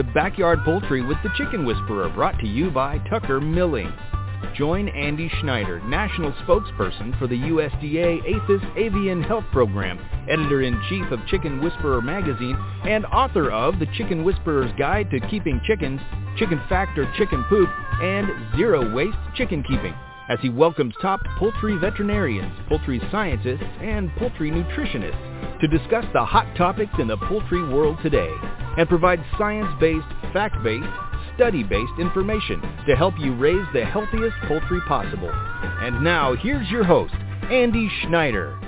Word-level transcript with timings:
to 0.00 0.14
Backyard 0.14 0.60
Poultry 0.64 1.02
with 1.02 1.18
the 1.22 1.28
Chicken 1.36 1.66
Whisperer, 1.66 2.08
brought 2.08 2.38
to 2.38 2.46
you 2.46 2.70
by 2.70 2.96
Tucker 3.10 3.38
Milling. 3.38 3.92
Join 4.56 4.88
Andy 4.88 5.30
Schneider, 5.40 5.78
National 5.80 6.32
Spokesperson 6.32 7.18
for 7.18 7.26
the 7.26 7.36
USDA 7.36 8.20
APHIS 8.20 8.62
Avian 8.78 9.22
Health 9.22 9.44
Program, 9.52 10.00
Editor-in-Chief 10.26 11.10
of 11.10 11.18
Chicken 11.26 11.62
Whisperer 11.62 12.00
Magazine, 12.00 12.56
and 12.84 13.04
author 13.06 13.50
of 13.50 13.78
The 13.78 13.88
Chicken 13.98 14.24
Whisperer's 14.24 14.72
Guide 14.78 15.10
to 15.10 15.20
Keeping 15.28 15.60
Chickens, 15.66 16.00
Chicken 16.38 16.62
Fact 16.66 16.98
or 16.98 17.04
Chicken 17.18 17.44
Poop, 17.50 17.68
and 18.00 18.56
Zero 18.56 18.94
Waste 18.94 19.18
Chicken 19.34 19.62
Keeping, 19.62 19.94
as 20.30 20.38
he 20.40 20.48
welcomes 20.48 20.94
top 21.02 21.20
poultry 21.38 21.76
veterinarians, 21.76 22.58
poultry 22.70 23.02
scientists, 23.10 23.68
and 23.82 24.10
poultry 24.16 24.50
nutritionists 24.50 25.60
to 25.60 25.68
discuss 25.68 26.06
the 26.14 26.24
hot 26.24 26.46
topics 26.56 26.94
in 26.98 27.06
the 27.06 27.18
poultry 27.18 27.62
world 27.68 27.98
today 28.02 28.32
and 28.76 28.88
provide 28.88 29.24
science-based, 29.38 30.32
fact-based, 30.32 30.88
study-based 31.36 31.98
information 31.98 32.60
to 32.86 32.94
help 32.96 33.14
you 33.18 33.34
raise 33.34 33.66
the 33.72 33.84
healthiest 33.84 34.36
poultry 34.46 34.80
possible. 34.86 35.30
And 35.30 36.02
now, 36.04 36.34
here's 36.34 36.68
your 36.70 36.84
host, 36.84 37.14
Andy 37.50 37.90
Schneider. 38.02 38.58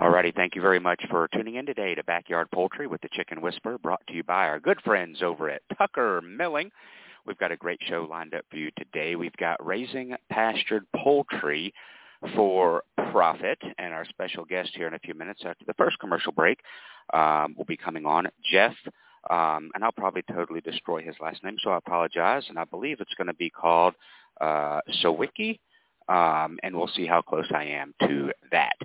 Alrighty, 0.00 0.34
thank 0.34 0.54
you 0.54 0.60
very 0.60 0.80
much 0.80 1.02
for 1.08 1.28
tuning 1.32 1.54
in 1.54 1.64
today 1.64 1.94
to 1.94 2.04
Backyard 2.04 2.48
Poultry 2.52 2.86
with 2.86 3.00
the 3.00 3.08
Chicken 3.12 3.40
Whisperer, 3.40 3.78
brought 3.78 4.06
to 4.08 4.12
you 4.12 4.22
by 4.22 4.46
our 4.46 4.60
good 4.60 4.80
friends 4.82 5.22
over 5.22 5.48
at 5.48 5.62
Tucker 5.78 6.20
Milling. 6.20 6.70
We've 7.26 7.38
got 7.38 7.52
a 7.52 7.56
great 7.56 7.80
show 7.88 8.06
lined 8.10 8.34
up 8.34 8.44
for 8.50 8.56
you 8.56 8.70
today. 8.76 9.16
We've 9.16 9.36
got 9.38 9.64
raising 9.64 10.14
pastured 10.28 10.84
poultry 10.94 11.72
for 12.34 12.82
profit, 13.12 13.58
and 13.78 13.92
our 13.92 14.04
special 14.06 14.44
guest 14.44 14.70
here 14.74 14.86
in 14.86 14.94
a 14.94 14.98
few 14.98 15.14
minutes 15.14 15.42
after 15.44 15.64
the 15.66 15.74
first 15.74 15.98
commercial 15.98 16.32
break 16.32 16.60
um, 17.12 17.54
will 17.56 17.64
be 17.64 17.76
coming 17.76 18.06
on, 18.06 18.26
Jeff. 18.50 18.74
Um, 19.30 19.70
and 19.74 19.82
I'll 19.82 19.92
probably 19.92 20.22
totally 20.32 20.60
destroy 20.60 21.02
his 21.02 21.14
last 21.20 21.42
name, 21.44 21.56
so 21.62 21.70
I 21.70 21.78
apologize. 21.78 22.44
And 22.48 22.58
I 22.58 22.64
believe 22.64 23.00
it's 23.00 23.14
going 23.14 23.28
to 23.28 23.34
be 23.34 23.50
called 23.50 23.94
uh, 24.40 24.80
Siewicki 25.02 25.58
um, 26.08 26.58
and 26.62 26.76
we'll 26.76 26.90
see 26.94 27.06
how 27.06 27.22
close 27.22 27.46
I 27.54 27.64
am 27.64 27.94
to 28.00 28.32
that. 28.50 28.76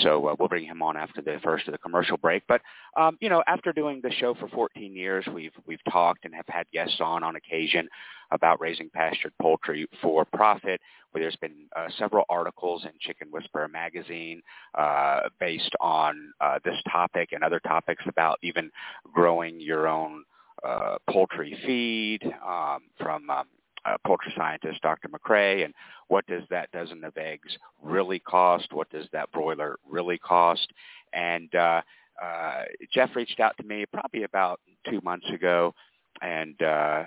So 0.00 0.28
uh, 0.28 0.36
we'll 0.38 0.48
bring 0.48 0.64
him 0.64 0.82
on 0.82 0.96
after 0.96 1.20
the 1.20 1.38
first 1.42 1.66
of 1.66 1.72
the 1.72 1.78
commercial 1.78 2.16
break. 2.16 2.42
But 2.48 2.60
um, 2.96 3.16
you 3.20 3.28
know, 3.28 3.42
after 3.46 3.72
doing 3.72 4.00
the 4.02 4.12
show 4.12 4.34
for 4.34 4.48
14 4.48 4.94
years, 4.94 5.24
we've 5.32 5.52
we've 5.66 5.82
talked 5.90 6.24
and 6.24 6.34
have 6.34 6.46
had 6.48 6.70
guests 6.72 7.00
on 7.00 7.22
on 7.22 7.36
occasion 7.36 7.88
about 8.30 8.60
raising 8.60 8.90
pastured 8.90 9.32
poultry 9.40 9.86
for 10.02 10.24
profit. 10.24 10.80
Where 11.10 11.22
there's 11.22 11.36
been 11.36 11.68
uh, 11.74 11.88
several 11.98 12.24
articles 12.28 12.84
in 12.84 12.90
Chicken 13.00 13.28
Whisperer 13.30 13.68
magazine 13.68 14.42
uh, 14.76 15.20
based 15.40 15.74
on 15.80 16.34
uh, 16.40 16.58
this 16.64 16.76
topic 16.90 17.30
and 17.32 17.42
other 17.42 17.60
topics 17.60 18.04
about 18.06 18.38
even 18.42 18.70
growing 19.14 19.58
your 19.58 19.88
own 19.88 20.24
uh, 20.62 20.96
poultry 21.08 21.56
feed 21.64 22.22
um, 22.46 22.80
from 22.98 23.30
um, 23.30 23.46
uh, 23.88 23.96
poultry 24.06 24.32
scientist 24.36 24.80
Dr. 24.82 25.08
McCrea, 25.08 25.64
and 25.64 25.74
what 26.08 26.26
does 26.26 26.42
that 26.50 26.70
dozen 26.72 27.04
of 27.04 27.16
eggs 27.16 27.56
really 27.82 28.18
cost? 28.18 28.72
What 28.72 28.90
does 28.90 29.06
that 29.12 29.30
broiler 29.32 29.78
really 29.88 30.18
cost? 30.18 30.72
And 31.12 31.54
uh, 31.54 31.82
uh, 32.22 32.62
Jeff 32.92 33.14
reached 33.14 33.40
out 33.40 33.56
to 33.58 33.64
me 33.64 33.84
probably 33.92 34.24
about 34.24 34.60
two 34.88 35.00
months 35.02 35.26
ago 35.30 35.74
and 36.20 36.60
uh, 36.62 37.04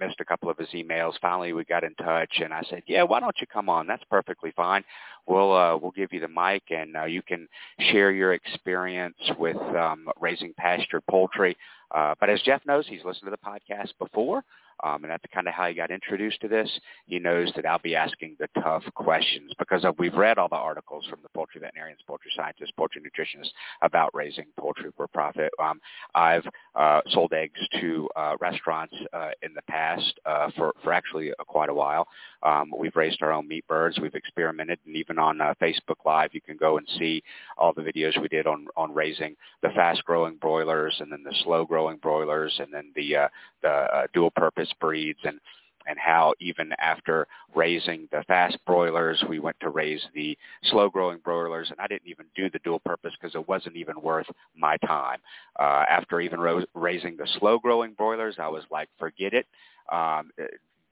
missed 0.00 0.20
a 0.20 0.24
couple 0.24 0.48
of 0.48 0.56
his 0.56 0.68
emails. 0.68 1.12
Finally, 1.20 1.52
we 1.52 1.64
got 1.64 1.84
in 1.84 1.94
touch, 1.96 2.40
and 2.42 2.54
I 2.54 2.62
said, 2.70 2.82
"Yeah, 2.86 3.02
why 3.02 3.20
don't 3.20 3.36
you 3.40 3.46
come 3.46 3.68
on? 3.68 3.86
That's 3.86 4.04
perfectly 4.10 4.52
fine. 4.56 4.82
We'll 5.26 5.54
uh, 5.54 5.76
we'll 5.76 5.90
give 5.90 6.12
you 6.12 6.20
the 6.20 6.28
mic, 6.28 6.62
and 6.70 6.96
uh, 6.96 7.04
you 7.04 7.22
can 7.22 7.48
share 7.90 8.12
your 8.12 8.32
experience 8.32 9.18
with 9.38 9.56
um, 9.56 10.08
raising 10.20 10.54
pastured 10.56 11.02
poultry." 11.10 11.56
Uh, 11.94 12.14
but 12.18 12.30
as 12.30 12.40
Jeff 12.42 12.64
knows, 12.66 12.86
he's 12.88 13.04
listened 13.04 13.26
to 13.26 13.30
the 13.30 13.36
podcast 13.36 13.90
before 13.98 14.42
um, 14.84 15.04
and 15.04 15.10
that's 15.10 15.24
kind 15.32 15.48
of 15.48 15.54
how 15.54 15.66
he 15.68 15.74
got 15.74 15.90
introduced 15.90 16.40
to 16.40 16.48
this. 16.48 16.70
He 17.06 17.18
knows 17.18 17.52
that 17.56 17.66
I'll 17.66 17.78
be 17.78 17.96
asking 17.96 18.36
the 18.38 18.48
tough 18.62 18.84
questions 18.94 19.52
because 19.58 19.84
of, 19.84 19.98
we've 19.98 20.14
read 20.14 20.38
all 20.38 20.48
the 20.48 20.56
articles 20.56 21.06
from 21.08 21.20
the 21.22 21.28
poultry 21.30 21.60
veterinarians, 21.60 22.00
poultry 22.06 22.30
scientists, 22.36 22.72
poultry 22.76 23.02
nutritionists 23.02 23.50
about 23.82 24.14
raising 24.14 24.46
poultry 24.58 24.90
for 24.96 25.06
profit. 25.08 25.50
Um, 25.62 25.80
I've 26.14 26.46
uh, 26.74 27.00
sold 27.10 27.32
eggs 27.32 27.60
to 27.80 28.08
uh, 28.16 28.36
restaurants 28.40 28.94
uh, 29.12 29.30
in 29.42 29.54
the 29.54 29.62
past 29.68 30.18
uh, 30.24 30.50
for, 30.56 30.72
for 30.82 30.92
actually 30.92 31.30
uh, 31.32 31.44
quite 31.46 31.68
a 31.68 31.74
while. 31.74 32.06
Um, 32.42 32.72
we've 32.76 32.94
raised 32.96 33.22
our 33.22 33.32
own 33.32 33.48
meat 33.48 33.66
birds. 33.66 33.98
We've 33.98 34.14
experimented, 34.14 34.78
and 34.86 34.96
even 34.96 35.18
on 35.18 35.40
uh, 35.40 35.54
Facebook 35.60 36.04
Live, 36.04 36.30
you 36.32 36.40
can 36.40 36.56
go 36.56 36.78
and 36.78 36.86
see 36.98 37.22
all 37.56 37.72
the 37.72 37.82
videos 37.82 38.20
we 38.20 38.28
did 38.28 38.46
on 38.46 38.66
on 38.76 38.94
raising 38.94 39.34
the 39.62 39.70
fast-growing 39.70 40.36
broilers, 40.36 40.96
and 41.00 41.10
then 41.10 41.22
the 41.24 41.34
slow-growing 41.44 41.98
broilers, 41.98 42.54
and 42.58 42.72
then 42.72 42.92
the 42.94 43.16
uh, 43.16 43.28
the 43.62 43.68
uh, 43.68 44.06
dual-purpose 44.12 44.65
breeds, 44.80 45.20
and 45.24 45.40
and 45.86 45.98
how 45.98 46.34
even 46.40 46.72
after 46.78 47.26
raising 47.54 48.08
the 48.10 48.24
fast 48.26 48.58
broilers, 48.66 49.22
we 49.28 49.38
went 49.38 49.56
to 49.60 49.68
raise 49.70 50.04
the 50.14 50.36
slow-growing 50.64 51.18
broilers, 51.18 51.70
and 51.70 51.78
I 51.80 51.86
didn't 51.86 52.08
even 52.08 52.26
do 52.34 52.50
the 52.50 52.58
dual 52.64 52.80
purpose 52.80 53.12
because 53.20 53.34
it 53.34 53.48
wasn't 53.48 53.76
even 53.76 54.00
worth 54.02 54.26
my 54.56 54.76
time. 54.78 55.18
Uh, 55.58 55.84
after 55.88 56.20
even 56.20 56.40
ro- 56.40 56.64
raising 56.74 57.16
the 57.16 57.28
slow-growing 57.38 57.92
broilers, 57.92 58.36
I 58.38 58.48
was 58.48 58.64
like, 58.70 58.88
forget 58.98 59.32
it. 59.32 59.46
Um, 59.92 60.30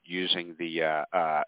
using 0.05 0.55
the 0.59 0.83
uh, 0.83 1.03
uh, 1.13 1.43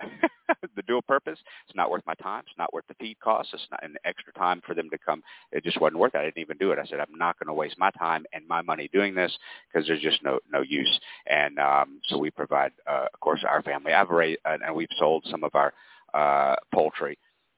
the 0.76 0.82
dual 0.84 1.02
purpose. 1.02 1.40
It's 1.68 1.76
not 1.76 1.90
worth 1.90 2.04
my 2.06 2.16
time. 2.16 2.44
It's 2.48 2.58
not 2.58 2.74
worth 2.74 2.86
the 2.88 2.96
feed 2.96 3.20
costs. 3.20 3.54
It's 3.54 3.68
not 3.72 3.84
an 3.84 3.96
extra 4.06 4.34
time 4.34 4.62
for 4.66 4.74
them 4.74 4.90
to 4.90 4.98
come. 4.98 5.22
It 5.52 5.64
just 5.64 5.80
wasn't 5.80 6.00
worth 6.00 6.16
it. 6.16 6.20
I 6.20 6.26
didn't 6.26 6.40
even 6.40 6.58
do 6.58 6.72
it. 6.72 6.80
I 6.80 6.86
said 6.86 7.00
I'm 7.00 7.18
not 7.18 7.38
going 7.40 7.48
to 7.48 7.54
waste 7.54 7.78
my 7.78 7.92
time 7.92 8.26
and 8.34 8.48
my 8.48 8.62
money 8.62 8.90
doing 8.92 9.16
this 9.16 9.36
because 9.72 9.88
there's 9.88 10.02
just 10.02 10.24
no 10.24 10.40
no 10.52 10.62
use. 10.62 11.00
And 11.28 11.60
um, 11.60 12.00
so 12.08 12.18
we 12.18 12.32
provide, 12.32 12.72
uh, 12.90 13.06
of 13.14 13.20
course, 13.20 13.44
our 13.48 13.62
family. 13.64 13.94
I've 13.94 14.10
raised, 14.10 14.40
and 14.46 14.76
we've 14.76 14.88
sold 14.98 15.26
some 15.30 15.44
of 15.44 15.54
our 15.56 15.74
uh, 16.14 16.56
poultry 16.74 17.18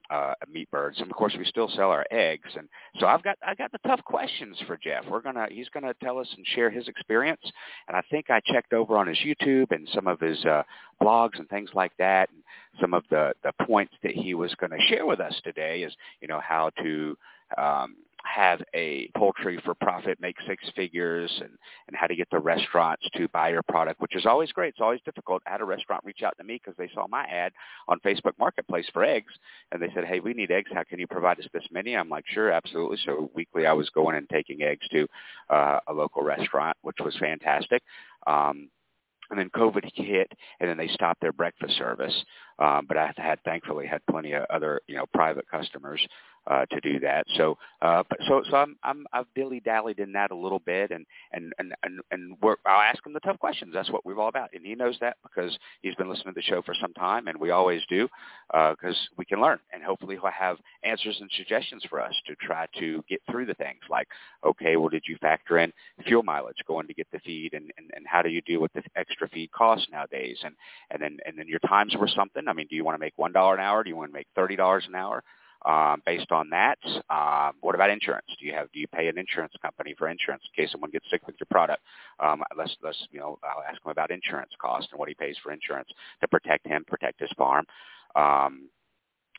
uh, 0.10 0.34
meat 0.52 0.70
birds, 0.72 1.00
and 1.00 1.10
of 1.10 1.16
course 1.16 1.36
we 1.38 1.46
still 1.46 1.70
sell 1.70 1.92
our 1.92 2.06
eggs. 2.12 2.50
And 2.56 2.68
so 3.00 3.08
I've 3.08 3.24
got 3.24 3.38
I 3.46 3.56
got 3.56 3.72
the 3.72 3.80
tough 3.88 4.04
questions 4.04 4.58
for 4.68 4.78
Jeff. 4.78 5.06
We're 5.10 5.22
gonna 5.22 5.48
he's 5.50 5.70
gonna 5.70 5.94
tell 6.04 6.18
us 6.20 6.28
and 6.36 6.46
share 6.48 6.70
his 6.70 6.88
experience. 6.88 7.42
And 7.88 7.96
I 7.96 8.02
think 8.10 8.30
I 8.30 8.40
checked 8.46 8.74
over 8.74 8.98
on 8.98 9.08
his 9.08 9.18
YouTube 9.18 9.72
and 9.72 9.88
some 9.94 10.08
of 10.08 10.20
his 10.20 10.44
uh, 10.46 10.64
blogs 11.02 11.38
and 11.40 11.48
things 11.50 11.70
like 11.74 11.92
that, 11.98 12.30
and 12.30 12.44
some 12.82 12.94
of 12.94 13.04
the 13.10 13.34
the 13.44 13.54
points 13.66 13.94
that 14.04 14.14
he 14.14 14.34
was 14.34 14.54
going 14.56 14.72
to 14.72 14.88
share 14.88 15.06
with 15.06 15.20
us 15.20 15.40
today 15.44 15.84
is 15.84 15.94
you 16.22 16.28
know 16.28 16.40
how 16.40 16.72
to 16.82 17.18
um, 17.58 17.96
have 18.24 18.62
a 18.74 19.10
poultry 19.16 19.60
for 19.63 19.74
profit, 19.74 20.19
make 20.19 20.36
six 20.48 20.63
figures, 20.75 21.31
and, 21.42 21.51
and 21.88 21.95
how 21.95 22.07
to 22.07 22.16
get 22.16 22.30
the 22.31 22.39
restaurants 22.39 23.07
to 23.16 23.27
buy 23.30 23.50
your 23.50 23.63
product, 23.63 24.01
which 24.01 24.16
is 24.16 24.25
always 24.25 24.51
great. 24.51 24.69
It's 24.69 24.81
always 24.81 25.01
difficult. 25.06 25.42
I 25.48 25.51
had 25.51 25.62
a 25.62 25.66
restaurant 25.66 26.04
reach 26.04 26.21
out 26.24 26.38
to 26.38 26.44
me 26.44 26.60
because 26.63 26.77
they 26.77 26.89
saw 26.94 27.07
my 27.07 27.24
ad 27.25 27.54
on 27.88 28.00
Facebook 28.00 28.33
Marketplace 28.38 28.88
for 28.94 29.04
eggs, 29.04 29.33
and 29.71 29.81
they 29.81 29.89
said, 29.94 30.06
hey, 30.06 30.19
we 30.19 30.33
need 30.33 30.51
eggs. 30.51 30.69
How 30.74 30.83
can 30.83 31.00
you 31.00 31.07
provide 31.07 31.39
us 31.39 31.45
this 31.54 31.66
many? 31.71 31.95
I'm 31.95 32.10
like, 32.10 32.25
sure, 32.27 32.51
absolutely. 32.51 32.98
So 33.06 33.31
weekly 33.36 33.66
I 33.66 33.74
was 33.74 33.89
going 33.89 34.16
and 34.16 34.27
taking 34.30 34.62
eggs 34.62 34.88
to 34.89 35.07
uh, 35.50 35.80
a 35.88 35.94
local 35.94 36.24
restaurant, 36.24 36.77
which 36.81 36.98
was 37.04 37.16
fantastic. 37.18 37.81
Um, 38.27 38.69
and 39.30 39.39
then 39.39 39.50
COVID 39.51 39.89
hit, 39.94 40.31
and 40.60 40.69
then 40.69 40.77
they 40.77 40.88
stopped 40.88 41.21
their 41.21 41.31
breakfast 41.31 41.77
service. 41.77 42.13
Um, 42.57 42.86
but 42.88 42.98
I 42.98 43.13
had 43.16 43.39
thankfully 43.44 43.86
had 43.86 44.01
plenty 44.10 44.33
of 44.33 44.44
other 44.50 44.81
you 44.88 44.95
know 44.95 45.06
private 45.13 45.45
customers 45.50 46.06
uh, 46.48 46.66
to 46.66 46.80
do 46.82 47.00
that. 47.00 47.26
So, 47.36 47.58
uh, 47.82 48.04
so 48.28 48.42
so 48.50 48.58
I'm, 48.58 48.76
I'm 48.84 49.06
I've 49.14 49.26
dilly 49.36 49.60
dallied 49.60 50.00
in 50.00 50.12
that 50.14 50.32
a 50.32 50.36
little 50.36 50.60
bit, 50.60 50.92
and 50.92 51.06
and 51.32 51.54
and 51.60 51.74
and, 51.84 52.00
and 52.12 52.38
we're, 52.42 52.56
I'll 52.66 52.82
ask 52.82 53.06
him 53.06 53.14
the 53.14 53.20
tough 53.22 53.40
questions. 53.40 53.72
That's 53.74 53.92
what 53.92 54.06
we're 54.06 54.20
all 54.20 54.30
about, 54.30 54.50
and 54.54 54.66
he 54.66 54.76
knows 54.76 54.98
that 55.02 55.18
because 55.24 55.58
he's 55.82 55.96
been 55.96 56.10
listening 56.10 56.34
to 56.34 56.40
the 56.40 56.42
show 56.42 56.62
for 56.62 56.74
some 56.80 56.94
time, 56.94 57.28
and 57.28 57.40
we 57.40 57.52
always 57.52 57.82
do 57.90 58.08
because 58.50 58.96
uh, 58.96 59.14
we 59.18 59.26
can 59.26 59.42
learn, 59.42 59.60
and 59.74 59.84
hopefully 59.84 60.18
he'll 60.22 60.32
have 60.32 60.58
answers 60.84 61.18
and 61.20 61.30
suggestions 61.38 61.84
for 61.90 62.02
us 62.02 62.14
to 62.28 62.36
try 62.36 62.66
to 62.80 63.04
get 63.10 63.22
through 63.30 63.46
the 63.46 63.54
things 63.56 63.80
like, 63.90 64.08
okay, 64.46 64.76
well, 64.76 64.90
did 64.90 65.04
you 65.08 65.18
factor 65.22 65.60
in 65.60 65.72
fuel 66.06 66.24
mileage 66.24 66.58
going 66.68 66.88
to 66.88 66.94
get 66.94 67.08
the 67.12 67.20
feed, 67.20 67.54
and 67.54 67.72
and, 67.78 67.92
and 67.96 68.06
how 68.08 68.22
do 68.22 68.30
you 68.30 68.42
deal 68.42 68.62
with 68.62 68.74
the 68.74 68.84
extra 68.96 69.28
feed 69.30 69.52
costs 69.52 69.88
nowadays, 69.92 70.38
and 70.44 70.56
and 70.92 71.02
then 71.02 71.18
and 71.26 71.38
then 71.38 71.48
your 71.48 71.60
times 71.60 71.96
were 71.98 72.08
something. 72.08 72.48
I 72.48 72.54
mean, 72.54 72.68
do 72.70 72.76
you 72.76 72.84
want 72.84 72.96
to 72.96 73.00
make 73.00 73.14
one 73.18 73.32
dollar 73.32 73.56
an 73.56 73.62
hour? 73.62 73.84
Do 73.84 73.90
you 73.90 73.96
want 73.96 74.10
to 74.10 74.14
make 74.14 74.28
thirty 74.36 74.56
dollars 74.56 74.86
an 74.88 74.96
hour? 74.96 75.24
Um, 75.66 76.02
based 76.06 76.32
on 76.32 76.50
that, 76.52 76.80
um, 77.10 77.54
what 77.62 77.76
about 77.76 77.90
insurance? 77.90 78.28
Do 78.40 78.46
you 78.46 78.54
have 78.54 78.72
do 78.72 78.80
you 78.80 78.88
pay 78.88 79.08
an 79.08 79.18
insurance 79.18 79.54
company 79.62 79.94
for 79.98 80.08
insurance 80.08 80.44
in 80.46 80.64
case 80.64 80.72
someone 80.72 80.92
gets 80.92 81.06
sick 81.12 81.26
with 81.28 81.36
your 81.40 81.48
product? 81.52 81.82
Um, 82.20 82.44
let's 82.58 82.76
let's 82.82 82.98
you 83.12 83.20
know 83.20 83.40
I'll 83.44 83.64
ask 83.64 83.84
him 83.86 83.92
about 83.92 84.12
insurance 84.12 84.52
cost 84.62 84.88
and 84.92 85.00
what 85.00 85.10
he 85.10 85.16
pays 85.16 85.36
for 85.44 85.52
insurance 85.52 85.90
to 86.22 86.28
protect 86.30 86.66
him, 86.66 86.86
protect 86.88 87.20
his 87.20 87.32
farm. 87.38 87.66
Um, 88.16 88.70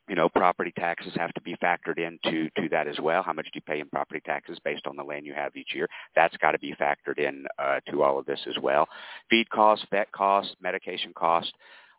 you 0.08 0.16
know, 0.16 0.28
property 0.28 0.72
taxes 0.76 1.12
have 1.16 1.32
to 1.34 1.40
be 1.40 1.56
factored 1.62 1.98
into 1.98 2.50
to 2.56 2.68
that 2.70 2.88
as 2.88 2.98
well. 3.00 3.22
How 3.22 3.32
much 3.32 3.46
do 3.46 3.52
you 3.54 3.60
pay 3.62 3.80
in 3.80 3.88
property 3.88 4.20
taxes 4.26 4.58
based 4.64 4.86
on 4.86 4.96
the 4.96 5.04
land 5.04 5.24
you 5.24 5.34
have 5.34 5.56
each 5.56 5.74
year? 5.74 5.88
That's 6.16 6.36
got 6.38 6.52
to 6.52 6.58
be 6.58 6.74
factored 6.74 7.18
in 7.18 7.46
uh, 7.58 7.78
to 7.90 8.02
all 8.02 8.18
of 8.18 8.26
this 8.26 8.40
as 8.48 8.56
well. 8.60 8.88
Feed 9.30 9.48
costs, 9.50 9.86
vet 9.90 10.10
costs, 10.10 10.54
medication 10.60 11.12
cost. 11.14 11.52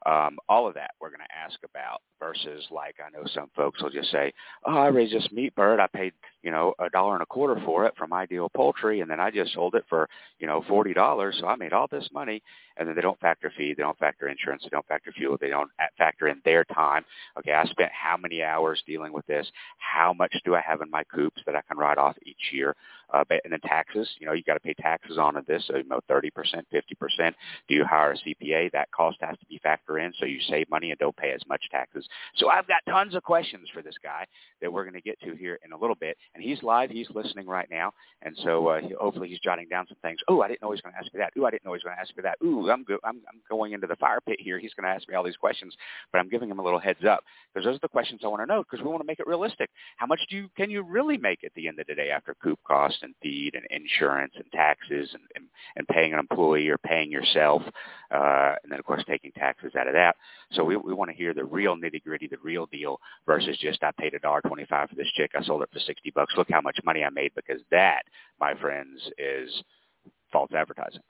Um, 0.06 0.38
all 0.50 0.68
of 0.68 0.74
that 0.76 0.92
we're 1.00 1.10
going 1.10 1.20
to 1.20 1.38
ask 1.38 1.60
about 1.64 2.02
versus 2.20 2.66
like 2.72 2.96
I 3.06 3.10
know 3.12 3.24
some 3.34 3.50
folks 3.56 3.82
will 3.82 3.90
just 3.90 4.12
say, 4.12 4.34
oh, 4.66 4.78
I 4.78 4.88
raised 4.88 5.14
this 5.14 5.28
meat 5.32 5.54
bird. 5.56 5.80
I 5.80 5.88
paid, 5.88 6.14
you 6.44 6.52
know, 6.52 6.74
a 6.80 6.90
dollar 6.90 7.14
and 7.14 7.24
a 7.24 7.28
quarter 7.28 7.62
for 7.66 7.86
it 7.86 7.94
from 7.98 8.14
Ideal 8.14 8.50
Poultry, 8.56 9.02
and 9.02 9.10
then 9.10 9.20
I 9.20 9.32
just 9.32 9.54
sold 9.54 9.76
it 9.76 9.86
for, 9.90 10.08
you 10.40 10.48
know, 10.48 10.64
$40. 10.70 11.40
So 11.40 11.48
I 11.48 11.56
made 11.56 11.74
all 11.74 11.88
this 11.90 12.08
money. 12.14 12.42
And 12.82 12.90
then 12.90 12.96
they 12.96 13.02
don't 13.04 13.20
factor 13.20 13.54
feed. 13.56 13.78
They 13.78 13.84
don't 13.84 13.98
factor 14.00 14.28
insurance. 14.28 14.64
They 14.64 14.70
don't 14.70 14.88
factor 14.88 15.12
fuel. 15.12 15.38
They 15.40 15.50
don't 15.50 15.70
factor 16.00 16.28
in 16.30 16.42
their 16.44 16.64
time. 16.64 17.06
Okay, 17.38 17.54
I 17.54 17.64
spent 17.66 17.92
how 17.92 18.18
many 18.18 18.42
hours 18.42 18.82
dealing 18.88 19.14
with 19.14 19.28
this? 19.28 19.46
How 19.78 20.14
much 20.14 20.36
do 20.44 20.56
I 20.56 20.62
have 20.62 20.82
in 20.82 20.90
my 20.90 21.04
coops 21.04 21.44
that 21.46 21.56
I 21.56 21.62
can 21.62 21.78
write 21.78 22.00
off 22.00 22.16
each 22.26 22.52
year? 22.52 22.76
Uh, 23.14 23.24
and 23.44 23.52
then 23.52 23.60
taxes, 23.62 24.08
you 24.20 24.26
know, 24.26 24.32
you 24.32 24.42
got 24.44 24.54
to 24.54 24.60
pay 24.60 24.74
taxes 24.74 25.18
on 25.18 25.36
this, 25.48 25.64
so 25.68 25.76
you 25.76 25.84
know, 25.84 26.00
30%, 26.10 26.32
50%. 26.32 27.34
Do 27.68 27.76
you 27.76 27.84
hire 27.84 28.14
a 28.14 28.18
CPA? 28.18 28.72
That 28.72 28.90
cost 28.92 29.18
has 29.22 29.38
to 29.38 29.46
be 29.48 29.60
factored 29.66 30.06
in, 30.06 30.14
so 30.18 30.26
you 30.26 30.40
save 30.48 30.70
money 30.70 30.92
and 30.92 31.00
don't 31.00 31.16
pay 31.16 31.32
as 31.32 31.42
much 31.48 31.62
taxes. 31.72 32.08
So 32.38 32.50
I've 32.50 32.68
got 32.68 32.78
tons 32.90 33.14
of 33.14 33.24
questions 33.24 33.68
for 33.74 33.82
this 33.82 33.96
guy 34.02 34.26
that 34.62 34.72
we're 34.72 34.84
going 34.84 34.94
to 34.94 35.02
get 35.02 35.20
to 35.22 35.36
here 35.36 35.60
in 35.66 35.74
a 35.74 35.78
little 35.78 35.96
bit. 35.96 36.18
And 36.36 36.44
he's 36.44 36.64
live. 36.64 36.90
He's 36.90 37.10
listening 37.14 37.48
right 37.48 37.68
now. 37.70 37.92
And 38.22 38.36
so 38.44 38.68
uh, 38.68 38.80
he, 38.80 38.94
hopefully 39.00 39.28
he's 39.28 39.40
jotting 39.40 39.68
down 39.70 39.88
some 39.88 39.98
things. 40.02 40.20
Oh, 40.30 40.42
I 40.42 40.48
didn't 40.48 40.62
know 40.62 40.70
he 40.70 40.76
was 40.76 40.82
going 40.82 40.94
to 40.94 41.00
ask 41.00 41.14
me 41.14 41.20
that. 41.20 41.34
Ooh, 41.38 41.46
I 41.46 41.52
didn't 41.52 41.66
know 41.66 41.72
he 41.72 41.78
was 41.78 41.84
going 41.84 41.96
to 41.96 42.02
ask 42.02 42.16
me 42.16 42.24
that. 42.24 42.38
Ooh, 42.46 42.66
I'm, 42.72 42.84
go- 42.84 43.00
I'm, 43.04 43.18
I'm 43.30 43.42
going 43.50 43.74
into 43.74 43.88
the 43.88 43.96
fire 43.98 44.20
pit 44.26 44.38
here. 44.40 44.60
He's 44.60 44.74
going 44.74 44.86
to 44.90 44.96
ask 44.96 45.08
me 45.08 45.16
all 45.16 45.24
these 45.24 45.38
questions, 45.38 45.76
but 46.12 46.20
I'm 46.20 46.30
giving 46.30 46.50
him 46.50 46.60
a 46.60 46.64
little 46.64 46.80
heads 46.80 47.04
up 47.08 47.24
because 47.54 47.66
those 47.66 47.76
are 47.76 47.80
the 47.82 47.88
questions 47.90 48.22
I 48.24 48.28
want 48.28 48.42
to 48.42 48.46
know 48.46 48.64
because 48.64 48.84
we 48.84 48.90
want 48.90 49.02
to 49.02 49.08
make 49.08 49.20
it 49.20 49.28
realistic. 49.28 49.70
How 49.98 50.06
much 50.06 50.20
do 50.30 50.36
you, 50.36 50.50
can 50.58 50.70
you 50.70 50.82
really 50.84 51.18
make 51.18 51.44
at 51.44 51.54
the 51.56 51.68
end 51.68 51.80
of 51.80 51.88
the 51.88 51.96
day 51.96 52.10
after 52.10 52.36
coop 52.42 52.60
cost 52.68 52.98
and 53.02 53.14
feed 53.22 53.56
and 53.56 53.66
insurance 53.70 54.34
and 54.36 54.46
taxes 54.52 55.10
and, 55.14 55.24
and, 55.36 55.46
and 55.76 55.88
paying 55.88 56.14
an 56.14 56.20
employee 56.20 56.70
or 56.70 56.78
paying 56.78 57.12
yourself, 57.12 57.62
uh, 58.14 58.56
and 58.64 58.72
then 58.72 58.80
of 58.80 58.86
course 58.86 59.04
taking 59.08 59.32
taxes 59.34 59.74
out 59.78 59.88
of 59.88 59.94
that. 59.94 60.16
So 60.52 60.64
we, 60.64 60.76
we 60.78 60.94
want 60.94 61.12
to 61.12 61.18
hear 61.18 61.34
the 61.34 61.46
real 61.46 61.76
nitty 61.76 62.04
gritty, 62.04 62.28
the 62.28 62.38
real 62.44 62.66
deal 62.66 63.00
versus 63.26 63.58
just 63.60 63.84
I 63.84 63.92
paid 64.00 64.14
a 64.14 64.20
dollar 64.20 64.42
twenty-five 64.42 64.90
for 64.90 64.96
this 64.96 65.12
chick. 65.16 65.32
I 65.38 65.44
sold 65.44 65.62
it 65.64 65.70
for 65.72 65.80
sixty 65.80 66.12
bucks. 66.12 66.34
Look 66.38 66.48
how 66.52 66.62
much 66.62 66.80
money 66.84 67.04
I 67.04 67.10
made 67.10 67.32
because 67.36 67.62
that, 67.72 68.04
my 68.40 68.54
friends, 68.56 69.02
is 69.18 69.64
false 70.32 70.52
advertising. 70.56 71.02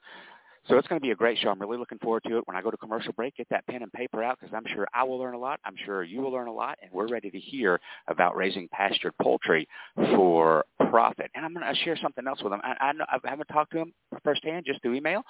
So 0.68 0.78
it's 0.78 0.86
going 0.86 1.00
to 1.00 1.04
be 1.04 1.10
a 1.10 1.16
great 1.16 1.38
show. 1.38 1.48
I'm 1.48 1.60
really 1.60 1.76
looking 1.76 1.98
forward 1.98 2.22
to 2.28 2.38
it. 2.38 2.46
When 2.46 2.56
I 2.56 2.62
go 2.62 2.70
to 2.70 2.76
commercial 2.76 3.12
break, 3.14 3.36
get 3.36 3.48
that 3.50 3.66
pen 3.66 3.82
and 3.82 3.92
paper 3.92 4.22
out 4.22 4.38
because 4.40 4.54
I'm 4.54 4.64
sure 4.72 4.86
I 4.94 5.02
will 5.02 5.18
learn 5.18 5.34
a 5.34 5.38
lot. 5.38 5.58
I'm 5.64 5.74
sure 5.84 6.04
you 6.04 6.20
will 6.20 6.30
learn 6.30 6.46
a 6.46 6.52
lot, 6.52 6.78
and 6.80 6.90
we're 6.92 7.08
ready 7.08 7.30
to 7.30 7.38
hear 7.38 7.80
about 8.06 8.36
raising 8.36 8.68
pastured 8.68 9.12
poultry 9.20 9.66
for 9.96 10.64
profit. 10.88 11.30
And 11.34 11.44
I'm 11.44 11.52
going 11.52 11.66
to 11.66 11.80
share 11.82 11.96
something 12.00 12.26
else 12.28 12.42
with 12.42 12.52
him. 12.52 12.60
I, 12.62 12.74
I, 12.80 12.92
I 13.24 13.30
haven't 13.30 13.46
talked 13.46 13.72
to 13.72 13.78
him 13.78 13.92
firsthand, 14.22 14.64
just 14.64 14.80
through 14.82 14.94
email, 14.94 15.22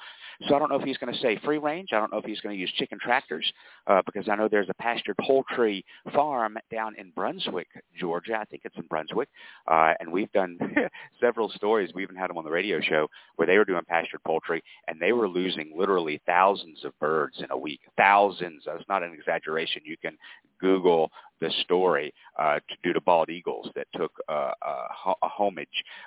so 0.48 0.54
I 0.54 0.58
don't 0.58 0.68
know 0.68 0.76
if 0.76 0.82
he's 0.82 0.98
going 0.98 1.14
to 1.14 1.18
say 1.20 1.40
free 1.44 1.58
range. 1.58 1.90
I 1.92 1.98
don't 1.98 2.12
know 2.12 2.18
if 2.18 2.24
he's 2.24 2.40
going 2.40 2.54
to 2.54 2.60
use 2.60 2.70
chicken 2.76 2.98
tractors 3.00 3.50
uh, 3.86 4.02
because 4.04 4.28
I 4.28 4.34
know 4.34 4.48
there's 4.48 4.68
a 4.68 4.74
pastured 4.74 5.16
poultry 5.24 5.84
farm 6.12 6.58
down 6.70 6.94
in 6.98 7.10
Brunswick, 7.14 7.68
Georgia. 7.98 8.36
I 8.38 8.44
think 8.44 8.62
it's 8.64 8.76
in 8.76 8.86
Brunswick, 8.86 9.28
uh, 9.70 9.94
and 10.00 10.12
we've 10.12 10.30
done 10.32 10.58
several 11.20 11.48
stories. 11.50 11.90
We 11.94 12.02
even 12.02 12.16
had 12.16 12.28
them 12.28 12.38
on 12.38 12.44
the 12.44 12.50
radio 12.50 12.80
show 12.80 13.08
where 13.36 13.46
they 13.46 13.56
were 13.56 13.64
doing 13.64 13.82
pastured 13.88 14.22
poultry, 14.24 14.62
and 14.88 15.00
they 15.00 15.12
were 15.12 15.21
were 15.22 15.28
losing 15.28 15.72
literally 15.76 16.20
thousands 16.26 16.84
of 16.84 16.98
birds 16.98 17.36
in 17.38 17.46
a 17.52 17.56
week. 17.56 17.80
Thousands. 17.96 18.64
That's 18.66 18.82
not 18.88 19.04
an 19.04 19.12
exaggeration. 19.12 19.82
You 19.84 19.96
can 19.96 20.18
Google 20.60 21.10
the 21.40 21.50
story 21.62 22.12
uh, 22.38 22.58
due 22.82 22.92
to 22.92 23.00
bald 23.00 23.28
eagles 23.28 23.68
that 23.74 23.86
took 23.94 24.12
uh, 24.28 24.52
a, 24.62 25.12
a 25.22 25.28
homage 25.28 25.66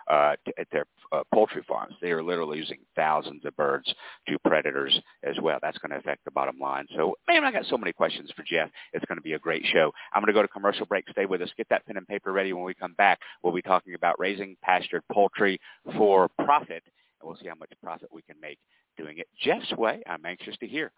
uh, 0.10 0.34
to, 0.46 0.54
at 0.58 0.68
their 0.72 0.86
uh, 1.12 1.24
poultry 1.34 1.62
farms. 1.68 1.94
They 2.02 2.12
are 2.12 2.24
literally 2.24 2.60
losing 2.60 2.80
thousands 2.96 3.44
of 3.46 3.56
birds 3.58 3.94
to 4.28 4.40
predators 4.40 4.98
as 5.24 5.36
well. 5.42 5.60
That's 5.62 5.78
going 5.78 5.92
to 5.92 5.98
affect 5.98 6.24
the 6.26 6.32
bottom 6.32 6.58
line. 6.58 6.88
So, 6.96 7.16
man, 7.28 7.44
I 7.44 7.52
got 7.52 7.66
so 7.66 7.78
many 7.78 7.92
questions 7.92 8.32
for 8.36 8.44
Jeff. 8.44 8.70
It's 8.94 9.06
going 9.06 9.18
to 9.18 9.22
be 9.22 9.34
a 9.34 9.40
great 9.40 9.64
show. 9.72 9.92
I'm 10.14 10.22
going 10.22 10.34
to 10.34 10.34
go 10.34 10.42
to 10.42 10.48
commercial 10.48 10.86
break. 10.86 11.06
Stay 11.10 11.26
with 11.26 11.42
us. 11.42 11.50
Get 11.58 11.68
that 11.70 11.86
pen 11.86 11.98
and 11.98 12.08
paper 12.08 12.32
ready. 12.32 12.54
When 12.54 12.64
we 12.64 12.74
come 12.74 12.94
back, 12.94 13.20
we'll 13.44 13.54
be 13.54 13.62
talking 13.62 13.94
about 13.94 14.20
raising 14.20 14.56
pastured 14.62 15.04
poultry 15.12 15.60
for 15.98 16.30
profit, 16.44 16.84
we'll 17.26 17.36
see 17.38 17.48
how 17.48 17.56
much 17.56 17.72
profit 17.82 18.10
we 18.12 18.22
can 18.22 18.36
make 18.42 18.60
doing 18.98 19.18
it 19.18 19.28
Jeff's 19.42 19.72
way. 19.78 20.02
I'm 20.08 20.26
anxious 20.26 20.56
to 20.60 20.68
hear. 20.68 20.92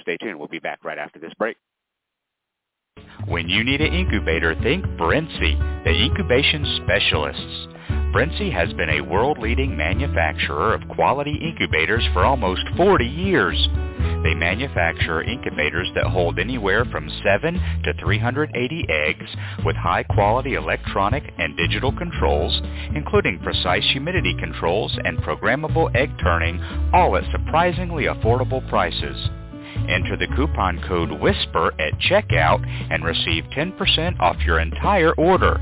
Stay 0.00 0.16
tuned. 0.18 0.38
We'll 0.38 0.48
be 0.48 0.58
back 0.58 0.84
right 0.84 0.98
after 0.98 1.18
this 1.18 1.32
break. 1.38 1.56
When 3.26 3.48
you 3.48 3.64
need 3.64 3.80
an 3.80 3.92
incubator, 3.92 4.54
think 4.62 4.84
Brinsea, 4.84 5.84
the 5.84 5.90
incubation 5.90 6.80
specialists. 6.82 8.01
Brinsea 8.12 8.52
has 8.52 8.70
been 8.74 8.90
a 8.90 9.00
world-leading 9.00 9.74
manufacturer 9.74 10.74
of 10.74 10.86
quality 10.88 11.34
incubators 11.40 12.06
for 12.12 12.26
almost 12.26 12.60
40 12.76 13.06
years. 13.06 13.56
They 14.22 14.34
manufacture 14.34 15.22
incubators 15.22 15.90
that 15.94 16.04
hold 16.04 16.38
anywhere 16.38 16.84
from 16.84 17.08
7 17.24 17.54
to 17.84 17.94
380 17.94 18.86
eggs 18.90 19.30
with 19.64 19.76
high-quality 19.76 20.54
electronic 20.54 21.32
and 21.38 21.56
digital 21.56 21.90
controls, 21.90 22.60
including 22.94 23.38
precise 23.38 23.88
humidity 23.92 24.36
controls 24.38 24.94
and 25.04 25.16
programmable 25.18 25.94
egg 25.96 26.10
turning, 26.22 26.62
all 26.92 27.16
at 27.16 27.24
surprisingly 27.32 28.04
affordable 28.04 28.68
prices. 28.68 29.41
Enter 29.88 30.16
the 30.16 30.28
coupon 30.36 30.82
code 30.88 31.10
WHISPER 31.10 31.72
at 31.80 31.98
checkout 32.00 32.64
and 32.90 33.04
receive 33.04 33.44
10% 33.56 34.20
off 34.20 34.36
your 34.46 34.60
entire 34.60 35.12
order. 35.14 35.60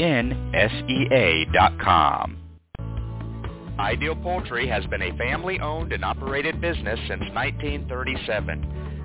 dot 1.52 1.78
com. 1.80 2.38
Ideal 3.78 4.16
Poultry 4.16 4.68
has 4.68 4.84
been 4.86 5.00
a 5.02 5.16
family-owned 5.16 5.92
and 5.92 6.04
operated 6.04 6.60
business 6.60 6.98
since 7.08 7.22
1937. 7.32 9.01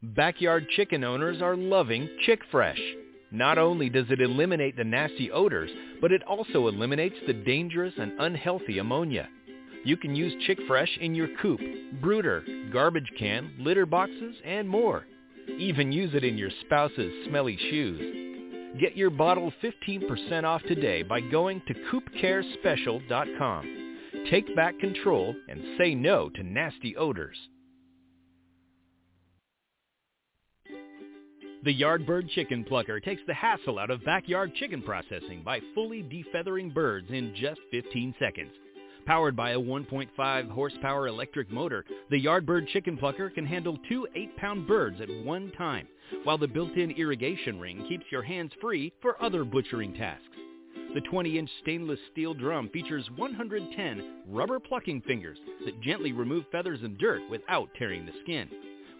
Backyard 0.00 0.68
chicken 0.76 1.02
owners 1.02 1.42
are 1.42 1.56
loving 1.56 2.08
Chick 2.24 2.38
Fresh. 2.52 2.80
Not 3.32 3.58
only 3.58 3.90
does 3.90 4.06
it 4.10 4.20
eliminate 4.20 4.76
the 4.76 4.84
nasty 4.84 5.28
odors, 5.32 5.72
but 6.00 6.12
it 6.12 6.22
also 6.22 6.68
eliminates 6.68 7.16
the 7.26 7.32
dangerous 7.32 7.94
and 7.98 8.12
unhealthy 8.20 8.78
ammonia. 8.78 9.28
You 9.84 9.96
can 9.96 10.14
use 10.14 10.40
Chick 10.46 10.60
Fresh 10.68 10.98
in 11.00 11.16
your 11.16 11.26
coop, 11.42 11.60
brooder, 12.00 12.44
garbage 12.72 13.10
can, 13.18 13.50
litter 13.58 13.86
boxes, 13.86 14.36
and 14.44 14.68
more. 14.68 15.04
Even 15.58 15.90
use 15.90 16.14
it 16.14 16.22
in 16.22 16.38
your 16.38 16.50
spouse's 16.60 17.26
smelly 17.26 17.56
shoes. 17.56 18.78
Get 18.78 18.96
your 18.96 19.10
bottle 19.10 19.52
15% 19.60 20.44
off 20.44 20.62
today 20.68 21.02
by 21.02 21.20
going 21.20 21.60
to 21.66 21.74
coopcarespecial.com. 21.74 23.96
Take 24.30 24.54
back 24.54 24.78
control 24.78 25.34
and 25.48 25.76
say 25.76 25.96
no 25.96 26.28
to 26.28 26.44
nasty 26.44 26.96
odors. 26.96 27.36
The 31.64 31.74
Yardbird 31.74 32.30
Chicken 32.30 32.62
Plucker 32.62 33.00
takes 33.00 33.22
the 33.26 33.34
hassle 33.34 33.80
out 33.80 33.90
of 33.90 34.04
backyard 34.04 34.54
chicken 34.54 34.80
processing 34.80 35.42
by 35.44 35.60
fully 35.74 36.04
defeathering 36.04 36.72
birds 36.72 37.08
in 37.10 37.34
just 37.34 37.58
15 37.72 38.14
seconds. 38.20 38.52
Powered 39.06 39.34
by 39.34 39.50
a 39.50 39.58
1.5 39.58 40.50
horsepower 40.50 41.08
electric 41.08 41.50
motor, 41.50 41.84
the 42.10 42.24
Yardbird 42.24 42.68
Chicken 42.68 42.96
Plucker 42.96 43.28
can 43.30 43.44
handle 43.44 43.76
two 43.88 44.06
8-pound 44.16 44.68
birds 44.68 45.00
at 45.00 45.24
one 45.24 45.50
time, 45.58 45.88
while 46.22 46.38
the 46.38 46.46
built-in 46.46 46.92
irrigation 46.92 47.58
ring 47.58 47.84
keeps 47.88 48.04
your 48.12 48.22
hands 48.22 48.52
free 48.60 48.92
for 49.02 49.20
other 49.20 49.44
butchering 49.44 49.94
tasks. 49.94 50.36
The 50.94 51.00
20-inch 51.00 51.50
stainless 51.62 51.98
steel 52.12 52.34
drum 52.34 52.68
features 52.68 53.08
110 53.16 54.22
rubber 54.28 54.60
plucking 54.60 55.02
fingers 55.02 55.38
that 55.64 55.80
gently 55.80 56.12
remove 56.12 56.44
feathers 56.52 56.80
and 56.84 56.96
dirt 56.98 57.22
without 57.28 57.68
tearing 57.76 58.06
the 58.06 58.12
skin. 58.22 58.48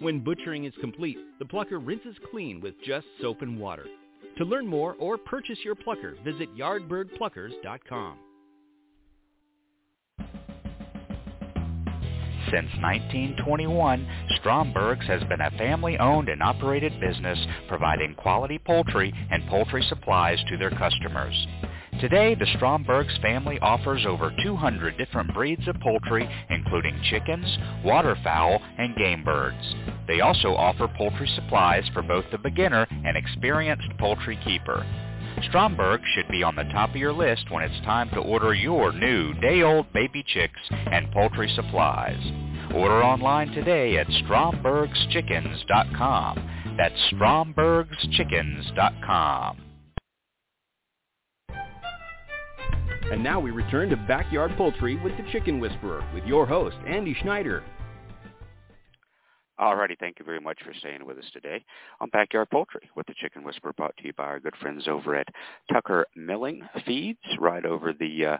When 0.01 0.21
butchering 0.21 0.65
is 0.65 0.75
complete, 0.81 1.19
the 1.41 1.45
plucker 1.45 1.81
rinses 1.81 2.17
clean 2.31 2.61
with 2.61 2.75
just 2.87 3.07
soap 3.21 3.43
and 3.43 3.59
water. 3.59 3.87
To 4.37 4.45
learn 4.45 4.67
more 4.67 4.95
or 5.01 5.19
purchase 5.19 5.59
your 5.65 5.75
plucker, 5.75 6.15
visit 6.25 6.55
yardbirdpluckers.com. 6.57 8.19
Since 12.51 12.71
1921, 12.81 14.09
Stromberg's 14.41 15.07
has 15.07 15.23
been 15.25 15.41
a 15.41 15.51
family-owned 15.59 16.29
and 16.31 16.43
operated 16.43 16.99
business 17.01 17.39
providing 17.69 18.15
quality 18.15 18.59
poultry 18.59 19.13
and 19.31 19.47
poultry 19.49 19.85
supplies 19.89 20.39
to 20.49 20.57
their 20.57 20.71
customers. 20.71 21.35
Today, 22.01 22.35
the 22.37 22.47
Stromberg's 22.55 23.19
family 23.21 23.59
offers 23.61 24.07
over 24.07 24.33
200 24.45 24.97
different 24.97 25.35
breeds 25.35 25.67
of 25.67 25.75
poultry, 25.81 26.31
including 26.49 26.97
chickens, 27.11 27.59
waterfowl, 27.85 28.63
and 28.79 28.95
game 28.95 29.25
birds. 29.25 29.75
They 30.07 30.21
also 30.21 30.55
offer 30.55 30.87
poultry 30.97 31.29
supplies 31.35 31.83
for 31.93 32.03
both 32.03 32.25
the 32.31 32.39
beginner 32.39 32.87
and 32.91 33.17
experienced 33.17 33.89
poultry 33.99 34.39
keeper. 34.45 34.87
Stromberg 35.49 36.01
should 36.15 36.29
be 36.29 36.45
on 36.45 36.55
the 36.55 36.63
top 36.65 36.91
of 36.91 36.97
your 36.97 37.13
list 37.13 37.51
when 37.51 37.65
it's 37.65 37.85
time 37.85 38.11
to 38.11 38.21
order 38.21 38.55
your 38.55 38.93
new 38.93 39.35
day-old 39.41 39.93
baby 39.93 40.23
chicks 40.27 40.61
and 40.71 41.11
poultry 41.11 41.51
supplies. 41.57 42.23
Order 42.75 43.03
online 43.03 43.49
today 43.49 43.99
at 43.99 44.07
strombergschickens.com. 44.07 46.77
That's 46.77 46.95
strombergschickens.com. 47.13 49.68
And 53.11 53.25
now 53.25 53.41
we 53.41 53.51
return 53.51 53.89
to 53.89 53.97
Backyard 53.97 54.53
Poultry 54.59 54.97
with 54.97 55.17
the 55.17 55.25
Chicken 55.33 55.61
Whisperer 55.61 56.05
with 56.13 56.25
your 56.25 56.45
host, 56.45 56.77
Andy 56.87 57.17
Schneider. 57.23 57.65
Alrighty, 59.59 59.99
thank 59.99 60.19
you 60.19 60.27
very 60.27 60.41
much 60.41 60.59
for 60.63 60.75
staying 60.75 61.07
with 61.07 61.17
us 61.17 61.25
today 61.33 61.65
on 62.01 62.11
Backyard 62.11 62.51
Poultry 62.51 62.91
with 62.97 63.07
the 63.07 63.15
Chicken 63.15 63.45
Whisperer 63.45 63.73
brought 63.73 63.97
to 63.97 64.05
you 64.05 64.13
by 64.13 64.25
our 64.25 64.39
good 64.39 64.55
friends 64.61 64.87
over 64.87 65.17
at 65.17 65.27
Tucker 65.73 66.05
Milling 66.17 66.61
Feeds 66.85 67.19
right 67.41 67.65
over 67.65 67.95
the 67.95 68.27
uh, 68.27 68.37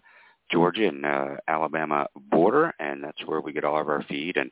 Georgia 0.53 0.87
and 0.87 1.05
uh, 1.07 1.37
Alabama 1.49 2.07
border, 2.31 2.75
and 2.79 3.03
that's 3.03 3.25
where 3.25 3.41
we 3.41 3.55
get 3.55 3.65
all 3.65 3.81
of 3.81 3.89
our 3.89 4.03
feed. 4.03 4.37
And 4.37 4.51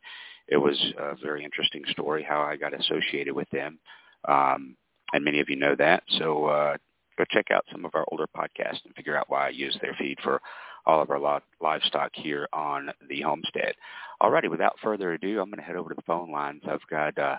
it 0.48 0.56
was 0.56 0.82
a 0.98 1.14
very 1.22 1.44
interesting 1.44 1.84
story 1.90 2.24
how 2.26 2.40
I 2.40 2.56
got 2.56 2.72
associated 2.72 3.34
with 3.34 3.50
them, 3.50 3.78
um, 4.26 4.76
and 5.12 5.22
many 5.22 5.40
of 5.40 5.50
you 5.50 5.56
know 5.56 5.76
that. 5.78 6.04
So 6.18 6.46
uh, 6.46 6.76
go 7.16 7.24
check 7.30 7.50
out 7.50 7.64
some 7.70 7.84
of 7.84 7.94
our 7.94 8.04
older 8.10 8.26
podcasts 8.36 8.84
and 8.84 8.94
figure 8.94 9.16
out 9.16 9.30
why 9.30 9.46
I 9.46 9.50
use 9.50 9.76
their 9.80 9.94
feed 9.98 10.18
for 10.22 10.40
all 10.86 11.02
of 11.02 11.10
our 11.10 11.42
livestock 11.60 12.10
here 12.14 12.48
on 12.52 12.90
the 13.08 13.20
homestead. 13.22 13.74
Alrighty, 14.22 14.50
without 14.50 14.78
further 14.82 15.12
ado, 15.12 15.40
I'm 15.40 15.50
going 15.50 15.58
to 15.58 15.64
head 15.64 15.76
over 15.76 15.90
to 15.90 15.94
the 15.94 16.02
phone 16.02 16.30
lines. 16.30 16.62
I've 16.70 16.86
got, 16.88 17.18
uh, 17.18 17.36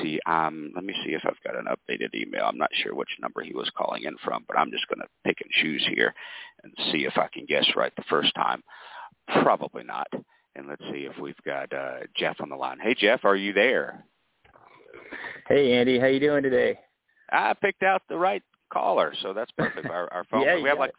see, 0.00 0.20
um, 0.26 0.72
let 0.74 0.84
me 0.84 0.94
see 1.04 1.12
if 1.12 1.22
I've 1.24 1.42
got 1.44 1.58
an 1.58 1.66
updated 1.66 2.14
email. 2.14 2.44
I'm 2.44 2.58
not 2.58 2.70
sure 2.74 2.94
which 2.94 3.08
number 3.20 3.42
he 3.42 3.54
was 3.54 3.70
calling 3.76 4.04
in 4.04 4.16
from, 4.22 4.44
but 4.46 4.58
I'm 4.58 4.70
just 4.70 4.86
going 4.88 5.00
to 5.00 5.08
pick 5.24 5.38
and 5.40 5.50
choose 5.62 5.86
here 5.94 6.14
and 6.62 6.72
see 6.92 7.06
if 7.06 7.16
I 7.16 7.28
can 7.32 7.46
guess 7.46 7.66
right 7.74 7.92
the 7.96 8.04
first 8.10 8.34
time. 8.34 8.62
Probably 9.42 9.84
not. 9.84 10.08
And 10.54 10.68
let's 10.68 10.82
see 10.92 11.06
if 11.10 11.16
we've 11.18 11.42
got 11.44 11.72
uh, 11.72 12.00
Jeff 12.16 12.36
on 12.40 12.48
the 12.48 12.56
line. 12.56 12.78
Hey, 12.82 12.94
Jeff, 12.94 13.24
are 13.24 13.36
you 13.36 13.52
there? 13.52 14.04
Hey, 15.48 15.72
Andy. 15.72 15.98
How 15.98 16.06
you 16.06 16.20
doing 16.20 16.42
today? 16.42 16.78
I 17.30 17.54
picked 17.54 17.82
out 17.82 18.02
the 18.08 18.16
right 18.16 18.42
caller, 18.70 19.12
so 19.22 19.32
that's 19.32 19.50
perfect. 19.52 19.88
Our, 19.88 20.12
our 20.12 20.24
phone, 20.30 20.42
yeah, 20.42 20.60
we 20.60 20.68
have 20.68 20.78
like 20.78 20.94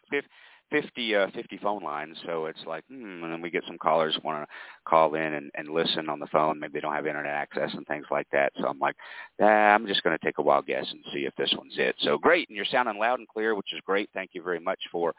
50, 0.72 1.16
uh, 1.16 1.28
50 1.34 1.58
phone 1.58 1.84
lines, 1.84 2.18
so 2.26 2.46
it's 2.46 2.64
like, 2.68 2.84
hmm, 2.88 3.24
and 3.24 3.32
then 3.32 3.42
we 3.42 3.50
get 3.50 3.64
some 3.68 3.78
callers 3.78 4.18
want 4.24 4.44
to 4.44 4.48
call 4.86 5.16
in 5.16 5.34
and, 5.34 5.52
and 5.56 5.70
listen 5.70 6.10
on 6.10 6.20
the 6.20 6.28
phone. 6.28 6.60
Maybe 6.60 6.74
they 6.74 6.80
don't 6.80 6.94
have 6.94 7.08
internet 7.08 7.34
access 7.34 7.72
and 7.74 7.86
things 7.88 8.06
like 8.12 8.28
that. 8.32 8.54
So 8.60 8.68
I'm 8.68 8.80
like, 8.80 8.96
ah, 9.42 9.46
I'm 9.46 9.88
just 9.88 10.04
going 10.04 10.18
to 10.18 10.24
take 10.24 10.38
a 10.38 10.44
wild 10.44 10.68
guess 10.68 10.86
and 10.92 11.04
see 11.14 11.26
if 11.26 11.36
this 11.36 11.54
one's 11.58 11.76
it. 11.78 11.96
So 12.00 12.18
great, 12.18 12.50
and 12.50 12.56
you're 12.56 12.66
sounding 12.66 13.00
loud 13.00 13.20
and 13.20 13.28
clear, 13.28 13.56
which 13.56 13.74
is 13.74 13.80
great. 13.86 14.10
Thank 14.14 14.32
you 14.34 14.44
very 14.44 14.60
much 14.60 14.80
for 14.92 15.14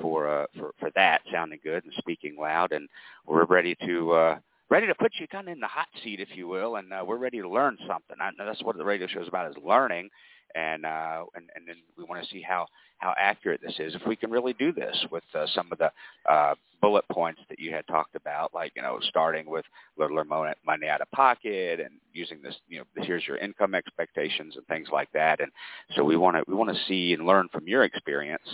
for 0.00 0.28
uh, 0.28 0.46
for 0.56 0.72
for 0.78 0.90
that, 0.94 1.22
sounding 1.32 1.58
good 1.64 1.84
and 1.84 1.92
speaking 1.98 2.36
loud, 2.38 2.72
and 2.72 2.88
we're 3.26 3.46
ready 3.46 3.76
to. 3.86 4.12
uh 4.12 4.38
ready 4.70 4.86
to 4.86 4.94
put 4.94 5.10
you 5.18 5.26
kind 5.26 5.48
of 5.48 5.52
in 5.52 5.58
the 5.58 5.66
hot 5.66 5.88
seat, 6.04 6.20
if 6.20 6.28
you 6.36 6.46
will, 6.46 6.76
and 6.76 6.92
uh, 6.92 7.02
we're 7.04 7.16
ready 7.16 7.40
to 7.40 7.48
learn 7.48 7.76
something. 7.88 8.16
I 8.20 8.30
know 8.38 8.46
that's 8.46 8.62
what 8.62 8.76
the 8.76 8.84
radio 8.84 9.08
show 9.08 9.20
is 9.20 9.26
about: 9.26 9.50
is 9.50 9.56
learning 9.64 10.10
and 10.54 10.84
uh, 10.84 11.24
and 11.34 11.48
and 11.54 11.66
then 11.66 11.76
we 11.96 12.04
want 12.04 12.22
to 12.22 12.30
see 12.30 12.40
how 12.40 12.66
how 12.98 13.14
accurate 13.18 13.60
this 13.62 13.74
is. 13.78 13.94
If 13.94 14.02
we 14.06 14.16
can 14.16 14.30
really 14.30 14.52
do 14.52 14.72
this 14.72 14.96
with 15.10 15.24
uh, 15.34 15.46
some 15.54 15.68
of 15.72 15.78
the 15.78 15.90
uh, 16.30 16.54
bullet 16.80 17.04
points 17.10 17.40
that 17.48 17.58
you 17.58 17.72
had 17.72 17.86
talked 17.86 18.14
about, 18.14 18.52
like 18.54 18.72
you 18.76 18.82
know, 18.82 18.98
starting 19.08 19.48
with 19.48 19.64
littler 19.98 20.24
money 20.24 20.88
out 20.88 21.00
of 21.00 21.10
pocket 21.12 21.80
and 21.80 21.90
using 22.12 22.42
this, 22.42 22.54
you 22.68 22.78
know, 22.78 22.84
here's 23.02 23.26
your 23.26 23.38
income 23.38 23.74
expectations 23.74 24.56
and 24.56 24.66
things 24.66 24.88
like 24.92 25.10
that. 25.12 25.40
And 25.40 25.50
so 25.96 26.04
we 26.04 26.16
want 26.16 26.36
to 26.36 26.44
we 26.46 26.54
want 26.54 26.70
to 26.70 26.84
see 26.86 27.12
and 27.14 27.26
learn 27.26 27.48
from 27.52 27.66
your 27.66 27.84
experience 27.84 28.48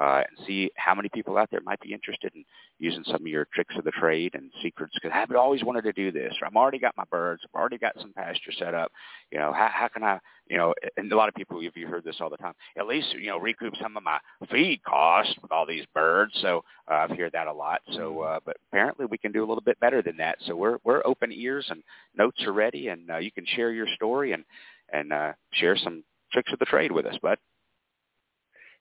uh, 0.00 0.22
and 0.26 0.46
see 0.46 0.70
how 0.76 0.94
many 0.94 1.10
people 1.10 1.36
out 1.36 1.50
there 1.50 1.60
might 1.64 1.80
be 1.80 1.92
interested 1.92 2.32
in 2.34 2.42
using 2.78 3.04
some 3.04 3.16
of 3.16 3.26
your 3.26 3.46
tricks 3.52 3.74
of 3.76 3.84
the 3.84 3.90
trade 3.90 4.34
and 4.34 4.50
secrets. 4.62 4.94
Because 4.94 5.14
I've 5.14 5.30
always 5.36 5.62
wanted 5.62 5.82
to 5.82 5.92
do 5.92 6.10
this. 6.10 6.32
Or 6.40 6.48
I'm 6.48 6.56
already 6.56 6.78
got 6.78 6.96
my 6.96 7.04
birds. 7.10 7.42
I've 7.44 7.60
already 7.60 7.76
got 7.76 7.94
some 8.00 8.12
pasture 8.14 8.52
set 8.58 8.74
up. 8.74 8.90
You 9.30 9.38
know, 9.38 9.52
how, 9.52 9.68
how 9.70 9.88
can 9.88 10.02
I? 10.02 10.18
You 10.48 10.56
know, 10.56 10.74
and 10.96 11.12
a 11.12 11.16
lot 11.16 11.28
of 11.28 11.34
people, 11.34 11.60
if 11.60 11.76
you 11.76 11.86
heard 11.86 12.02
this 12.02 12.16
all 12.20 12.30
the 12.30 12.38
time, 12.38 12.54
at 12.78 12.86
least 12.86 13.12
you 13.12 13.28
know 13.28 13.38
recoup 13.38 13.74
some 13.80 13.96
of 13.96 14.02
my 14.02 14.18
feed 14.50 14.82
costs 14.84 15.34
with 15.42 15.52
all 15.52 15.66
these 15.66 15.84
birds. 15.94 16.32
So 16.40 16.64
uh, 16.90 16.94
I've 16.94 17.16
heard 17.16 17.32
that 17.32 17.46
a 17.46 17.52
lot. 17.52 17.80
So, 17.92 18.20
uh, 18.20 18.40
but 18.44 18.56
apparently 18.72 19.06
we 19.06 19.18
can 19.18 19.32
do 19.32 19.44
a 19.44 19.46
little 19.48 19.62
bit 19.62 19.78
better 19.80 20.02
than 20.02 20.16
that. 20.16 20.38
So 20.46 20.56
we're 20.56 20.78
we're 20.82 21.02
open 21.04 21.30
ears 21.30 21.66
and 21.68 21.82
notes 22.16 22.42
are 22.44 22.52
ready, 22.52 22.88
and 22.88 23.10
uh, 23.10 23.18
you 23.18 23.30
can 23.30 23.44
share 23.54 23.70
your 23.70 23.86
story 23.94 24.32
and 24.32 24.44
and 24.92 25.12
uh, 25.12 25.32
share 25.52 25.76
some 25.76 26.02
tricks 26.32 26.52
of 26.52 26.58
the 26.58 26.64
trade 26.64 26.90
with 26.90 27.06
us, 27.06 27.16
bud. 27.22 27.38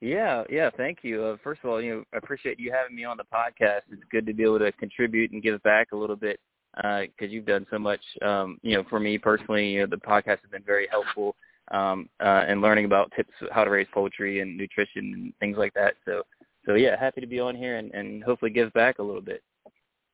Yeah, 0.01 0.43
yeah, 0.49 0.69
thank 0.77 0.99
you. 1.01 1.23
Uh, 1.23 1.37
first 1.43 1.61
of 1.63 1.69
all, 1.69 1.81
you 1.81 1.95
know, 1.95 2.03
I 2.13 2.17
appreciate 2.17 2.59
you 2.59 2.71
having 2.71 2.95
me 2.95 3.03
on 3.03 3.17
the 3.17 3.25
podcast. 3.25 3.81
It's 3.91 4.01
good 4.11 4.25
to 4.27 4.33
be 4.33 4.43
able 4.43 4.59
to 4.59 4.71
contribute 4.73 5.31
and 5.31 5.43
give 5.43 5.61
back 5.63 5.91
a 5.91 5.95
little 5.97 6.15
bit 6.15 6.39
because 6.75 7.09
uh, 7.21 7.25
you've 7.25 7.45
done 7.45 7.65
so 7.69 7.77
much. 7.79 7.99
Um, 8.21 8.59
you 8.61 8.77
know, 8.77 8.83
for 8.89 8.99
me 8.99 9.17
personally, 9.17 9.67
you 9.67 9.81
know, 9.81 9.87
the 9.87 9.97
podcast 9.97 10.39
has 10.41 10.51
been 10.51 10.63
very 10.63 10.87
helpful 10.89 11.35
um, 11.71 12.07
uh, 12.21 12.45
in 12.47 12.61
learning 12.61 12.85
about 12.85 13.11
tips 13.15 13.33
how 13.51 13.63
to 13.65 13.69
raise 13.69 13.87
poultry 13.93 14.39
and 14.39 14.57
nutrition 14.57 15.13
and 15.13 15.33
things 15.39 15.57
like 15.57 15.73
that. 15.73 15.95
So, 16.05 16.23
so 16.65 16.75
yeah, 16.75 16.97
happy 16.97 17.19
to 17.19 17.27
be 17.27 17.41
on 17.41 17.55
here 17.55 17.75
and, 17.75 17.93
and 17.93 18.23
hopefully 18.23 18.51
give 18.51 18.71
back 18.73 18.99
a 18.99 19.03
little 19.03 19.21
bit. 19.21 19.43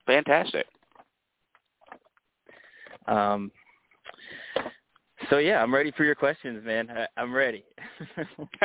Fantastic. 0.08 0.66
Um, 3.08 3.52
so 5.30 5.38
yeah, 5.38 5.62
I'm 5.62 5.74
ready 5.74 5.92
for 5.92 6.04
your 6.04 6.16
questions, 6.16 6.64
man. 6.66 6.90
I, 6.90 7.22
am 7.22 7.34
ready. 7.34 7.64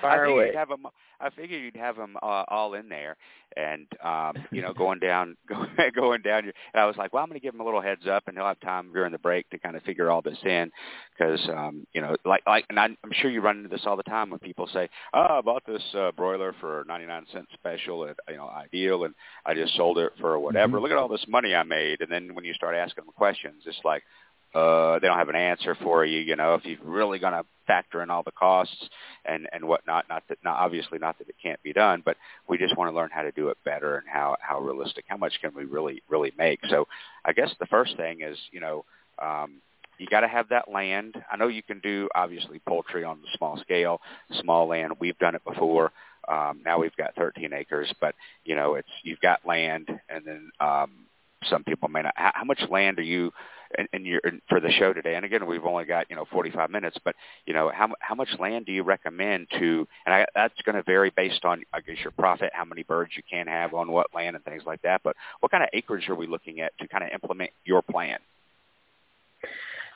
fire 0.00 0.26
I 0.26 0.30
away. 0.30 0.46
You'd 0.46 0.54
have 0.54 0.68
them, 0.68 0.86
I 1.20 1.30
figured 1.30 1.62
you'd 1.62 1.76
have 1.76 1.96
them 1.96 2.16
uh, 2.22 2.44
all 2.48 2.74
in 2.74 2.88
there, 2.88 3.16
and 3.56 3.86
um, 4.02 4.34
you 4.52 4.62
know, 4.62 4.72
going 4.72 5.00
down, 5.00 5.36
going, 5.48 5.68
going 5.94 6.22
down. 6.22 6.44
Your, 6.44 6.52
and 6.72 6.80
I 6.80 6.86
was 6.86 6.96
like, 6.96 7.12
well, 7.12 7.22
I'm 7.22 7.28
going 7.28 7.40
to 7.40 7.44
give 7.44 7.54
him 7.54 7.60
a 7.60 7.64
little 7.64 7.82
heads 7.82 8.06
up, 8.08 8.24
and 8.28 8.36
he'll 8.36 8.46
have 8.46 8.60
time 8.60 8.92
during 8.92 9.10
the 9.10 9.18
break 9.18 9.50
to 9.50 9.58
kind 9.58 9.74
of 9.74 9.82
figure 9.82 10.08
all 10.08 10.22
this 10.22 10.38
in, 10.44 10.70
because 11.18 11.40
um, 11.48 11.84
you 11.92 12.00
know, 12.00 12.16
like, 12.24 12.42
like, 12.46 12.64
and 12.68 12.78
I'm, 12.78 12.96
I'm 13.04 13.12
sure 13.20 13.30
you 13.30 13.40
run 13.40 13.58
into 13.58 13.68
this 13.68 13.82
all 13.84 13.96
the 13.96 14.02
time 14.04 14.30
when 14.30 14.38
people 14.38 14.68
say, 14.72 14.88
oh, 15.14 15.38
I 15.38 15.40
bought 15.40 15.64
this 15.66 15.82
uh, 15.96 16.12
broiler 16.12 16.54
for 16.60 16.84
99 16.86 17.26
cent 17.32 17.46
special 17.54 18.06
at 18.06 18.16
you 18.28 18.36
know 18.36 18.48
Ideal, 18.48 19.04
and 19.04 19.14
I 19.44 19.54
just 19.54 19.74
sold 19.76 19.98
it 19.98 20.12
for 20.20 20.38
whatever. 20.38 20.74
Mm-hmm. 20.74 20.82
Look 20.82 20.92
at 20.92 20.98
all 20.98 21.08
this 21.08 21.24
money 21.28 21.54
I 21.54 21.64
made, 21.64 22.02
and 22.02 22.10
then 22.10 22.34
when 22.34 22.44
you 22.44 22.54
start 22.54 22.76
asking 22.76 23.04
them 23.04 23.14
questions, 23.16 23.62
it's 23.66 23.80
like 23.84 24.04
uh, 24.54 24.98
they 24.98 25.08
don't 25.08 25.18
have 25.18 25.28
an 25.28 25.36
answer 25.36 25.76
for 25.82 26.04
you. 26.04 26.20
You 26.20 26.36
know, 26.36 26.54
if 26.54 26.64
you're 26.64 26.78
really 26.82 27.18
going 27.18 27.32
to 27.32 27.44
factor 27.66 28.02
in 28.02 28.10
all 28.10 28.22
the 28.22 28.32
costs 28.32 28.88
and 29.24 29.48
and 29.52 29.66
whatnot, 29.66 30.06
not 30.08 30.24
that 30.28 30.38
not 30.44 30.58
obviously 30.58 30.98
not 30.98 31.18
that 31.18 31.28
it 31.28 31.36
can't 31.42 31.62
be 31.62 31.72
done, 31.72 32.02
but 32.04 32.16
we 32.48 32.58
just 32.58 32.76
want 32.76 32.90
to 32.90 32.96
learn 32.96 33.10
how 33.12 33.22
to 33.22 33.32
do 33.32 33.48
it 33.48 33.58
better 33.64 33.96
and 33.96 34.06
how 34.08 34.36
how 34.40 34.60
realistic, 34.60 35.04
how 35.08 35.16
much 35.16 35.32
can 35.40 35.54
we 35.54 35.64
really 35.64 36.02
really 36.08 36.32
make. 36.36 36.60
So, 36.68 36.86
I 37.24 37.32
guess 37.32 37.50
the 37.58 37.66
first 37.66 37.96
thing 37.96 38.22
is 38.22 38.38
you 38.50 38.60
know. 38.60 38.84
Um, 39.18 39.60
you 39.98 40.08
got 40.08 40.20
to 40.20 40.28
have 40.28 40.48
that 40.48 40.68
land. 40.72 41.22
I 41.30 41.36
know 41.36 41.46
you 41.46 41.62
can 41.62 41.78
do 41.78 42.08
obviously 42.14 42.58
poultry 42.66 43.04
on 43.04 43.20
the 43.20 43.28
small 43.36 43.60
scale, 43.60 44.00
small 44.40 44.66
land. 44.66 44.94
We've 44.98 45.18
done 45.18 45.36
it 45.36 45.44
before. 45.44 45.92
Um, 46.26 46.62
now 46.64 46.78
we've 46.78 46.96
got 46.96 47.14
13 47.14 47.52
acres, 47.52 47.92
but 48.00 48.14
you 48.44 48.56
know 48.56 48.74
it's 48.74 48.88
you've 49.02 49.20
got 49.20 49.46
land, 49.46 49.88
and 50.08 50.24
then 50.24 50.50
um, 50.60 51.06
some 51.48 51.64
people 51.64 51.88
may 51.88 52.02
not. 52.02 52.14
How, 52.16 52.32
how 52.34 52.44
much 52.44 52.60
land 52.70 52.98
are 52.98 53.02
you? 53.02 53.32
And, 53.78 53.88
and 53.94 54.04
you're 54.04 54.20
for 54.50 54.60
the 54.60 54.70
show 54.70 54.92
today. 54.92 55.14
And 55.14 55.24
again, 55.24 55.46
we've 55.46 55.64
only 55.64 55.86
got 55.86 56.10
you 56.10 56.16
know 56.16 56.26
45 56.30 56.68
minutes, 56.68 56.98
but 57.04 57.14
you 57.46 57.54
know 57.54 57.70
how 57.74 57.88
how 58.00 58.14
much 58.14 58.28
land 58.38 58.66
do 58.66 58.72
you 58.72 58.82
recommend 58.82 59.46
to? 59.58 59.88
And 60.04 60.14
I, 60.14 60.26
that's 60.34 60.60
going 60.64 60.76
to 60.76 60.82
vary 60.82 61.10
based 61.16 61.44
on 61.44 61.62
I 61.72 61.80
guess 61.80 61.96
your 62.02 62.10
profit, 62.10 62.50
how 62.52 62.66
many 62.66 62.82
birds 62.82 63.12
you 63.16 63.22
can 63.28 63.46
have 63.46 63.72
on 63.72 63.90
what 63.90 64.08
land, 64.14 64.36
and 64.36 64.44
things 64.44 64.64
like 64.66 64.82
that. 64.82 65.00
But 65.02 65.16
what 65.40 65.50
kind 65.50 65.62
of 65.62 65.70
acreage 65.72 66.08
are 66.10 66.14
we 66.14 66.26
looking 66.26 66.60
at 66.60 66.76
to 66.78 66.88
kind 66.88 67.02
of 67.02 67.10
implement 67.12 67.50
your 67.64 67.80
plan? 67.80 68.18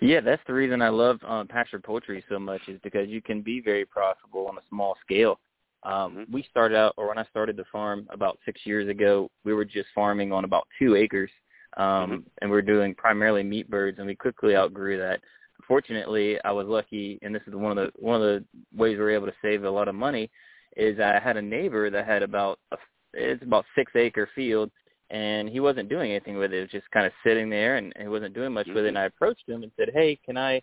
Yeah, 0.01 0.21
that's 0.21 0.43
the 0.47 0.53
reason 0.53 0.83
I 0.83 0.91
love 0.91 1.21
um, 1.27 1.47
pasture 1.47 1.81
poultry 1.81 2.23
so 2.29 2.39
much 2.39 2.61
is 2.69 2.79
because 2.83 3.09
you 3.09 3.23
can 3.23 3.41
be 3.41 3.61
very 3.61 3.87
profitable 3.87 4.47
on 4.47 4.59
a 4.59 4.61
small 4.69 4.97
scale. 5.05 5.39
Um, 5.83 6.17
mm-hmm. 6.17 6.33
We 6.33 6.47
started 6.51 6.77
out, 6.77 6.95
or 6.97 7.09
when 7.09 7.19
I 7.19 7.25
started 7.25 7.57
the 7.57 7.65
farm 7.71 8.07
about 8.11 8.39
six 8.45 8.61
years 8.65 8.89
ago, 8.89 9.31
we 9.45 9.55
were 9.55 9.65
just 9.65 9.89
farming 9.95 10.33
on 10.33 10.45
about 10.45 10.67
two 10.79 10.97
acres, 10.97 11.31
um, 11.77 11.85
mm-hmm. 11.85 12.17
and 12.41 12.51
we 12.51 12.57
are 12.57 12.63
doing 12.63 12.95
primarily 12.95 13.43
meat 13.43 13.71
birds, 13.71 13.99
and 13.99 14.07
we 14.07 14.17
quickly 14.17 14.57
outgrew 14.57 14.99
that. 14.99 15.21
Fortunately, 15.67 16.39
I 16.45 16.53
was 16.53 16.67
lucky, 16.67 17.19
and 17.23 17.35
this 17.35 17.43
is 17.47 17.55
one 17.55 17.77
of 17.77 17.77
the 17.77 17.91
one 17.97 18.17
of 18.17 18.23
the 18.23 18.45
ways 18.77 18.97
we 18.97 19.03
were 19.03 19.11
able 19.11 19.27
to 19.27 19.35
save 19.43 19.65
a 19.65 19.71
lot 19.71 19.89
of 19.89 19.95
money. 19.95 20.31
Is 20.77 21.01
I 21.01 21.19
had 21.19 21.37
a 21.37 21.43
neighbor 21.43 21.89
that 21.91 22.07
had 22.07 22.23
about 22.23 22.59
a, 22.73 22.77
it's 23.15 23.43
about 23.43 23.65
six 23.75 23.93
acre 23.95 24.29
field, 24.35 24.71
and 25.11 25.49
he 25.49 25.61
wasn't 25.61 25.89
doing 25.89 26.11
anything 26.11 26.37
with 26.37 26.53
it. 26.53 26.59
It 26.59 26.61
was 26.63 26.71
just 26.71 26.91
kind 26.91 27.07
of 27.07 27.13
sitting 27.25 27.49
there, 27.49 27.77
and 27.77 27.93
he 27.99 28.09
wasn't 28.09 28.35
doing 28.35 28.53
much 28.53 28.67
mm-hmm. 28.67 28.75
with 28.75 28.85
it. 28.85 28.89
And 28.89 28.99
I 28.99 29.05
approached 29.05 29.49
him 29.49 29.63
and 29.63 29.73
said, 29.77 29.91
"Hey, 29.95 30.19
can 30.25 30.37
I? 30.37 30.61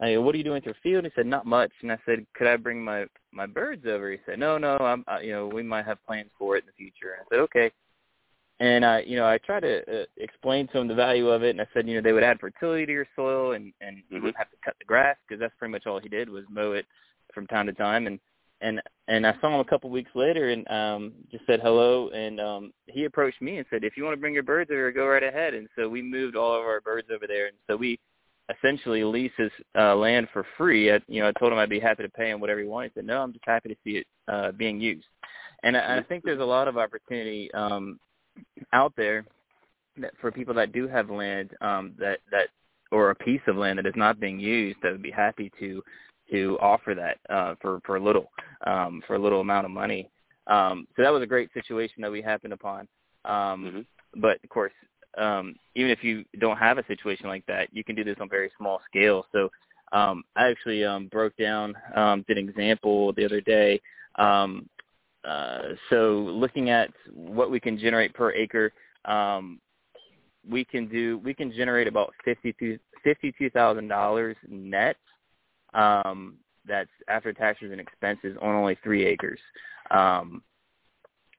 I, 0.00 0.16
what 0.18 0.34
are 0.34 0.38
you 0.38 0.44
doing 0.44 0.62
to 0.62 0.70
the 0.70 0.74
field?" 0.82 1.04
He 1.04 1.10
said, 1.14 1.26
"Not 1.26 1.46
much." 1.46 1.72
And 1.82 1.92
I 1.92 1.98
said, 2.06 2.26
"Could 2.34 2.46
I 2.46 2.56
bring 2.56 2.82
my 2.82 3.06
my 3.32 3.46
birds 3.46 3.86
over?" 3.86 4.10
He 4.10 4.18
said, 4.26 4.38
"No, 4.38 4.58
no, 4.58 4.76
I'm, 4.78 5.04
uh, 5.08 5.18
you 5.20 5.32
know, 5.32 5.46
we 5.46 5.62
might 5.62 5.86
have 5.86 6.04
plans 6.06 6.30
for 6.38 6.56
it 6.56 6.64
in 6.64 6.66
the 6.66 6.72
future." 6.72 7.14
And 7.14 7.22
I 7.22 7.24
said, 7.30 7.40
"Okay." 7.42 7.70
And 8.60 8.84
I, 8.84 9.00
you 9.00 9.16
know, 9.16 9.26
I 9.26 9.38
tried 9.38 9.60
to 9.60 10.02
uh, 10.02 10.04
explain 10.16 10.66
to 10.68 10.78
him 10.78 10.88
the 10.88 10.94
value 10.94 11.28
of 11.28 11.44
it, 11.44 11.50
and 11.50 11.60
I 11.60 11.66
said, 11.72 11.86
you 11.86 11.94
know, 11.94 12.00
they 12.00 12.12
would 12.12 12.24
add 12.24 12.40
fertility 12.40 12.86
to 12.86 12.92
your 12.92 13.06
soil, 13.14 13.52
and 13.52 13.72
and 13.80 13.98
mm-hmm. 13.98 14.16
you 14.16 14.22
wouldn't 14.22 14.38
have 14.38 14.50
to 14.50 14.56
cut 14.64 14.74
the 14.78 14.84
grass 14.84 15.16
because 15.26 15.40
that's 15.40 15.54
pretty 15.58 15.72
much 15.72 15.86
all 15.86 16.00
he 16.00 16.08
did 16.08 16.28
was 16.28 16.44
mow 16.50 16.72
it 16.72 16.86
from 17.32 17.46
time 17.46 17.66
to 17.66 17.72
time. 17.72 18.06
And 18.06 18.18
and 18.60 18.82
and 19.06 19.26
I 19.26 19.34
saw 19.40 19.54
him 19.54 19.60
a 19.60 19.64
couple 19.64 19.90
weeks 19.90 20.10
later 20.14 20.50
and 20.50 20.68
um 20.68 21.12
just 21.30 21.46
said 21.46 21.60
hello 21.62 22.08
and 22.10 22.40
um 22.40 22.72
he 22.86 23.04
approached 23.04 23.40
me 23.40 23.58
and 23.58 23.66
said 23.70 23.84
if 23.84 23.96
you 23.96 24.04
want 24.04 24.14
to 24.14 24.20
bring 24.20 24.34
your 24.34 24.42
birds 24.42 24.70
over 24.70 24.90
go 24.90 25.06
right 25.06 25.22
ahead 25.22 25.54
and 25.54 25.68
so 25.76 25.88
we 25.88 26.02
moved 26.02 26.36
all 26.36 26.58
of 26.58 26.64
our 26.64 26.80
birds 26.80 27.08
over 27.14 27.26
there 27.26 27.46
and 27.46 27.56
so 27.68 27.76
we 27.76 27.98
essentially 28.56 29.04
lease 29.04 29.32
his 29.36 29.50
uh 29.78 29.94
land 29.94 30.28
for 30.32 30.46
free 30.56 30.92
I, 30.92 31.00
you 31.06 31.20
know 31.20 31.28
I 31.28 31.32
told 31.38 31.52
him 31.52 31.58
I'd 31.58 31.68
be 31.68 31.80
happy 31.80 32.02
to 32.02 32.08
pay 32.08 32.30
him 32.30 32.40
whatever 32.40 32.60
he 32.60 32.66
wanted 32.66 32.92
he 32.94 33.00
said 33.00 33.06
no 33.06 33.22
I'm 33.22 33.32
just 33.32 33.44
happy 33.44 33.68
to 33.68 33.76
see 33.84 33.98
it 33.98 34.06
uh 34.26 34.52
being 34.52 34.80
used 34.80 35.06
and 35.62 35.76
I, 35.76 35.98
I 35.98 36.02
think 36.02 36.24
there's 36.24 36.40
a 36.40 36.44
lot 36.44 36.68
of 36.68 36.78
opportunity 36.78 37.52
um 37.52 37.98
out 38.72 38.92
there 38.96 39.24
that 39.98 40.12
for 40.20 40.30
people 40.30 40.54
that 40.54 40.72
do 40.72 40.88
have 40.88 41.10
land 41.10 41.50
um 41.60 41.92
that 41.98 42.20
that 42.30 42.48
or 42.90 43.10
a 43.10 43.14
piece 43.14 43.40
of 43.46 43.56
land 43.56 43.78
that 43.78 43.86
is 43.86 43.94
not 43.96 44.20
being 44.20 44.40
used 44.40 44.78
that 44.82 44.92
would 44.92 45.02
be 45.02 45.10
happy 45.10 45.52
to 45.58 45.82
to 46.30 46.58
offer 46.60 46.94
that 46.94 47.18
uh, 47.34 47.54
for 47.60 47.80
for 47.84 47.96
a 47.96 48.02
little 48.02 48.30
um, 48.66 49.02
for 49.06 49.16
a 49.16 49.18
little 49.18 49.40
amount 49.40 49.64
of 49.64 49.70
money. 49.70 50.10
Um, 50.46 50.86
so 50.96 51.02
that 51.02 51.12
was 51.12 51.22
a 51.22 51.26
great 51.26 51.50
situation 51.52 52.02
that 52.02 52.10
we 52.10 52.22
happened 52.22 52.52
upon. 52.52 52.80
Um, 53.24 53.64
mm-hmm. 53.64 54.20
But 54.20 54.38
of 54.42 54.50
course, 54.50 54.72
um, 55.18 55.54
even 55.74 55.90
if 55.90 56.02
you 56.02 56.24
don't 56.38 56.56
have 56.56 56.78
a 56.78 56.86
situation 56.86 57.28
like 57.28 57.44
that, 57.46 57.68
you 57.72 57.84
can 57.84 57.96
do 57.96 58.04
this 58.04 58.16
on 58.20 58.28
very 58.28 58.50
small 58.56 58.80
scale. 58.88 59.26
So 59.32 59.50
um, 59.92 60.22
I 60.36 60.48
actually 60.48 60.84
um, 60.84 61.08
broke 61.08 61.36
down, 61.36 61.74
um, 61.94 62.24
did 62.28 62.38
an 62.38 62.48
example 62.48 63.12
the 63.14 63.24
other 63.24 63.40
day. 63.40 63.80
Um, 64.16 64.68
uh, 65.26 65.74
so 65.90 66.18
looking 66.20 66.70
at 66.70 66.90
what 67.12 67.50
we 67.50 67.60
can 67.60 67.78
generate 67.78 68.14
per 68.14 68.32
acre, 68.32 68.72
um, 69.04 69.60
we 70.48 70.64
can 70.64 70.88
do 70.88 71.18
we 71.18 71.34
can 71.34 71.52
generate 71.52 71.88
about 71.88 72.14
fifty 72.24 72.54
two 72.58 72.78
fifty 73.04 73.32
two 73.36 73.50
thousand 73.50 73.88
dollars 73.88 74.36
net 74.48 74.96
um, 75.74 76.36
that's 76.66 76.90
after 77.08 77.32
taxes 77.32 77.70
and 77.72 77.80
expenses 77.80 78.36
on 78.40 78.54
only 78.54 78.78
three 78.82 79.04
acres. 79.04 79.40
Um, 79.90 80.42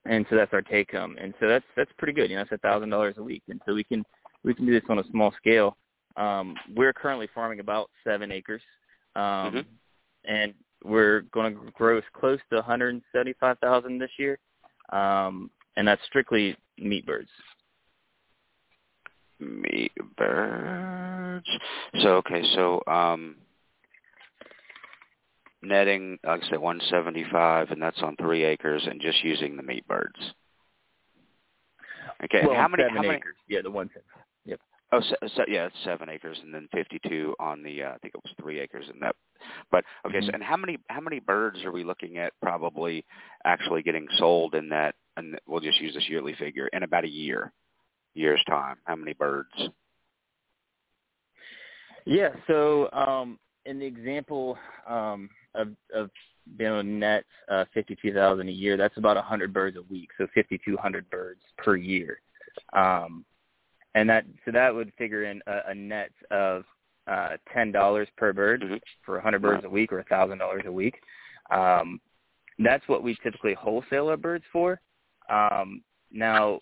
and 0.06 0.26
so 0.30 0.36
that's 0.36 0.52
our 0.52 0.62
take 0.62 0.92
home. 0.92 1.16
And 1.20 1.34
so 1.40 1.48
that's 1.48 1.64
that's 1.76 1.90
pretty 1.98 2.12
good. 2.12 2.30
You 2.30 2.36
know, 2.36 2.42
it's 2.42 2.52
a 2.52 2.58
thousand 2.58 2.90
dollars 2.90 3.16
a 3.18 3.22
week. 3.22 3.42
And 3.48 3.60
so 3.66 3.74
we 3.74 3.84
can 3.84 4.04
we 4.44 4.54
can 4.54 4.66
do 4.66 4.72
this 4.72 4.88
on 4.88 4.98
a 4.98 5.04
small 5.10 5.32
scale. 5.36 5.76
Um, 6.16 6.54
we're 6.74 6.92
currently 6.92 7.28
farming 7.34 7.60
about 7.60 7.90
seven 8.04 8.32
acres, 8.32 8.62
um, 9.14 9.22
mm-hmm. 9.22 9.60
and 10.24 10.54
we're 10.84 11.22
going 11.32 11.54
to 11.54 11.70
grow 11.72 12.00
close 12.14 12.40
to 12.50 12.56
175,000 12.56 13.98
this 13.98 14.10
year, 14.18 14.38
um, 14.92 15.50
and 15.76 15.86
that's 15.86 16.02
strictly 16.06 16.56
meat 16.78 17.06
birds. 17.06 17.28
Meat 19.38 19.92
birds. 20.16 21.46
So 22.00 22.16
okay, 22.16 22.42
so 22.54 22.82
um, 22.86 23.36
netting, 25.62 26.18
like 26.24 26.42
I 26.42 26.48
said, 26.48 26.58
175, 26.58 27.70
and 27.70 27.82
that's 27.82 28.02
on 28.02 28.16
three 28.16 28.44
acres, 28.44 28.86
and 28.88 29.00
just 29.00 29.22
using 29.24 29.56
the 29.56 29.62
meat 29.62 29.86
birds. 29.86 30.18
Okay, 32.24 32.42
well, 32.46 32.56
how 32.56 32.68
many? 32.68 32.82
Seven 32.82 32.96
how 32.96 33.02
many? 33.02 33.14
acres. 33.16 33.36
Yeah, 33.48 33.60
the 33.62 33.70
one. 33.70 33.88
Yep. 34.44 34.60
Oh, 34.92 35.00
so, 35.00 35.14
so, 35.36 35.44
yeah, 35.48 35.66
it's 35.66 35.76
seven 35.84 36.08
acres, 36.08 36.38
and 36.42 36.52
then 36.52 36.68
52 36.74 37.34
on 37.38 37.62
the. 37.62 37.82
Uh, 37.82 37.90
I 37.90 37.98
think 37.98 38.14
it 38.14 38.20
was 38.22 38.34
three 38.40 38.60
acres 38.60 38.86
in 38.92 39.00
that. 39.00 39.16
But 39.70 39.84
okay, 40.06 40.18
mm-hmm. 40.18 40.26
so 40.26 40.32
and 40.34 40.42
how 40.42 40.56
many 40.56 40.78
how 40.88 41.00
many 41.00 41.20
birds 41.20 41.64
are 41.64 41.72
we 41.72 41.84
looking 41.84 42.18
at 42.18 42.32
probably 42.42 43.04
actually 43.44 43.82
getting 43.82 44.06
sold 44.18 44.54
in 44.54 44.68
that? 44.70 44.94
And 45.16 45.38
we'll 45.46 45.60
just 45.60 45.80
use 45.80 45.94
this 45.94 46.08
yearly 46.08 46.34
figure 46.34 46.68
in 46.72 46.82
about 46.82 47.04
a 47.04 47.08
year, 47.08 47.52
year's 48.14 48.42
time. 48.48 48.76
How 48.84 48.96
many 48.96 49.14
birds? 49.14 49.48
Yeah. 52.04 52.30
So 52.46 52.90
um, 52.92 53.38
in 53.70 53.78
the 53.78 53.86
example, 53.86 54.58
um, 54.86 55.30
of 55.54 55.68
of 55.94 56.10
being 56.56 56.70
to 56.70 56.82
net 56.82 57.24
uh, 57.48 57.64
52,000 57.72 58.48
a 58.48 58.50
year, 58.50 58.76
that's 58.76 58.96
about 58.96 59.14
100 59.16 59.52
birds 59.52 59.76
a 59.76 59.82
week, 59.82 60.08
so 60.18 60.26
5,200 60.34 61.08
birds 61.10 61.40
per 61.56 61.76
year. 61.76 62.20
Um, 62.72 63.24
and 63.94 64.10
that 64.10 64.24
so 64.44 64.50
that 64.50 64.74
would 64.74 64.92
figure 64.98 65.24
in 65.24 65.40
a, 65.46 65.70
a 65.70 65.74
net 65.74 66.10
of 66.30 66.64
uh, 67.06 67.36
ten 67.52 67.72
dollars 67.72 68.08
per 68.16 68.32
bird 68.32 68.62
mm-hmm. 68.62 68.76
for 69.04 69.14
100 69.14 69.40
birds 69.40 69.64
a 69.64 69.70
week, 69.70 69.92
or 69.92 70.00
a 70.00 70.04
thousand 70.04 70.38
dollars 70.38 70.62
a 70.66 70.72
week. 70.72 71.00
Um, 71.50 72.00
that's 72.58 72.86
what 72.88 73.02
we 73.02 73.16
typically 73.22 73.54
wholesale 73.54 74.08
our 74.08 74.16
birds 74.16 74.44
for. 74.52 74.80
Um, 75.28 75.82
now, 76.12 76.60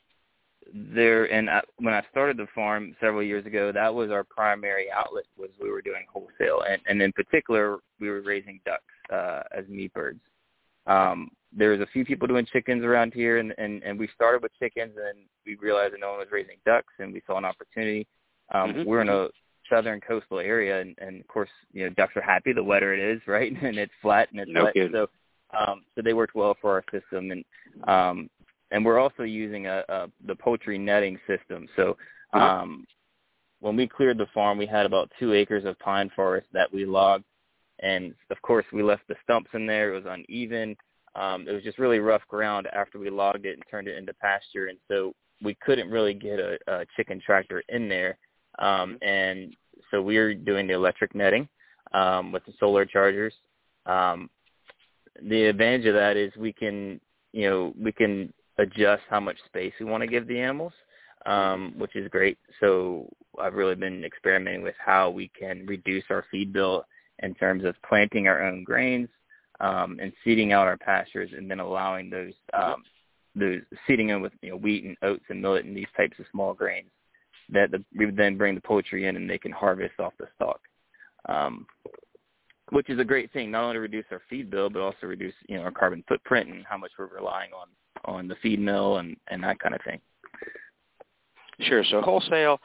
there 0.75 1.33
and 1.33 1.49
I, 1.49 1.63
when 1.79 1.95
I 1.95 2.03
started 2.11 2.37
the 2.37 2.47
farm 2.55 2.95
several 3.01 3.23
years 3.23 3.47
ago, 3.47 3.73
that 3.73 3.93
was 3.93 4.11
our 4.11 4.25
primary 4.25 4.87
outlet 4.91 5.25
was 5.37 5.51
we 5.61 5.71
were 5.71 5.83
doing 5.83 6.05
wholesale, 6.13 6.63
and, 6.69 6.81
and 6.87 7.01
in 7.01 7.13
particular, 7.13 7.79
we 8.01 8.09
were 8.11 8.21
raising 8.21 8.61
ducks 8.65 8.83
uh, 9.13 9.43
as 9.57 9.67
meat 9.69 9.93
birds. 9.95 10.21
Um, 10.87 11.31
there 11.57 11.71
was 11.71 11.81
a 11.81 11.87
few 11.87 12.05
people 12.05 12.29
doing 12.29 12.47
chickens 12.53 12.85
around 12.85 13.15
here, 13.15 13.39
and, 13.39 13.55
and 13.57 13.83
and 13.83 13.99
we 13.99 14.09
started 14.15 14.43
with 14.43 14.53
chickens, 14.59 14.93
and 14.97 15.25
we 15.47 15.57
realized 15.57 15.95
that 15.95 16.01
no 16.01 16.11
one 16.11 16.19
was 16.19 16.29
raising 16.31 16.57
ducks, 16.67 16.93
and 16.99 17.13
we 17.13 17.23
saw 17.27 17.39
an 17.39 17.45
opportunity. 17.45 18.07
Um, 18.53 18.73
mm-hmm. 18.73 18.85
We're 18.85 19.03
in 19.03 19.09
a 19.09 19.29
southern 19.71 20.01
coastal 20.01 20.39
area, 20.39 20.81
and, 20.81 20.95
and 20.99 21.21
of 21.21 21.29
course, 21.29 21.51
you 21.73 21.85
know, 21.85 21.91
ducks 21.91 22.17
are 22.17 22.23
happy 22.23 22.53
the 22.53 22.63
wetter 22.63 22.95
it 22.95 23.01
is, 23.01 23.21
right? 23.27 23.53
And 23.63 23.79
it's 23.79 23.93
flat 24.03 24.29
and 24.31 24.41
it's 24.41 24.51
no 24.53 24.65
wet, 24.65 24.75
kidding. 24.75 24.93
so 24.93 25.09
um, 25.57 25.83
so 25.95 26.03
they 26.03 26.13
worked 26.13 26.35
well 26.35 26.57
for 26.61 26.73
our 26.73 26.85
system, 26.93 27.31
and 27.31 27.45
um, 27.89 28.29
and 28.71 28.85
we're 28.85 28.99
also 28.99 29.23
using 29.23 29.67
a, 29.67 29.83
a 29.89 30.09
the 30.27 30.35
poultry 30.35 30.79
netting 30.79 31.19
system. 31.27 31.67
So 31.77 31.97
uh-huh. 32.33 32.45
um, 32.45 32.87
when 33.61 33.77
we 33.77 33.89
cleared 33.89 34.19
the 34.19 34.27
farm, 34.33 34.59
we 34.59 34.67
had 34.67 34.87
about 34.87 35.11
two 35.19 35.33
acres 35.33 35.65
of 35.65 35.79
pine 35.79 36.11
forest 36.15 36.47
that 36.53 36.73
we 36.73 36.85
logged, 36.85 37.25
and 37.81 38.15
of 38.31 38.41
course 38.43 38.67
we 38.73 38.83
left 38.83 39.03
the 39.09 39.17
stumps 39.25 39.51
in 39.55 39.67
there. 39.67 39.93
It 39.93 40.05
was 40.05 40.13
uneven. 40.29 40.77
Um, 41.15 41.49
it 41.49 41.53
was 41.53 41.65
just 41.65 41.79
really 41.79 41.99
rough 41.99 42.23
ground 42.29 42.69
after 42.73 42.99
we 42.99 43.11
logged 43.11 43.47
it 43.47 43.55
and 43.55 43.63
turned 43.71 43.89
it 43.89 43.99
into 43.99 44.15
pasture, 44.15 44.67
and 44.67 44.79
so 44.89 45.13
we 45.43 45.57
couldn't 45.65 45.91
really 45.91 46.15
get 46.15 46.39
a, 46.39 46.59
a 46.67 46.85
chicken 46.97 47.21
tractor 47.25 47.63
in 47.69 47.89
there. 47.89 48.19
Um, 48.59 48.99
and 49.03 49.55
so 49.91 50.03
we 50.03 50.17
are 50.17 50.35
doing 50.35 50.67
the 50.67 50.75
electric 50.75 51.15
netting 51.15 51.49
um, 51.93 52.33
with 52.33 52.45
the 52.45 52.53
solar 52.59 52.85
chargers. 52.85 53.35
Um, 53.87 54.29
the 55.23 55.47
advantage 55.47 55.87
of 55.87 55.95
that 55.95 56.17
is 56.17 56.33
we 56.37 56.53
can, 56.53 57.01
you 57.33 57.49
know, 57.49 57.75
we 57.81 57.93
can 57.93 58.33
adjust 58.59 59.03
how 59.09 59.21
much 59.21 59.37
space 59.47 59.73
we 59.79 59.87
want 59.87 60.03
to 60.03 60.07
give 60.07 60.27
the 60.27 60.39
animals. 60.39 60.73
um, 61.27 61.75
which 61.77 61.97
is 61.97 62.09
great. 62.09 62.39
So 62.61 63.09
I've 63.41 63.55
really 63.55 63.75
been 63.75 64.05
experimenting 64.05 64.63
with 64.63 64.75
how 64.85 65.11
we 65.11 65.31
can 65.39 65.67
reduce 65.67 66.05
our 66.11 66.25
feed 66.31 66.53
bill 66.53 66.85
in 67.23 67.35
terms 67.35 67.65
of 67.65 67.75
planting 67.87 68.29
our 68.29 68.43
own 68.43 68.65
grains 68.65 69.09
um, 69.61 69.99
and 70.01 70.13
seeding 70.25 70.53
out 70.53 70.69
our 70.69 70.77
pastures, 70.77 71.31
and 71.37 71.51
then 71.51 71.61
allowing 71.61 72.11
those 72.11 72.33
um, 72.55 72.83
those 73.35 73.61
seeding 73.87 74.11
in 74.11 74.23
with 74.23 74.33
you 74.43 74.51
know 74.51 74.57
wheat 74.57 74.85
and 74.85 74.97
oats 75.03 75.25
and 75.29 75.43
millet 75.43 75.65
and 75.65 75.77
these 75.77 75.87
types 75.97 76.19
of 76.19 76.27
small 76.31 76.55
grains 76.55 76.91
that 77.51 77.71
the, 77.71 77.83
we 77.97 78.07
would 78.07 78.17
then 78.17 78.37
bring 78.37 78.55
the 78.55 78.61
poultry 78.61 79.07
in 79.07 79.17
and 79.17 79.29
they 79.29 79.39
can 79.39 79.53
harvest 79.53 79.99
off 79.99 80.13
the 80.19 80.29
stalk, 80.37 80.61
um, 81.29 81.67
which 82.71 82.89
is 82.91 83.01
a 83.01 83.05
great 83.05 83.33
thing. 83.33 83.51
Not 83.51 83.63
only 83.65 83.75
to 83.75 83.81
reduce 83.81 84.05
our 84.13 84.23
feed 84.31 84.51
bill, 84.51 84.71
but 84.71 84.81
also 84.81 85.07
reduce 85.07 85.35
you 85.49 85.57
know 85.57 85.65
our 85.65 85.73
carbon 85.73 86.05
footprint 86.07 86.49
and 86.49 86.65
how 86.65 86.79
much 86.79 86.93
we're 86.99 87.07
relying 87.07 87.51
on 87.53 87.67
on 88.05 88.29
the 88.29 88.37
feed 88.43 88.61
mill 88.61 88.99
and 88.99 89.17
and 89.29 89.43
that 89.45 89.59
kind 89.59 89.75
of 89.75 89.81
thing. 89.83 90.01
Sure. 91.61 91.83
So 91.85 92.01
wholesale 92.01 92.61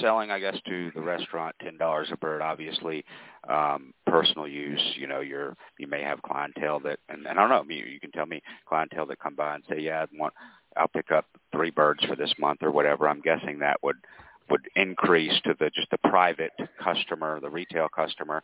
selling, 0.00 0.30
I 0.30 0.38
guess, 0.38 0.56
to 0.66 0.90
the 0.94 1.02
restaurant, 1.02 1.54
ten 1.62 1.76
dollars 1.76 2.08
a 2.12 2.16
bird. 2.16 2.42
Obviously, 2.42 3.04
um, 3.48 3.92
personal 4.06 4.48
use. 4.48 4.80
You 4.96 5.06
know, 5.06 5.20
you're 5.20 5.56
you 5.78 5.86
may 5.86 6.02
have 6.02 6.22
clientele 6.22 6.80
that, 6.80 6.98
and, 7.08 7.26
and 7.26 7.38
I 7.38 7.48
don't 7.48 7.68
know. 7.68 7.74
You, 7.74 7.84
you 7.84 8.00
can 8.00 8.12
tell 8.12 8.26
me 8.26 8.42
clientele 8.66 9.06
that 9.06 9.20
come 9.20 9.34
by 9.34 9.56
and 9.56 9.64
say, 9.68 9.80
yeah, 9.80 10.04
I 10.04 10.18
want, 10.18 10.34
I'll 10.76 10.88
pick 10.88 11.10
up 11.10 11.26
three 11.52 11.70
birds 11.70 12.04
for 12.04 12.16
this 12.16 12.32
month 12.38 12.62
or 12.62 12.70
whatever. 12.70 13.08
I'm 13.08 13.20
guessing 13.20 13.58
that 13.58 13.82
would 13.82 13.96
would 14.50 14.68
increase 14.76 15.38
to 15.44 15.54
the 15.58 15.70
just 15.70 15.90
the 15.90 15.98
private 16.08 16.52
customer, 16.82 17.40
the 17.40 17.50
retail 17.50 17.88
customer. 17.88 18.42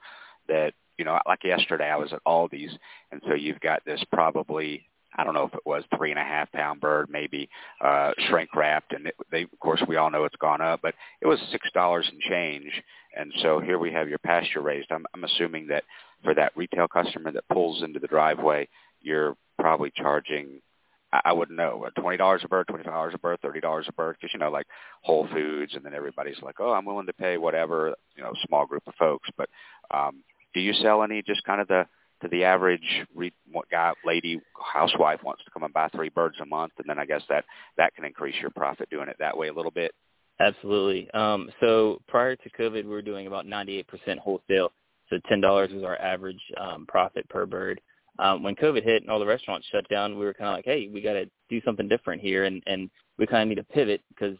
That 0.49 0.75
you 0.99 1.05
know, 1.05 1.19
like 1.27 1.45
yesterday, 1.45 1.89
I 1.89 1.97
was 1.97 2.13
at 2.13 2.25
Aldi's, 2.27 2.77
and 3.13 3.23
so 3.27 3.35
you've 3.35 3.61
got 3.61 3.85
this 3.87 4.03
probably 4.13 4.90
I 5.17 5.25
don't 5.25 5.35
know 5.35 5.45
if 5.47 5.55
it 5.55 5.67
was 5.67 5.83
three 5.97 6.11
and 6.11 6.19
a 6.19 6.25
half 6.25 6.51
pound 6.53 6.81
bird, 6.81 7.09
maybe 7.11 7.49
uh, 7.81 8.13
shrink 8.29 8.55
wrapped, 8.55 8.93
and 8.93 9.07
it, 9.09 9.15
they, 9.31 9.43
of 9.43 9.59
course, 9.61 9.83
we 9.89 9.97
all 9.97 10.11
know 10.11 10.25
it's 10.25 10.37
gone 10.37 10.61
up, 10.61 10.81
but 10.83 10.95
it 11.21 11.27
was 11.27 11.39
six 11.51 11.69
dollars 11.73 12.09
and 12.11 12.21
change. 12.21 12.71
And 13.17 13.33
so 13.43 13.59
here 13.61 13.79
we 13.79 13.93
have 13.93 14.09
your 14.09 14.19
pasture 14.19 14.61
raised. 14.61 14.93
I'm, 14.93 15.05
I'm 15.15 15.25
assuming 15.25 15.67
that 15.69 15.85
for 16.23 16.35
that 16.35 16.53
retail 16.57 16.87
customer 16.87 17.33
that 17.33 17.49
pulls 17.49 17.83
into 17.83 17.99
the 17.99 18.07
driveway, 18.07 18.69
you're 19.01 19.37
probably 19.59 19.93
charging. 19.97 20.61
I, 21.13 21.21
I 21.27 21.33
wouldn't 21.33 21.59
know, 21.59 21.89
twenty 21.99 22.17
dollars 22.17 22.43
a 22.45 22.49
bird, 22.49 22.69
twenty 22.69 22.85
five 22.85 22.93
dollars 22.93 23.15
a 23.15 23.19
bird, 23.19 23.41
thirty 23.43 23.61
dollars 23.61 23.87
a 23.89 23.93
bird, 23.93 24.17
because 24.21 24.33
you 24.33 24.39
know, 24.39 24.51
like 24.51 24.67
Whole 25.03 25.27
Foods, 25.33 25.75
and 25.75 25.85
then 25.85 25.95
everybody's 25.95 26.41
like, 26.41 26.61
oh, 26.61 26.71
I'm 26.73 26.85
willing 26.85 27.07
to 27.07 27.13
pay 27.13 27.37
whatever, 27.37 27.95
you 28.17 28.23
know, 28.23 28.33
small 28.47 28.65
group 28.65 28.85
of 28.87 28.95
folks. 28.95 29.29
But 29.37 29.49
um, 29.91 30.23
do 30.55 30.61
you 30.61 30.73
sell 30.75 31.03
any 31.03 31.23
just 31.23 31.43
kind 31.45 31.61
of 31.61 31.67
the 31.69 31.87
to 32.23 32.29
the 32.29 32.45
average 32.45 33.07
re- 33.15 33.33
guy, 33.71 33.93
lady, 34.05 34.41
housewife 34.73 35.23
wants 35.23 35.45
to 35.45 35.51
come 35.51 35.63
and 35.63 35.73
buy 35.73 35.89
three 35.89 36.09
birds 36.09 36.37
a 36.41 36.47
month, 36.47 36.73
and 36.79 36.89
then 36.89 36.99
I 36.99 37.07
guess 37.07 37.23
that 37.29 37.45
that 37.77 37.95
can 37.95 38.05
increase 38.05 38.35
your 38.41 38.51
profit 38.51 38.91
doing 38.91 39.09
it 39.09 39.17
that 39.19 39.37
way 39.37 39.49
a 39.49 39.53
little 39.53 39.71
bit. 39.71 39.93
Absolutely. 40.39 41.11
Um, 41.11 41.51
so 41.61 42.01
prior 42.09 42.35
to 42.37 42.51
COVID, 42.51 42.85
we 42.85 42.91
were 42.91 43.03
doing 43.03 43.27
about 43.27 43.47
98% 43.47 43.85
wholesale. 44.19 44.73
So 45.11 45.19
$10 45.31 45.75
was 45.75 45.85
our 45.85 46.01
average 46.01 46.41
um, 46.59 46.87
profit 46.87 47.29
per 47.29 47.45
bird. 47.45 47.81
Um, 48.19 48.43
when 48.43 48.55
COVID 48.55 48.83
hit 48.85 49.03
and 49.03 49.11
all 49.11 49.19
the 49.19 49.27
restaurants 49.27 49.67
shut 49.71 49.89
down, 49.89 50.19
we 50.19 50.25
were 50.25 50.35
kind 50.35 50.49
of 50.49 50.55
like, 50.55 50.65
hey, 50.65 50.89
we 50.93 51.01
got 51.01 51.15
to 51.15 51.27
do 51.49 51.61
something 51.65 51.89
different 51.89 52.21
here, 52.21 52.45
and 52.45 52.63
and 52.67 52.91
we 53.19 53.27
kind 53.27 53.43
of 53.43 53.49
need 53.49 53.63
to 53.63 53.75
pivot 53.75 54.03
because 54.09 54.37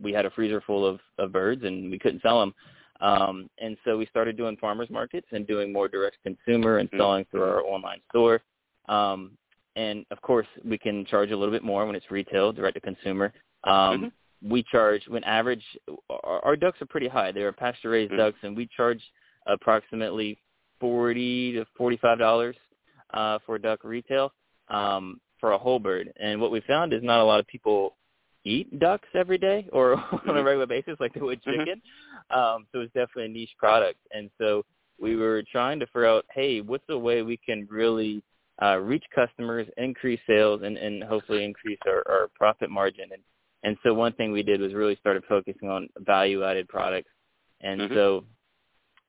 we 0.00 0.12
had 0.12 0.26
a 0.26 0.30
freezer 0.30 0.62
full 0.66 0.86
of, 0.86 1.00
of 1.18 1.32
birds 1.32 1.62
and 1.64 1.90
we 1.90 1.98
couldn't 1.98 2.22
sell 2.22 2.40
them. 2.40 2.54
Um, 3.02 3.50
and 3.58 3.76
so 3.84 3.98
we 3.98 4.06
started 4.06 4.36
doing 4.36 4.56
farmers 4.56 4.88
markets 4.88 5.26
and 5.32 5.46
doing 5.46 5.72
more 5.72 5.88
direct 5.88 6.16
consumer 6.22 6.78
and 6.78 6.88
mm-hmm. 6.88 7.00
selling 7.00 7.26
through 7.30 7.42
our 7.42 7.62
online 7.62 8.00
store. 8.10 8.40
Um, 8.88 9.32
and 9.76 10.06
of 10.10 10.22
course, 10.22 10.46
we 10.64 10.78
can 10.78 11.04
charge 11.06 11.30
a 11.30 11.36
little 11.36 11.52
bit 11.52 11.64
more 11.64 11.84
when 11.84 11.96
it's 11.96 12.10
retail, 12.10 12.52
direct 12.52 12.76
to 12.76 12.80
consumer. 12.80 13.32
Um, 13.64 13.74
mm-hmm. 13.74 14.50
We 14.52 14.64
charge, 14.70 15.02
when 15.08 15.24
average, 15.24 15.64
our, 16.10 16.44
our 16.44 16.56
ducks 16.56 16.80
are 16.80 16.86
pretty 16.86 17.08
high. 17.08 17.32
They're 17.32 17.52
pasture 17.52 17.90
raised 17.90 18.12
mm-hmm. 18.12 18.20
ducks, 18.20 18.38
and 18.42 18.56
we 18.56 18.68
charge 18.76 19.02
approximately 19.46 20.38
forty 20.80 21.52
to 21.52 21.64
forty-five 21.76 22.18
dollars 22.18 22.56
uh, 23.14 23.38
for 23.46 23.56
a 23.56 23.62
duck 23.62 23.84
retail 23.84 24.32
um, 24.68 25.20
for 25.40 25.52
a 25.52 25.58
whole 25.58 25.78
bird. 25.78 26.12
And 26.20 26.40
what 26.40 26.50
we 26.50 26.60
found 26.62 26.92
is 26.92 27.02
not 27.02 27.20
a 27.20 27.24
lot 27.24 27.40
of 27.40 27.46
people 27.46 27.96
eat 28.44 28.78
ducks 28.78 29.08
every 29.14 29.38
day 29.38 29.68
or 29.72 29.94
on 29.94 30.02
a 30.02 30.32
mm-hmm. 30.32 30.44
regular 30.44 30.66
basis 30.66 30.96
like 31.00 31.14
they 31.14 31.20
would 31.20 31.42
mm-hmm. 31.42 31.60
chicken. 31.60 31.82
Um, 32.30 32.66
so 32.72 32.80
it's 32.80 32.92
definitely 32.92 33.26
a 33.26 33.28
niche 33.28 33.54
product. 33.58 33.98
And 34.12 34.30
so 34.38 34.64
we 35.00 35.16
were 35.16 35.42
trying 35.50 35.80
to 35.80 35.86
figure 35.86 36.06
out, 36.06 36.24
hey, 36.32 36.60
what's 36.60 36.84
a 36.88 36.98
way 36.98 37.22
we 37.22 37.36
can 37.36 37.66
really 37.70 38.22
uh, 38.62 38.78
reach 38.78 39.04
customers, 39.14 39.66
increase 39.76 40.20
sales, 40.26 40.62
and, 40.62 40.76
and 40.76 41.02
hopefully 41.02 41.44
increase 41.44 41.78
our, 41.86 42.02
our 42.08 42.28
profit 42.34 42.70
margin. 42.70 43.06
And, 43.12 43.22
and 43.64 43.76
so 43.82 43.94
one 43.94 44.12
thing 44.12 44.32
we 44.32 44.42
did 44.42 44.60
was 44.60 44.74
really 44.74 44.96
started 44.96 45.24
focusing 45.28 45.68
on 45.68 45.88
value-added 45.98 46.68
products. 46.68 47.10
And 47.60 47.80
mm-hmm. 47.80 47.94
so 47.94 48.24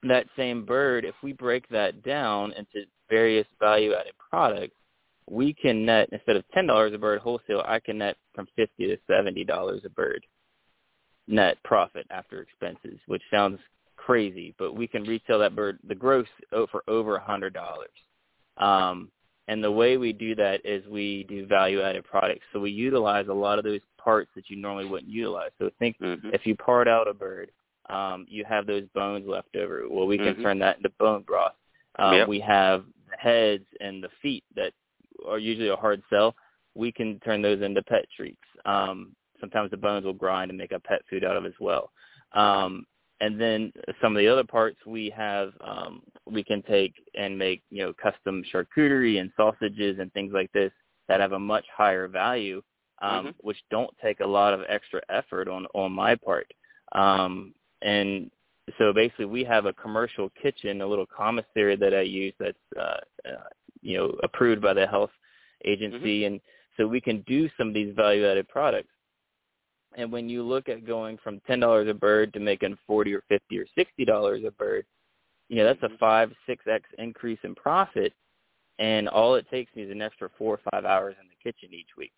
that 0.03 0.27
same 0.37 0.65
bird, 0.65 1.05
if 1.05 1.15
we 1.21 1.33
break 1.33 1.67
that 1.69 2.03
down 2.03 2.53
into 2.53 2.87
various 3.09 3.47
value-added 3.59 4.13
products, 4.17 4.75
we 5.29 5.53
can 5.53 5.85
net 5.85 6.09
instead 6.11 6.35
of 6.35 6.43
ten 6.53 6.67
dollars 6.67 6.93
a 6.93 6.97
bird 6.97 7.21
wholesale, 7.21 7.63
I 7.65 7.79
can 7.79 7.99
net 7.99 8.17
from 8.33 8.47
fifty 8.55 8.87
to 8.87 8.97
seventy 9.07 9.43
dollars 9.43 9.81
a 9.85 9.89
bird 9.89 10.25
net 11.27 11.57
profit 11.63 12.05
after 12.09 12.41
expenses, 12.41 12.99
which 13.07 13.21
sounds 13.31 13.59
crazy, 13.95 14.53
but 14.57 14.75
we 14.75 14.87
can 14.87 15.03
retail 15.03 15.39
that 15.39 15.55
bird 15.55 15.79
the 15.87 15.95
gross 15.95 16.27
for 16.71 16.83
over 16.87 17.15
a 17.15 17.23
hundred 17.23 17.53
dollars. 17.53 17.89
Um, 18.57 19.09
and 19.47 19.63
the 19.63 19.71
way 19.71 19.97
we 19.97 20.13
do 20.13 20.35
that 20.35 20.61
is 20.65 20.85
we 20.87 21.25
do 21.27 21.45
value 21.45 21.81
added 21.81 22.05
products. 22.05 22.45
So 22.53 22.59
we 22.59 22.71
utilize 22.71 23.27
a 23.27 23.33
lot 23.33 23.57
of 23.57 23.65
those 23.65 23.81
parts 23.97 24.29
that 24.35 24.49
you 24.49 24.55
normally 24.55 24.85
wouldn't 24.85 25.11
utilize. 25.11 25.51
So 25.59 25.69
think 25.79 25.97
mm-hmm. 25.99 26.29
if 26.33 26.45
you 26.45 26.55
part 26.55 26.87
out 26.87 27.07
a 27.07 27.13
bird, 27.13 27.51
um, 27.89 28.25
you 28.29 28.45
have 28.47 28.65
those 28.65 28.83
bones 28.95 29.27
left 29.27 29.55
over. 29.57 29.83
Well, 29.89 30.07
we 30.07 30.17
can 30.17 30.27
mm-hmm. 30.27 30.41
turn 30.41 30.59
that 30.59 30.77
into 30.77 30.89
bone 30.97 31.23
broth. 31.23 31.53
Um, 31.99 32.15
yep. 32.15 32.27
We 32.27 32.39
have 32.39 32.85
the 33.09 33.17
heads 33.17 33.65
and 33.81 34.01
the 34.01 34.09
feet 34.21 34.43
that 34.55 34.71
are 35.27 35.39
usually 35.39 35.69
a 35.69 35.75
hard 35.75 36.01
sell, 36.09 36.35
we 36.75 36.91
can 36.91 37.19
turn 37.19 37.41
those 37.41 37.61
into 37.61 37.83
pet 37.83 38.05
treats. 38.15 38.37
Um, 38.65 39.15
sometimes 39.39 39.71
the 39.71 39.77
bones 39.77 40.05
will 40.05 40.13
grind 40.13 40.51
and 40.51 40.57
make 40.57 40.71
a 40.71 40.79
pet 40.79 41.01
food 41.09 41.23
out 41.23 41.37
of 41.37 41.45
as 41.45 41.53
well. 41.59 41.91
Um, 42.33 42.85
and 43.19 43.39
then 43.39 43.71
some 44.01 44.15
of 44.15 44.19
the 44.19 44.27
other 44.27 44.43
parts 44.43 44.77
we 44.85 45.13
have, 45.15 45.53
um, 45.61 46.01
we 46.25 46.43
can 46.43 46.61
take 46.63 46.93
and 47.15 47.37
make, 47.37 47.61
you 47.69 47.83
know, 47.83 47.93
custom 47.93 48.43
charcuterie 48.53 49.19
and 49.19 49.31
sausages 49.37 49.99
and 49.99 50.11
things 50.13 50.33
like 50.33 50.51
this 50.51 50.71
that 51.07 51.19
have 51.19 51.33
a 51.33 51.39
much 51.39 51.65
higher 51.75 52.07
value, 52.07 52.61
um, 53.01 53.27
mm-hmm. 53.27 53.29
which 53.41 53.57
don't 53.69 53.91
take 54.03 54.19
a 54.19 54.25
lot 54.25 54.53
of 54.53 54.61
extra 54.67 55.01
effort 55.09 55.47
on 55.47 55.67
on 55.73 55.91
my 55.91 56.15
part. 56.15 56.47
Um, 56.93 57.53
and 57.81 58.29
so 58.77 58.93
basically, 58.93 59.25
we 59.25 59.43
have 59.43 59.65
a 59.65 59.73
commercial 59.73 60.29
kitchen, 60.41 60.81
a 60.81 60.87
little 60.87 61.05
commissary 61.05 61.75
that 61.75 61.93
I 61.93 62.01
use 62.01 62.33
that's 62.39 62.57
uh, 62.77 62.97
uh, 63.27 63.43
you 63.83 63.97
know 63.97 64.15
approved 64.23 64.61
by 64.61 64.73
the 64.73 64.87
health 64.87 65.11
agency, 65.65 66.21
mm-hmm. 66.21 66.33
and 66.33 66.41
so 66.77 66.87
we 66.87 67.01
can 67.01 67.21
do 67.27 67.49
some 67.57 67.69
of 67.69 67.73
these 67.73 67.93
value-added 67.95 68.47
products. 68.49 68.89
And 69.95 70.11
when 70.11 70.27
you 70.27 70.41
look 70.41 70.69
at 70.69 70.87
going 70.87 71.19
from 71.23 71.39
ten 71.45 71.59
dollars 71.59 71.87
a 71.87 71.93
bird 71.93 72.33
to 72.33 72.39
making 72.39 72.77
forty 72.87 73.13
or 73.13 73.23
fifty 73.29 73.59
or 73.59 73.65
sixty 73.77 74.05
dollars 74.05 74.43
a 74.47 74.51
bird, 74.51 74.85
you 75.49 75.57
know 75.57 75.65
that's 75.65 75.83
a 75.83 75.87
mm-hmm. 75.87 75.97
five 75.97 76.31
six 76.47 76.65
x 76.67 76.83
increase 76.97 77.39
in 77.43 77.53
profit, 77.53 78.13
and 78.79 79.07
all 79.07 79.35
it 79.35 79.45
takes 79.51 79.75
me 79.75 79.83
is 79.83 79.91
an 79.91 80.01
extra 80.01 80.29
four 80.37 80.55
or 80.55 80.71
five 80.71 80.85
hours 80.85 81.15
in 81.21 81.27
the 81.27 81.51
kitchen 81.51 81.73
each 81.73 81.95
week. 81.95 82.11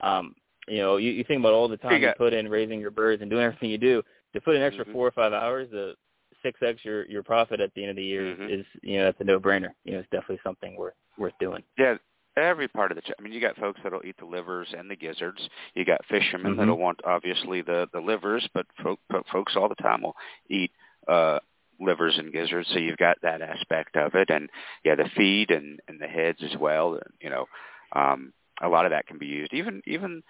Um, 0.00 0.34
you 0.68 0.78
know, 0.78 0.96
you, 0.96 1.10
you 1.10 1.24
think 1.24 1.40
about 1.40 1.54
all 1.54 1.68
the 1.68 1.76
time 1.76 2.02
you, 2.02 2.08
you 2.08 2.14
put 2.18 2.34
in 2.34 2.48
raising 2.48 2.80
your 2.80 2.90
birds 2.90 3.22
and 3.22 3.30
doing 3.30 3.44
everything 3.44 3.70
you 3.70 3.78
do. 3.78 4.02
To 4.34 4.40
put 4.40 4.56
an 4.56 4.62
extra 4.62 4.84
mm-hmm. 4.84 4.92
four 4.92 5.08
or 5.08 5.12
five 5.12 5.32
hours, 5.32 5.68
the 5.70 5.94
six 6.42 6.60
x 6.62 6.84
your 6.84 7.06
your 7.06 7.22
profit 7.22 7.60
at 7.60 7.72
the 7.74 7.82
end 7.82 7.90
of 7.90 7.96
the 7.96 8.04
year 8.04 8.34
mm-hmm. 8.34 8.52
is 8.52 8.66
you 8.82 8.98
know 8.98 9.04
that's 9.04 9.20
a 9.20 9.24
no 9.24 9.40
brainer. 9.40 9.70
You 9.84 9.92
know, 9.92 9.98
it's 10.00 10.08
definitely 10.10 10.40
something 10.44 10.76
worth 10.76 10.94
worth 11.18 11.34
doing. 11.40 11.62
Yeah, 11.78 11.96
every 12.36 12.68
part 12.68 12.90
of 12.90 12.96
the. 12.96 13.02
ch- 13.02 13.14
I 13.18 13.22
mean, 13.22 13.32
you 13.32 13.40
got 13.40 13.56
folks 13.56 13.80
that'll 13.82 14.04
eat 14.04 14.16
the 14.18 14.26
livers 14.26 14.68
and 14.76 14.90
the 14.90 14.96
gizzards. 14.96 15.40
You 15.74 15.84
got 15.84 16.04
fishermen 16.06 16.52
mm-hmm. 16.52 16.60
that'll 16.60 16.78
want 16.78 17.00
obviously 17.04 17.62
the 17.62 17.88
the 17.92 18.00
livers, 18.00 18.48
but 18.54 18.66
folk, 18.82 19.00
folks 19.30 19.54
all 19.56 19.68
the 19.68 19.74
time 19.76 20.02
will 20.02 20.16
eat 20.48 20.70
uh 21.08 21.38
livers 21.80 22.16
and 22.18 22.32
gizzards. 22.32 22.68
So 22.72 22.78
you've 22.78 22.96
got 22.96 23.18
that 23.22 23.42
aspect 23.42 23.96
of 23.96 24.14
it, 24.14 24.30
and 24.30 24.48
yeah, 24.84 24.94
the 24.94 25.08
feed 25.16 25.50
and 25.50 25.80
and 25.88 26.00
the 26.00 26.06
heads 26.06 26.38
as 26.42 26.56
well. 26.58 26.94
And, 26.94 27.12
you 27.20 27.30
know, 27.30 27.46
um, 27.94 28.32
a 28.60 28.68
lot 28.68 28.86
of 28.86 28.92
that 28.92 29.06
can 29.06 29.18
be 29.18 29.26
used. 29.26 29.52
Even 29.52 29.82
even 29.86 30.22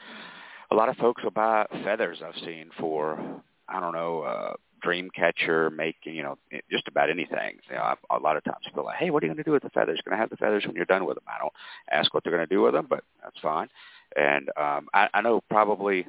a 0.70 0.74
lot 0.74 0.88
of 0.88 0.96
folks 0.96 1.22
will 1.22 1.30
buy 1.30 1.66
feathers. 1.84 2.22
I've 2.24 2.40
seen 2.42 2.70
for 2.78 3.42
I 3.68 3.80
don't 3.80 3.92
know. 3.92 4.22
uh 4.22 4.54
dream 4.82 5.10
catcher, 5.14 5.70
making 5.70 6.14
you 6.14 6.22
know 6.22 6.36
just 6.70 6.88
about 6.88 7.10
anything. 7.10 7.58
You 7.68 7.76
know, 7.76 7.94
a 8.10 8.18
lot 8.18 8.36
of 8.36 8.44
times 8.44 8.64
people 8.64 8.82
are 8.82 8.86
like, 8.86 8.98
hey, 8.98 9.10
what 9.10 9.22
are 9.22 9.26
you 9.26 9.32
going 9.32 9.44
to 9.44 9.48
do 9.48 9.52
with 9.52 9.62
the 9.62 9.70
feathers? 9.70 10.00
Going 10.04 10.16
to 10.16 10.20
have 10.20 10.30
the 10.30 10.36
feathers 10.36 10.64
when 10.66 10.76
you're 10.76 10.84
done 10.84 11.06
with 11.06 11.16
them. 11.16 11.24
I 11.26 11.40
don't 11.40 11.52
ask 11.90 12.12
what 12.12 12.24
they're 12.24 12.32
going 12.32 12.46
to 12.46 12.54
do 12.54 12.62
with 12.62 12.74
them, 12.74 12.86
but 12.88 13.04
that's 13.22 13.38
fine. 13.40 13.68
And 14.16 14.48
um, 14.56 14.88
I, 14.92 15.08
I 15.14 15.20
know 15.22 15.42
probably, 15.48 16.06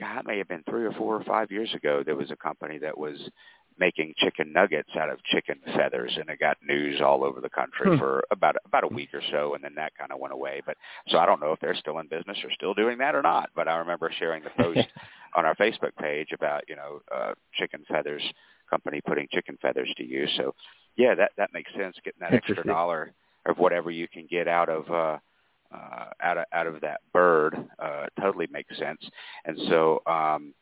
God, 0.00 0.20
it 0.20 0.26
may 0.26 0.38
have 0.38 0.48
been 0.48 0.64
three 0.68 0.84
or 0.84 0.92
four 0.92 1.16
or 1.16 1.24
five 1.24 1.50
years 1.50 1.72
ago, 1.74 2.02
there 2.04 2.16
was 2.16 2.30
a 2.30 2.36
company 2.36 2.78
that 2.78 2.96
was 2.96 3.16
making 3.78 4.14
chicken 4.18 4.52
nuggets 4.52 4.90
out 4.98 5.10
of 5.10 5.22
chicken 5.24 5.58
feathers, 5.76 6.12
and 6.18 6.28
it 6.28 6.38
got 6.38 6.58
news 6.66 7.00
all 7.00 7.24
over 7.24 7.40
the 7.40 7.50
country 7.50 7.90
Hmm. 7.92 7.98
for 7.98 8.24
about 8.30 8.56
about 8.66 8.84
a 8.84 8.88
week 8.88 9.14
or 9.14 9.22
so, 9.30 9.54
and 9.54 9.64
then 9.64 9.74
that 9.76 9.92
kind 9.96 10.12
of 10.12 10.18
went 10.18 10.34
away. 10.34 10.60
But 10.64 10.76
so 11.08 11.18
I 11.18 11.26
don't 11.26 11.40
know 11.40 11.52
if 11.52 11.60
they're 11.60 11.74
still 11.74 11.98
in 11.98 12.08
business 12.08 12.38
or 12.44 12.50
still 12.52 12.74
doing 12.74 12.98
that 12.98 13.14
or 13.14 13.22
not. 13.22 13.50
But 13.54 13.68
I 13.68 13.76
remember 13.76 14.10
sharing 14.18 14.42
the 14.42 14.50
post 14.50 14.86
on 15.34 15.46
our 15.46 15.54
Facebook 15.56 15.94
page 15.98 16.28
about 16.32 16.64
you 16.68 16.76
know 16.76 17.00
uh, 17.14 17.32
chicken 17.54 17.84
feathers 17.88 18.22
company 18.68 19.00
putting 19.06 19.26
chicken 19.32 19.58
feathers 19.60 19.92
to 19.96 20.04
use. 20.04 20.30
So 20.36 20.54
yeah, 20.96 21.14
that 21.14 21.32
that 21.36 21.50
makes 21.52 21.72
sense. 21.74 21.96
Getting 22.04 22.20
that 22.20 22.34
extra 22.34 22.64
dollar 22.64 23.12
of 23.46 23.58
whatever 23.58 23.90
you 23.90 24.06
can 24.08 24.26
get 24.30 24.46
out 24.48 24.68
of 24.68 24.90
uh, 24.90 25.18
uh, 25.74 26.04
out 26.22 26.38
of 26.38 26.44
out 26.52 26.66
of 26.66 26.80
that 26.82 27.00
bird 27.12 27.56
uh, 27.78 28.06
totally 28.20 28.46
makes 28.52 28.76
sense. 28.78 29.00
And 29.44 29.58
so 29.68 30.02
um, 30.06 30.52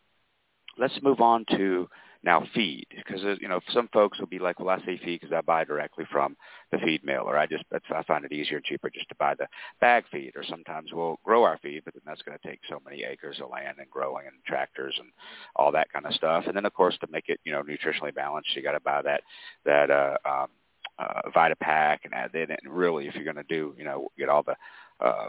let's 0.79 0.99
move 1.03 1.21
on 1.21 1.45
to 1.57 1.89
now 2.25 2.45
feed 2.55 2.87
because 2.97 3.23
you 3.41 3.49
know 3.49 3.61
some 3.73 3.89
folks 3.93 4.19
will 4.19 4.27
be 4.27 4.39
like, 4.39 4.59
well, 4.59 4.69
I 4.71 4.85
say 4.85 4.99
feed 4.99 5.21
because 5.21 5.33
I 5.33 5.41
buy 5.41 5.65
directly 5.65 6.05
from 6.11 6.37
the 6.73 6.79
feed 6.79 7.05
mill, 7.05 7.23
or 7.23 7.39
I 7.39 7.47
just 7.47 7.65
I 7.73 8.03
find 8.03 8.25
it 8.25 8.33
easier 8.33 8.57
and 8.57 8.65
cheaper 8.65 8.91
just 8.91 9.09
to 9.11 9.15
buy 9.17 9.35
the 9.39 9.47
bag 9.81 10.05
feed, 10.11 10.33
or 10.35 10.45
sometimes 10.45 10.91
we'll 10.93 11.19
grow 11.25 11.45
our 11.45 11.59
feed, 11.59 11.83
but 11.85 11.95
then 11.95 12.03
that's 12.07 12.23
going 12.23 12.37
to 12.39 12.49
take 12.49 12.61
so 12.69 12.81
many 12.85 13.05
acres 13.05 13.41
of 13.43 13.51
land 13.51 13.77
and 13.79 13.91
growing 13.91 14.27
and 14.27 14.37
tractors 14.47 14.95
and 14.99 15.09
all 15.55 15.73
that 15.73 15.93
kind 15.93 16.07
of 16.07 16.15
stuff. 16.15 16.45
And 16.47 16.57
then 16.57 16.67
of 16.67 16.75
course 16.75 16.97
to 17.01 17.07
make 17.11 17.29
it 17.29 17.41
you 17.45 17.53
know 17.53 17.63
nutritionally 17.63 18.15
balanced, 18.15 18.55
you 18.55 18.63
got 18.63 18.73
to 18.73 18.81
buy 18.81 19.03
that 19.03 19.23
that 19.65 19.91
uh, 19.91 20.17
um, 20.25 20.49
uh, 20.99 21.31
Vitapack 21.35 21.99
and 22.05 22.15
add 22.15 22.35
in. 22.35 22.49
Really, 22.69 23.07
if 23.07 23.15
you're 23.15 23.25
going 23.25 23.37
to 23.37 23.43
do 23.45 23.75
you 23.79 23.85
know 23.85 24.09
get 24.19 24.29
all 24.29 24.43
the 24.43 24.57
uh, 25.01 25.29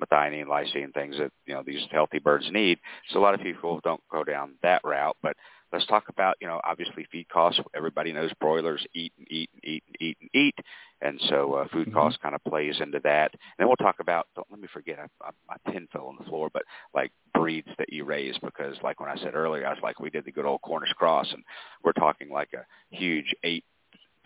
methionine, 0.00 0.46
lysine, 0.46 0.94
things 0.94 1.18
that 1.18 1.32
you 1.46 1.54
know 1.54 1.62
these 1.64 1.82
healthy 1.90 2.18
birds 2.18 2.48
need. 2.50 2.78
So 3.10 3.18
a 3.18 3.22
lot 3.22 3.34
of 3.34 3.40
people 3.40 3.80
don't 3.84 4.02
go 4.10 4.24
down 4.24 4.54
that 4.62 4.82
route, 4.84 5.16
but 5.22 5.36
let's 5.72 5.86
talk 5.86 6.08
about 6.08 6.36
you 6.40 6.46
know 6.46 6.60
obviously 6.64 7.06
feed 7.10 7.28
costs. 7.28 7.60
Everybody 7.74 8.12
knows 8.12 8.32
broilers 8.40 8.84
eat 8.94 9.12
and 9.18 9.26
eat 9.30 9.50
and 9.54 9.64
eat 9.64 9.84
and 9.86 9.96
eat 10.00 10.16
and 10.20 10.30
eat, 10.34 10.54
and 11.00 11.20
so 11.28 11.54
uh, 11.54 11.68
food 11.68 11.88
Mhm. 11.88 11.92
costs 11.94 12.18
kind 12.22 12.34
of 12.34 12.42
plays 12.44 12.80
into 12.80 13.00
that. 13.00 13.32
And 13.32 13.40
then 13.58 13.66
we'll 13.68 13.76
talk 13.76 14.00
about. 14.00 14.28
Don't 14.34 14.50
let 14.50 14.60
me 14.60 14.68
forget. 14.72 14.98
I, 14.98 15.06
I, 15.24 15.30
my 15.48 15.72
pin 15.72 15.88
fell 15.92 16.06
on 16.06 16.16
the 16.18 16.24
floor, 16.24 16.50
but 16.52 16.62
like 16.94 17.12
breeds 17.34 17.68
that 17.78 17.92
you 17.92 18.04
raise 18.04 18.36
because 18.38 18.76
like 18.82 19.00
when 19.00 19.10
I 19.10 19.16
said 19.16 19.34
earlier, 19.34 19.66
I 19.66 19.70
was 19.70 19.82
like 19.82 20.00
we 20.00 20.10
did 20.10 20.24
the 20.24 20.32
good 20.32 20.46
old 20.46 20.62
Cornish 20.62 20.92
cross, 20.94 21.32
and 21.32 21.42
we're 21.84 21.92
talking 21.92 22.28
like 22.30 22.50
a 22.54 22.66
huge 22.94 23.34
eight 23.44 23.64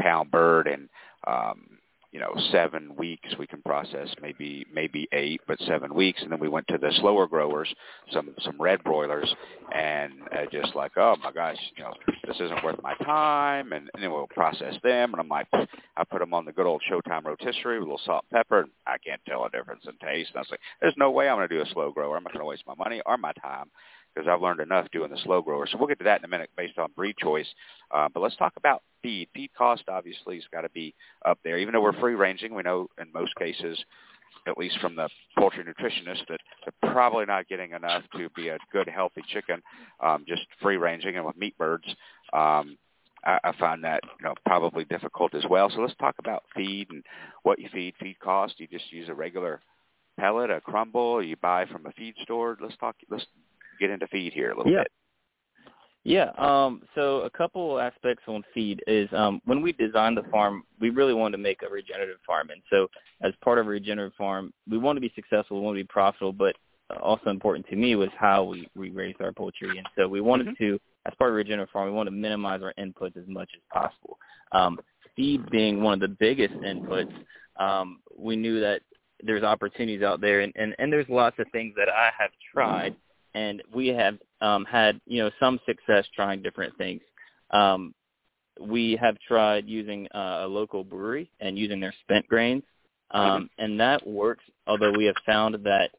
pound 0.01 0.31
bird 0.31 0.67
and 0.67 0.89
um 1.27 1.79
you 2.15 2.21
know 2.21 2.33
seven 2.53 2.95
weeks. 2.97 3.29
We 3.39 3.47
can 3.47 3.61
process 3.63 4.09
maybe 4.23 4.65
maybe 4.73 5.09
eight 5.13 5.41
but 5.49 5.59
seven 5.67 5.93
weeks. 5.93 6.23
And 6.23 6.31
then 6.31 6.39
we 6.39 6.49
went 6.49 6.69
to 6.69 6.79
the 6.79 6.93
slower 7.01 7.27
growers 7.27 7.69
some 8.13 8.35
some 8.43 8.57
red 8.59 8.83
broilers 8.85 9.35
and 9.75 10.13
uh, 10.33 10.47
just 10.53 10.75
like 10.77 10.93
oh 10.97 11.17
my 11.23 11.33
gosh 11.33 11.59
you 11.77 11.83
know 11.83 11.93
this 12.27 12.37
isn't 12.37 12.65
worth 12.65 12.81
my 12.83 12.95
time. 13.05 13.73
And, 13.73 13.91
and 13.93 14.03
then 14.03 14.13
we'll 14.13 14.29
process 14.29 14.75
them. 14.85 15.13
And 15.13 15.21
i'm 15.21 15.29
like 15.29 15.49
i 15.53 16.05
put 16.05 16.21
them 16.21 16.33
on 16.33 16.45
the 16.45 16.53
good 16.53 16.67
old 16.67 16.83
showtime 16.89 17.25
rotisserie 17.25 17.81
with 17.81 17.89
a 17.89 17.91
little 17.91 18.01
salt 18.07 18.25
and 18.31 18.39
pepper 18.39 18.61
and 18.61 18.71
i 18.87 18.97
can't 18.99 19.21
tell 19.27 19.45
a 19.45 19.51
difference 19.51 19.83
in 19.85 19.93
taste. 20.07 20.31
And 20.31 20.39
i 20.39 20.41
was 20.41 20.49
like 20.53 20.61
there's 20.81 20.95
no 20.97 21.11
way 21.11 21.29
i'm 21.29 21.37
going 21.37 21.49
to 21.49 21.55
do 21.55 21.63
a 21.63 21.75
slow 21.75 21.91
grower. 21.91 22.17
I'm 22.17 22.23
not 22.23 22.33
going 22.33 22.45
to 22.45 22.49
waste 22.49 22.65
my 22.67 22.77
money 22.77 23.03
or 23.05 23.19
my 23.19 23.33
time 23.33 23.69
because 24.15 24.29
I've 24.29 24.43
learned 24.43 24.61
enough 24.61 24.87
doing 24.93 25.11
the 25.11 25.19
slow 25.25 25.43
grower. 25.43 25.67
So 25.67 25.79
we'll 25.79 25.89
get 25.89 25.99
to 25.99 26.05
that 26.05 26.21
in 26.21 26.25
a 26.25 26.29
minute 26.29 26.51
based 26.57 26.79
on 26.79 26.93
breed 26.95 27.17
choice. 27.17 27.47
Uh, 27.91 28.09
but 28.13 28.21
let's 28.21 28.37
talk 28.37 28.53
about 28.57 28.83
feed. 29.03 29.29
Feed 29.35 29.51
cost 29.57 29.85
obviously 29.89 30.37
has 30.37 30.45
got 30.53 30.63
to 30.63 30.71
be 30.71 30.95
up 31.25 31.39
there. 31.45 31.59
Even 31.59 31.75
though 31.75 31.83
we're 31.83 31.99
free 31.99 32.15
ranging, 32.15 32.55
we 32.55 32.63
know 32.63 32.89
in 33.01 33.13
most 33.13 33.35
cases, 33.37 33.79
at 34.47 34.59
least 34.59 34.79
from 34.81 34.97
the 34.97 35.09
poultry 35.39 35.65
nutritionist, 35.65 36.27
that 36.29 36.41
they're 36.65 36.93
probably 36.93 37.25
not 37.25 37.49
getting 37.49 37.73
enough 37.73 38.03
to 38.17 38.29
be 38.37 38.49
a 38.49 38.59
good, 38.73 38.89
healthy 38.89 39.23
chicken. 39.29 39.63
Um, 40.01 40.25
just 40.27 40.43
free 40.61 40.77
ranging 40.77 41.17
and 41.17 41.25
with 41.25 41.37
meat 41.37 41.57
birds, 41.59 41.87
um, 42.33 42.77
I, 43.25 43.39
I 43.43 43.53
find 43.59 43.85
that 43.85 44.01
you 44.21 44.25
know 44.25 44.35
probably 44.45 44.85
difficult 44.85 45.35
as 45.35 45.45
well. 45.49 45.71
So 45.71 45.81
let's 45.81 45.95
talk 45.97 46.17
about 46.19 46.45
feed 46.55 46.91
and 46.91 47.05
what 47.43 47.59
you 47.59 47.69
feed. 47.73 47.95
Feed 48.01 48.19
cost. 48.21 48.59
You 48.59 48.67
just 48.67 48.93
use 48.93 49.09
a 49.09 49.15
regular 49.15 49.61
pellet, 50.19 50.51
a 50.51 50.61
crumble. 50.61 51.23
You 51.23 51.37
buy 51.37 51.67
from 51.67 51.87
a 51.87 51.93
feed 51.93 52.15
store. 52.23 52.57
Let's 52.61 52.77
talk. 52.77 52.97
Let's 53.11 53.27
get 53.79 53.91
into 53.91 54.07
feed 54.09 54.33
here 54.33 54.51
a 54.53 54.57
little 54.57 54.73
Yeah. 54.73 54.83
bit. 54.83 54.93
Yeah. 56.07 56.33
Um, 56.37 56.83
so 56.95 57.23
a 57.23 57.31
couple 57.31 57.81
aspects 57.81 58.25
on 58.29 58.45
feed 58.53 58.83
is 58.87 59.09
um, 59.15 59.41
when 59.47 59.63
we 59.63 59.73
designed 59.73 60.19
the 60.19 60.23
farm, 60.25 60.63
we 60.79 60.91
really 60.91 61.15
wanted 61.15 61.39
to 61.39 61.43
make 61.43 61.63
a 61.63 61.69
regenerative 61.69 62.19
farm, 62.27 62.51
and 62.51 62.61
so 62.69 62.89
as 63.23 63.33
part 63.43 63.59
of 63.59 63.67
a 63.67 63.71
regenerative 63.71 64.15
farm, 64.17 64.53
we 64.69 64.77
want 64.77 64.97
to 64.97 65.01
be 65.01 65.11
successful, 65.15 65.59
we 65.59 65.65
want 65.65 65.77
to 65.79 65.83
be 65.83 65.89
profitable, 65.89 66.33
but 66.33 66.57
also 67.03 67.31
important 67.31 67.67
to 67.69 67.77
me 67.77 67.97
was 67.97 68.11
how 68.19 68.45
we, 68.45 68.69
we 68.77 68.91
raised 68.91 69.21
our 69.23 69.33
poultry, 69.33 69.79
and 69.79 69.87
so 69.97 70.07
we 70.07 70.21
wanted 70.21 70.49
Mhm. 70.49 70.59
to, 70.59 70.81
as 71.07 71.15
part 71.15 71.31
of 71.31 71.35
a 71.35 71.37
regenerative 71.39 71.73
farm, 71.73 71.87
we 71.87 71.95
want 71.95 72.07
to 72.07 72.11
minimize 72.15 72.63
our 72.63 72.75
inputs 72.79 73.17
as 73.17 73.27
much 73.27 73.51
as 73.55 73.63
possible. 73.73 74.19
Um, 74.53 74.79
feed 75.17 75.49
being 75.51 75.83
one 75.83 75.95
of 75.95 76.01
the 76.01 76.09
biggest 76.09 76.55
inputs, 76.63 77.09
um, 77.57 78.03
we 78.15 78.37
knew 78.37 78.61
that 78.61 78.83
there's 79.23 79.43
opportunities 79.43 80.03
out 80.03 80.21
there, 80.21 80.41
and, 80.41 80.53
and, 80.57 80.75
and 80.79 80.93
there's 80.93 81.09
lots 81.09 81.39
of 81.39 81.47
things 81.51 81.75
that 81.77 81.89
I 81.89 82.11
have 82.19 82.31
tried 82.53 82.95
and 83.35 83.63
we 83.75 83.89
have 83.89 84.19
um, 84.41 84.65
had 84.65 85.01
you 85.07 85.23
know 85.23 85.31
some 85.41 85.59
success 85.67 86.07
trying 86.15 86.43
different 86.43 86.77
things. 86.77 87.03
Um, 87.51 87.95
we 88.61 88.97
have 89.01 89.17
tried 89.27 89.67
using 89.67 90.07
uh, 90.15 90.43
a 90.45 90.47
local 90.47 90.85
brewery 90.85 91.31
and 91.41 91.59
using 91.59 91.81
their 91.81 91.95
spent 92.03 92.27
grains, 92.29 92.63
um, 93.11 93.51
and 93.59 93.79
that 93.81 94.07
works. 94.07 94.45
Although 94.67 94.93
we 94.97 95.05
have 95.07 95.17
found 95.27 95.57
that 95.65 95.91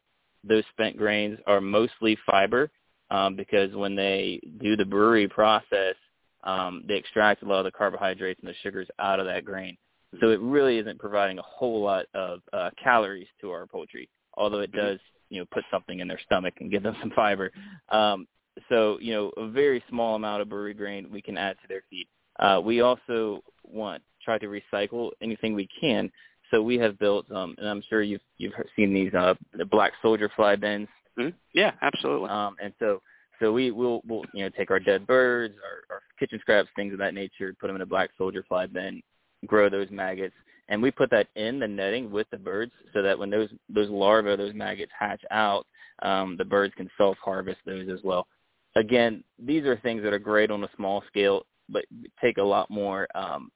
those 0.43 0.63
spent 0.71 0.98
grains 0.98 1.38
are 1.48 1.60
mostly 1.60 2.17
fiber 2.26 2.69
um, 3.12 3.36
because 3.36 3.74
when 3.76 3.95
they 3.95 4.39
do 4.62 4.76
the 4.76 4.86
brewery 4.86 5.28
process, 5.28 5.95
um, 6.43 6.84
they 6.88 6.95
extract 6.95 7.43
a 7.43 7.45
lot 7.45 7.60
of 7.60 7.65
the 7.65 7.71
carbohydrates 7.71 8.39
and 8.41 8.50
the 8.50 8.56
sugars 8.63 8.88
out 9.00 9.19
of 9.19 9.26
that 9.26 9.43
grain. 9.43 9.78
So 10.21 10.30
it 10.30 10.39
really 10.39 10.78
isn't 10.78 11.00
providing 11.00 11.39
a 11.39 11.43
whole 11.43 11.82
lot 11.82 12.06
of 12.13 12.39
uh, 12.54 12.69
calories 12.82 13.28
to 13.41 13.52
our 13.52 13.67
poultry, 13.67 14.08
although 14.36 14.60
it 14.60 14.71
does 14.71 15.00
you 15.30 15.40
know 15.40 15.46
put 15.52 15.64
something 15.72 16.00
in 16.00 16.08
their 16.08 16.20
stomach 16.26 16.56
and 16.60 16.72
give 16.72 16.84
them 16.84 16.96
some 17.02 17.12
fiber. 17.16 17.52
Um, 17.90 18.28
so 18.70 18.98
you 19.02 19.14
know 19.14 19.30
a 19.38 19.48
very 19.50 19.84
small 19.90 20.16
amount 20.16 20.42
of 20.42 20.50
brewery 20.50 20.74
grain 20.74 21.08
we 21.12 21.22
can 21.22 21.38
add 21.38 21.58
to 21.62 21.68
their 21.68 21.84
feed. 21.90 22.08
Uh, 22.40 22.62
we 22.64 22.82
also 22.82 23.42
want 23.64 24.02
try 24.24 24.38
to 24.38 24.48
recycle 24.48 25.12
anything 25.22 25.54
we 25.54 25.68
can. 25.80 26.12
So 26.52 26.62
we 26.62 26.78
have 26.78 27.00
built, 27.00 27.30
um, 27.32 27.56
and 27.58 27.68
I'm 27.68 27.84
sure 27.90 28.02
you've 28.02 28.22
you've 28.38 28.54
seen 28.76 28.94
these 28.94 29.14
uh, 29.14 29.34
the 29.58 29.66
black 29.66 29.94
soldier 30.02 30.30
fly 30.36 30.56
bins. 30.56 30.88
Mhm. 31.18 31.34
Yeah, 31.54 31.72
absolutely. 31.82 32.30
Um, 32.30 32.56
and 32.62 32.74
so 32.80 33.02
so 33.40 33.52
we 33.52 33.72
will 33.72 34.02
we'll 34.08 34.24
you 34.34 34.44
know 34.44 34.50
take 34.50 34.72
our 34.72 34.80
dead 34.80 35.08
birds, 35.08 35.56
our, 35.64 35.96
our 35.96 36.02
kitchen 36.20 36.40
scraps, 36.42 36.70
things 36.76 36.94
of 36.94 37.00
that 37.00 37.14
nature, 37.14 37.56
put 37.60 37.68
them 37.68 37.76
in 37.76 37.82
a 37.82 37.86
black 37.86 38.12
soldier 38.18 38.44
fly 38.48 38.66
bin, 38.66 39.02
grow 39.46 39.70
those 39.70 39.90
maggots, 39.90 40.36
and 40.67 40.82
we 40.82 40.91
put 40.91 41.10
that 41.12 41.28
in 41.36 41.60
the 41.60 41.67
netting 41.67 42.12
with 42.12 42.28
the 42.32 42.38
birds 42.38 42.71
so 42.93 43.01
that 43.01 43.17
when 43.17 43.30
those 43.30 43.49
those 43.69 43.89
larvae, 43.89 44.36
those 44.36 44.54
maggots 44.54 44.91
hatch 44.97 45.21
out, 45.32 45.65
um, 46.01 46.36
the 46.38 46.45
birds 46.45 46.73
can 46.75 46.89
self 46.97 47.17
harvest 47.23 47.60
those 47.65 47.88
as 47.89 47.99
well. 48.04 48.28
Again, 48.75 49.23
these 49.39 49.63
are 49.65 49.78
things 49.78 50.04
that 50.04 50.13
are 50.13 50.19
great 50.19 50.51
on 50.51 50.63
a 50.63 50.69
small 50.75 51.04
scale, 51.08 51.45
but 51.69 51.86
take 52.21 52.38
a 52.38 52.43
lot 52.43 52.69
more 52.69 53.08
um, 53.15 53.51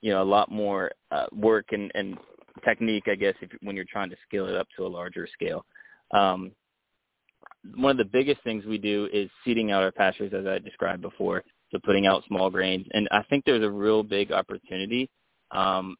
you 0.00 0.10
know 0.10 0.22
a 0.22 0.24
lot 0.24 0.50
more 0.50 0.90
uh, 1.10 1.26
work 1.32 1.66
and, 1.72 1.90
and 1.94 2.16
technique, 2.64 3.04
I 3.08 3.16
guess, 3.16 3.34
if 3.40 3.50
when 3.62 3.74
you're 3.74 3.84
trying 3.90 4.10
to 4.10 4.16
scale 4.26 4.46
it 4.46 4.54
up 4.54 4.68
to 4.76 4.86
a 4.86 4.88
larger 4.88 5.28
scale. 5.32 5.64
Um, 6.12 6.52
one 7.76 7.90
of 7.90 7.96
the 7.96 8.04
biggest 8.04 8.42
things 8.44 8.64
we 8.64 8.78
do 8.78 9.08
is 9.12 9.28
seeding 9.44 9.70
out 9.70 9.82
our 9.82 9.90
pastures, 9.90 10.32
as 10.34 10.46
I 10.46 10.58
described 10.58 11.02
before, 11.02 11.42
so 11.70 11.78
putting 11.82 12.06
out 12.06 12.22
small 12.28 12.50
grains. 12.50 12.86
And 12.92 13.08
I 13.10 13.22
think 13.24 13.44
there's 13.44 13.64
a 13.64 13.70
real 13.70 14.02
big 14.02 14.32
opportunity 14.32 15.10
um, 15.50 15.96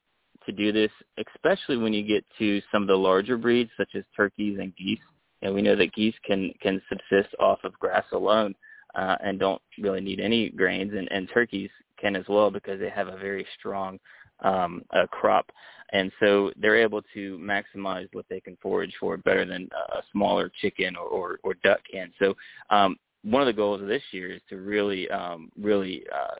to 0.47 0.53
do 0.53 0.73
this, 0.73 0.91
especially 1.19 1.77
when 1.77 1.93
you 1.93 2.03
get 2.03 2.25
to 2.39 2.61
some 2.73 2.83
of 2.83 2.89
the 2.89 2.97
larger 2.97 3.37
breeds, 3.37 3.71
such 3.77 3.91
as 3.95 4.05
turkeys 4.17 4.59
and 4.61 4.75
geese. 4.77 4.99
And 5.43 5.55
we 5.55 5.63
know 5.63 5.77
that 5.77 5.93
geese 5.93 6.15
can 6.25 6.53
can 6.61 6.81
subsist 6.89 7.35
off 7.39 7.59
of 7.65 7.75
grass 7.75 8.05
alone 8.13 8.55
uh, 8.95 9.17
and 9.23 9.39
don't 9.39 9.61
really 9.79 10.01
need 10.01 10.21
any 10.21 10.51
grains, 10.51 10.93
and, 10.95 11.11
and 11.11 11.29
turkeys 11.33 11.71
can 12.01 12.17
as 12.17 12.25
well 12.29 12.51
because 12.51 12.81
they 12.81 12.91
have 12.91 13.09
a 13.09 13.19
very 13.19 13.47
strong 13.59 13.99
um, 14.43 14.83
crop, 15.11 15.51
and 15.93 16.11
so 16.21 16.51
they're 16.57 16.77
able 16.77 17.03
to 17.15 17.39
maximize 17.39 18.09
what 18.13 18.27
they 18.29 18.41
can 18.41 18.57
forage 18.61 18.95
for 18.99 19.17
better 19.17 19.45
than 19.45 19.69
a 19.93 20.03
smaller 20.13 20.51
chicken 20.61 20.97
or, 20.97 21.07
or, 21.07 21.39
or 21.43 21.55
duck 21.63 21.81
can. 21.91 22.13
So 22.19 22.35
um, 22.71 22.97
one 23.23 23.43
of 23.43 23.47
the 23.47 23.53
goals 23.53 23.81
of 23.81 23.89
this 23.89 24.03
year 24.11 24.33
is 24.33 24.43
to 24.51 24.57
really, 24.57 25.09
um, 25.11 25.51
really 25.59 26.05
uh, 26.13 26.35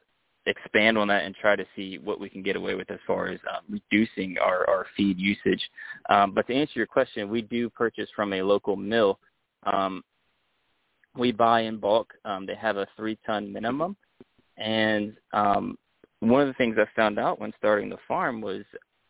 expand 0.47 0.99
on 0.99 1.09
that 1.09 1.25
and 1.25 1.35
try 1.35 1.57
to 1.57 1.65
see 1.75 1.99
what 1.99 2.21
we 2.21 2.29
can 2.29 2.43
get 2.43 2.57
away 2.57 2.75
with 2.75 2.91
as 2.91 2.99
far 3.07 3.29
as 3.29 3.41
um, 3.51 3.63
reducing 3.69 4.37
our, 4.39 4.69
our 4.69 4.87
feed 4.97 5.19
usage. 5.19 5.63
Um, 6.11 6.33
but 6.33 6.47
to 6.49 6.55
answer 6.55 6.73
your 6.75 6.87
question, 6.87 7.31
we 7.31 7.43
do 7.43 7.71
purchase 7.71 8.09
from 8.15 8.33
a 8.33 8.43
local 8.43 8.77
mill. 8.77 9.19
Um, 9.65 10.03
we 11.17 11.33
buy 11.33 11.63
in 11.63 11.79
bulk. 11.79 12.13
Um, 12.25 12.45
they 12.47 12.57
have 12.57 12.77
a 12.77 12.87
three-ton 12.97 13.53
minimum, 13.53 13.97
and 14.59 15.15
um, 15.33 15.79
one 16.21 16.43
of 16.43 16.49
the 16.49 16.55
things 16.55 16.77
I 16.79 16.87
found 16.97 17.19
out 17.19 17.41
when 17.41 17.53
starting 17.59 17.89
the 17.89 17.99
farm 18.09 18.41
was 18.41 18.65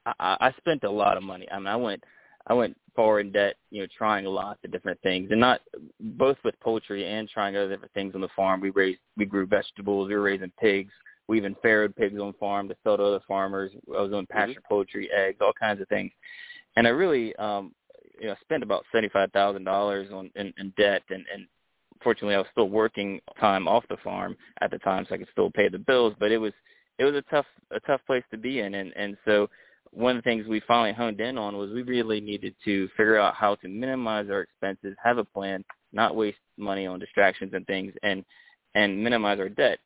I, 0.06 0.36
I 0.40 0.52
spent 0.58 0.84
a 0.84 0.90
lot 0.90 1.16
of 1.16 1.22
money. 1.22 1.48
I 1.50 1.58
mean, 1.58 1.66
I 1.66 1.76
went 1.76 2.04
I 2.46 2.52
went 2.52 2.76
far 2.94 3.20
in 3.20 3.32
debt, 3.32 3.56
you 3.70 3.80
know, 3.80 3.88
trying 3.96 4.24
lots 4.26 4.60
of 4.64 4.70
different 4.70 5.00
things, 5.00 5.28
and 5.30 5.40
not 5.40 5.60
both 5.98 6.36
with 6.44 6.58
poultry 6.60 7.06
and 7.06 7.28
trying 7.28 7.56
other 7.56 7.70
different 7.70 7.94
things 7.94 8.14
on 8.14 8.20
the 8.20 8.28
farm. 8.36 8.60
We 8.60 8.70
raised, 8.70 9.00
we 9.16 9.24
grew 9.24 9.46
vegetables, 9.46 10.08
we 10.08 10.14
were 10.14 10.22
raising 10.22 10.52
pigs, 10.60 10.92
We 11.28 11.38
even 11.38 11.54
farrowed 11.64 11.96
pigs 11.96 12.20
on 12.20 12.34
farm 12.34 12.68
to 12.68 12.76
sell 12.84 12.96
to 12.96 13.02
other 13.04 13.20
farmers. 13.26 13.72
I 13.96 14.00
was 14.02 14.10
doing 14.10 14.26
pasture 14.26 14.60
Mm-hmm. 14.60 14.68
poultry, 14.68 15.10
eggs, 15.12 15.38
all 15.40 15.52
kinds 15.58 15.80
of 15.80 15.88
things. 15.88 16.12
And 16.76 16.87
I 16.87 16.90
really, 16.90 17.34
um, 17.37 17.72
you 18.20 18.26
know, 18.26 18.34
spent 18.42 18.62
about 18.62 18.84
seventy-five 18.92 19.32
thousand 19.32 19.64
dollars 19.64 20.08
on 20.12 20.30
in, 20.37 20.52
in 20.58 20.72
debt, 20.76 21.02
and, 21.10 21.24
and 21.32 21.46
fortunately, 22.02 22.34
I 22.34 22.38
was 22.38 22.46
still 22.52 22.68
working 22.68 23.20
time 23.40 23.66
off 23.68 23.84
the 23.88 23.96
farm 24.04 24.37
at 24.60 24.70
the 24.70 24.78
time, 24.78 25.06
so 25.08 25.14
I 25.14 25.18
could 25.18 25.28
still 25.32 25.50
pay 25.50 25.68
the 25.68 25.78
bills. 25.78 26.14
But 26.18 26.30
it 26.32 26.38
was 26.38 26.52
it 26.98 27.04
was 27.04 27.14
a 27.14 27.22
tough 27.22 27.46
a 27.70 27.80
tough 27.80 28.00
place 28.06 28.24
to 28.30 28.38
be 28.38 28.60
in, 28.60 28.74
and 28.74 28.92
and 28.96 29.16
so 29.24 29.48
one 29.90 30.16
of 30.16 30.24
the 30.24 30.28
things 30.28 30.46
we 30.46 30.60
finally 30.66 30.92
honed 30.92 31.20
in 31.20 31.38
on 31.38 31.56
was 31.56 31.70
we 31.70 31.82
really 31.82 32.20
needed 32.20 32.54
to 32.64 32.88
figure 32.96 33.16
out 33.18 33.34
how 33.34 33.54
to 33.56 33.68
minimize 33.68 34.28
our 34.28 34.40
expenses, 34.40 34.96
have 35.02 35.18
a 35.18 35.24
plan, 35.24 35.64
not 35.92 36.16
waste 36.16 36.38
money 36.56 36.87
on 36.87 36.98
distractions 36.98 37.52
and 37.54 37.66
things, 37.66 37.92
and 38.02 38.24
and 38.74 39.02
minimize 39.02 39.38
our 39.38 39.48
debt. 39.48 39.78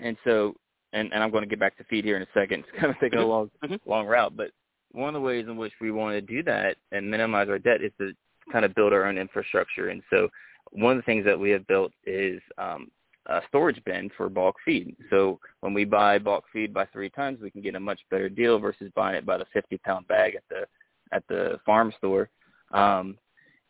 And 0.00 0.16
so, 0.24 0.54
and, 0.92 1.12
and 1.12 1.22
I'm 1.22 1.30
going 1.30 1.42
to 1.44 1.48
get 1.48 1.60
back 1.60 1.76
to 1.78 1.84
feed 1.84 2.04
here 2.04 2.16
in 2.16 2.22
a 2.22 2.26
second. 2.34 2.64
It's 2.68 2.80
kind 2.80 2.92
of 2.92 2.98
taking 3.00 3.18
a 3.18 3.26
long 3.26 3.50
Mhm. 3.64 3.80
long 3.86 4.06
route, 4.06 4.36
but 4.36 4.50
one 4.92 5.08
of 5.08 5.14
the 5.14 5.20
ways 5.20 5.46
in 5.46 5.56
which 5.56 5.72
we 5.80 5.90
want 5.92 6.14
to 6.14 6.20
do 6.20 6.42
that 6.44 6.76
and 6.92 7.08
minimize 7.10 7.48
our 7.48 7.58
debt 7.58 7.82
is 7.82 7.92
to 7.98 8.12
kind 8.50 8.64
of 8.64 8.74
build 8.74 8.92
our 8.92 9.04
own 9.04 9.18
infrastructure. 9.18 9.88
And 9.90 10.02
so, 10.10 10.28
one 10.72 10.92
of 10.92 10.98
the 10.98 11.02
things 11.06 11.24
that 11.24 11.38
we 11.38 11.50
have 11.50 11.66
built 11.66 11.92
is 12.04 12.40
um, 12.58 12.90
a 13.26 13.40
storage 13.48 13.82
bin 13.84 14.10
for 14.16 14.28
bulk 14.28 14.56
feed. 14.64 14.96
So 15.10 15.38
when 15.60 15.74
we 15.74 15.84
buy 15.84 16.18
bulk 16.18 16.44
feed 16.52 16.72
by 16.72 16.86
three 16.86 17.10
tons, 17.10 17.38
we 17.40 17.50
can 17.50 17.60
get 17.60 17.74
a 17.74 17.80
much 17.80 18.00
better 18.10 18.28
deal 18.28 18.58
versus 18.58 18.90
buying 18.94 19.16
it 19.16 19.26
by 19.26 19.36
the 19.36 19.46
50 19.52 19.78
pound 19.78 20.08
bag 20.08 20.34
at 20.34 20.44
the 20.48 20.66
at 21.12 21.26
the 21.28 21.58
farm 21.66 21.92
store. 21.98 22.28
Um, 22.72 23.18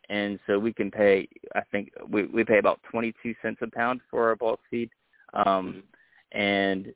and 0.09 0.39
so 0.47 0.59
we 0.59 0.73
can 0.73 0.91
pay. 0.91 1.29
I 1.55 1.63
think 1.71 1.91
we 2.09 2.25
we 2.27 2.45
pay 2.45 2.59
about 2.59 2.81
22 2.91 3.35
cents 3.43 3.59
a 3.63 3.67
pound 3.71 4.01
for 4.11 4.29
our 4.29 4.37
bulk 4.37 4.61
feed, 4.71 4.91
um, 5.35 5.83
and 6.33 6.93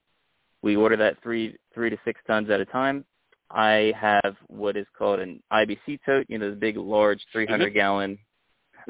we 0.62 0.76
order 0.76 0.96
that 0.96 1.22
three 1.22 1.56
three 1.74 1.90
to 1.90 1.98
six 2.04 2.20
tons 2.26 2.50
at 2.50 2.60
a 2.60 2.64
time. 2.64 3.04
I 3.50 3.92
have 4.00 4.36
what 4.48 4.76
is 4.76 4.86
called 4.96 5.20
an 5.20 5.42
IBC 5.52 6.00
tote, 6.04 6.26
you 6.28 6.38
know, 6.38 6.50
the 6.50 6.56
big, 6.56 6.76
large 6.76 7.20
300 7.32 7.70
gallon 7.74 8.18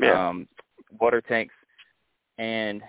Yeah. 0.01 0.29
um, 0.29 0.49
water 1.01 1.21
tanks. 1.21 1.55
And 2.39 2.83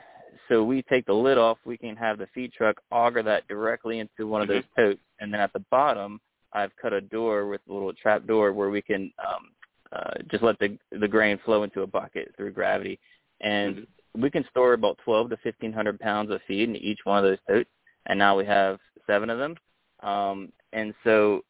so 0.48 0.64
we 0.64 0.84
take 0.84 1.06
the 1.06 1.14
lid 1.14 1.38
off. 1.38 1.58
We 1.66 1.78
can 1.78 1.96
have 1.96 2.18
the 2.18 2.28
feed 2.34 2.54
truck 2.54 2.78
auger 2.92 3.24
that 3.24 3.48
directly 3.48 4.00
into 4.00 4.28
one 4.28 4.42
of 4.42 4.48
those 4.48 4.64
totes, 4.76 5.02
and 5.20 5.34
then 5.34 5.42
at 5.42 5.52
the 5.54 5.64
bottom, 5.72 6.20
I've 6.54 6.76
cut 6.82 6.94
a 6.94 7.02
door 7.02 7.48
with 7.48 7.62
a 7.70 7.74
little 7.74 7.94
trap 7.94 8.26
door 8.26 8.54
where 8.54 8.70
we 8.70 8.82
can 8.82 9.12
um, 9.28 9.50
uh, 9.92 10.14
just 10.30 10.44
let 10.44 10.58
the 10.60 10.78
the 10.92 11.08
grain 11.08 11.40
flow 11.46 11.64
into 11.64 11.82
a 11.82 11.88
bucket 11.88 12.34
through 12.38 12.52
gravity, 12.52 13.00
and 13.42 13.86
we 14.18 14.30
can 14.30 14.46
store 14.50 14.74
about 14.74 15.00
12 15.04 15.30
to 15.30 15.38
1500 15.44 16.00
pounds 16.00 16.32
of 16.32 16.42
feed 16.48 16.70
in 16.70 16.76
each 16.76 17.00
one 17.04 17.18
of 17.18 17.24
those 17.24 17.38
totes. 17.48 17.70
And 18.08 18.20
now 18.20 18.38
we 18.38 18.46
have 18.46 18.80
seven 19.08 19.30
of 19.30 19.40
them, 19.40 19.56
um, 20.02 20.52
and 20.74 20.94
so 21.04 21.44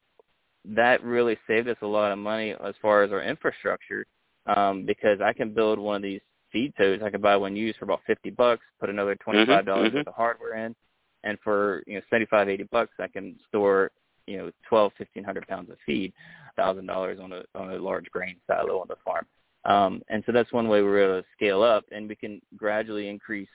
that 0.63 1.04
really 1.04 1.38
saved 1.47 1.67
us 1.67 1.78
a 1.82 1.88
lot 1.88 2.12
of 2.12 2.17
money 2.17 2.56
as 2.63 2.75
far 2.82 3.04
as 3.04 3.12
our 3.12 3.21
infrastructure 3.21 4.06
um, 4.47 4.86
because 4.86 5.19
I 5.21 5.34
can 5.34 5.54
build 5.54 5.80
one 5.80 5.97
of 5.97 6.01
these 6.01 6.21
feed 6.51 6.73
totes. 6.78 7.04
I 7.04 7.10
can 7.10 7.21
buy 7.21 7.36
one 7.36 7.56
used 7.56 7.78
for 7.78 7.86
about 7.86 8.01
fifty 8.08 8.30
bucks, 8.30 8.63
put 8.80 8.89
another 8.89 9.15
twenty 9.15 9.45
five 9.45 9.65
dollars 9.65 9.91
mhm. 9.91 9.95
worth 9.95 10.08
of 10.08 10.13
hardware 10.13 10.65
in, 10.65 10.75
and 11.23 11.38
for 11.43 11.84
you 11.88 11.95
know 11.95 12.01
seventy 12.10 12.25
five 12.28 12.49
eighty 12.49 12.63
bucks, 12.71 12.93
I 12.99 13.08
can 13.08 13.36
store 13.47 13.91
you 14.28 14.38
know 14.38 14.51
twelve 14.67 14.93
fifteen 14.97 15.23
hundred 15.23 15.47
pounds 15.47 15.69
of 15.69 15.78
feed, 15.86 16.13
thousand 16.56 16.86
dollars 16.86 17.19
on 17.21 17.34
a 17.34 17.43
on 17.56 17.71
a 17.71 17.78
large 17.78 18.06
grain 18.12 18.38
silo 18.47 18.80
on 18.80 18.88
the 18.88 18.95
farm. 19.04 19.25
Um, 19.65 20.01
and 20.10 20.23
so 20.25 20.32
that's 20.32 20.51
one 20.54 20.67
way 20.67 20.82
we're 20.82 21.04
able 21.04 21.21
to 21.21 21.28
scale 21.36 21.63
up, 21.63 21.86
and 21.91 22.08
we 22.08 22.15
can 22.15 22.41
gradually 22.56 23.10
increase 23.10 23.49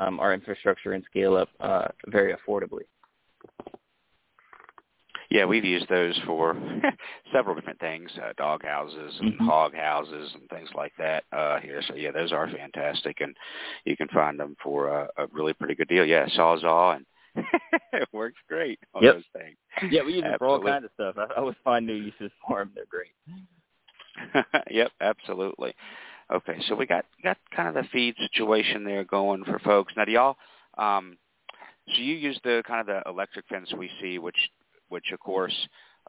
um, 0.00 0.20
our 0.20 0.32
infrastructure 0.32 0.92
and 0.92 1.04
scale 1.04 1.36
up 1.36 1.48
uh, 1.60 1.88
very 2.08 2.34
affordably. 2.34 2.82
Yeah, 5.28 5.44
we've 5.44 5.64
used 5.64 5.88
those 5.88 6.16
for 6.24 6.54
several 7.32 7.56
different 7.56 7.80
things, 7.80 8.10
uh, 8.22 8.32
dog 8.36 8.64
houses 8.64 9.12
and 9.20 9.34
Mhm. 9.34 9.46
hog 9.46 9.74
houses 9.74 10.32
and 10.34 10.48
things 10.50 10.72
like 10.74 10.92
that 10.98 11.24
uh, 11.32 11.58
here. 11.58 11.82
So 11.82 11.94
yeah, 11.96 12.12
those 12.12 12.32
are 12.32 12.48
fantastic, 12.48 13.20
and 13.20 13.36
you 13.84 13.96
can 13.96 14.08
find 14.08 14.38
them 14.38 14.56
for 14.62 14.88
a, 14.88 15.10
a 15.16 15.26
really 15.32 15.52
pretty 15.52 15.74
good 15.74 15.88
deal. 15.88 16.04
Yeah, 16.04 16.26
Sawzall, 16.28 16.96
and 16.96 17.06
it 17.92 18.08
works 18.12 18.38
great 18.48 18.78
on 18.94 19.02
Yep. 19.02 19.14
those 19.14 19.24
things. 19.32 19.92
Yeah, 19.92 20.02
we 20.04 20.14
use 20.14 20.22
them 20.22 20.38
for 20.38 20.46
all 20.46 20.62
kinds 20.62 20.84
of 20.84 20.90
stuff. 20.94 21.16
I, 21.18 21.24
I 21.32 21.36
always 21.38 21.56
find 21.64 21.84
new 21.86 21.94
uses 21.94 22.30
for 22.46 22.60
them. 22.60 22.70
They're 22.74 22.84
great. 22.88 23.10
yep, 24.70 24.90
absolutely. 25.00 25.74
Okay, 26.32 26.56
so 26.68 26.74
we 26.74 26.86
got 26.86 27.04
got 27.22 27.36
kind 27.54 27.68
of 27.68 27.74
the 27.74 27.88
feed 27.90 28.14
situation 28.18 28.84
there 28.84 29.04
going 29.04 29.44
for 29.44 29.58
folks. 29.60 29.92
Now, 29.96 30.04
do 30.04 30.12
y'all? 30.12 30.36
Um, 30.76 31.16
so 31.94 32.00
you 32.00 32.14
use 32.14 32.38
the 32.42 32.62
kind 32.66 32.80
of 32.80 32.86
the 32.86 33.08
electric 33.08 33.46
fence 33.46 33.72
we 33.76 33.90
see, 34.00 34.18
which 34.18 34.36
which 34.88 35.12
of 35.12 35.20
course 35.20 35.54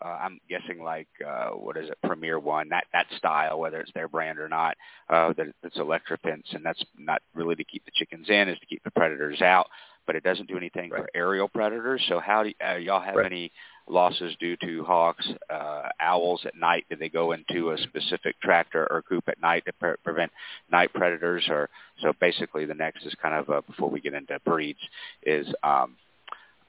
uh, 0.03 0.17
I'm 0.21 0.39
guessing 0.49 0.83
like 0.83 1.07
uh, 1.25 1.49
what 1.49 1.77
is 1.77 1.89
it, 1.89 1.97
Premier 2.03 2.39
One, 2.39 2.69
that 2.69 2.85
that 2.93 3.05
style, 3.17 3.59
whether 3.59 3.79
it's 3.79 3.91
their 3.93 4.07
brand 4.07 4.39
or 4.39 4.49
not, 4.49 4.75
uh, 5.09 5.33
that 5.37 5.47
it's 5.63 5.77
electric 5.77 6.21
fence, 6.21 6.47
and 6.51 6.65
that's 6.65 6.83
not 6.97 7.21
really 7.35 7.55
to 7.55 7.63
keep 7.63 7.85
the 7.85 7.91
chickens 7.95 8.27
in, 8.29 8.49
is 8.49 8.59
to 8.59 8.65
keep 8.65 8.83
the 8.83 8.91
predators 8.91 9.41
out, 9.41 9.67
but 10.07 10.15
it 10.15 10.23
doesn't 10.23 10.47
do 10.47 10.57
anything 10.57 10.89
for 10.89 11.07
aerial 11.15 11.47
predators. 11.47 12.01
So 12.09 12.19
how 12.19 12.43
do 12.43 12.51
uh, 12.67 12.75
y'all 12.75 13.01
have 13.01 13.15
Right. 13.15 13.25
any 13.27 13.51
losses 13.89 14.36
due 14.39 14.58
to 14.58 14.84
hawks, 14.84 15.28
uh, 15.50 15.89
owls 16.00 16.41
at 16.45 16.56
night? 16.56 16.86
Do 16.89 16.95
they 16.95 17.10
go 17.10 17.32
into 17.32 17.71
a 17.71 17.78
specific 17.78 18.39
tractor 18.41 18.88
or 18.91 19.02
coop 19.02 19.28
at 19.28 19.41
night 19.41 19.65
to 19.65 19.73
pre- 19.73 19.95
prevent 20.04 20.32
night 20.71 20.93
predators? 20.93 21.47
Or 21.50 21.69
so 22.02 22.13
basically, 22.19 22.65
the 22.65 22.73
next 22.73 23.06
is 23.06 23.13
kind 23.21 23.36
of 23.36 23.50
uh, 23.50 23.62
before 23.67 23.89
we 23.89 24.02
get 24.02 24.13
into 24.13 24.39
breeds 24.45 24.80
is 25.23 25.47
um, 25.63 25.95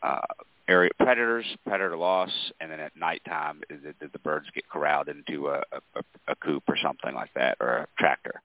uh, 0.03 0.21
area 0.69 0.91
predators, 0.99 1.47
predator 1.67 1.97
loss, 1.97 2.31
and 2.61 2.71
then 2.71 2.81
at 2.81 2.97
nighttime, 2.97 3.63
is 3.71 3.81
did 3.83 4.13
the 4.13 4.19
birds 4.21 4.47
get 4.55 4.69
corralled 4.69 5.09
into 5.09 5.49
a, 5.49 5.63
a, 5.73 6.03
a 6.29 6.37
coop 6.37 6.63
or 6.69 6.77
something 6.83 7.15
like 7.15 7.33
that, 7.35 7.57
or 7.61 7.69
a 7.69 7.87
tractor? 7.99 8.43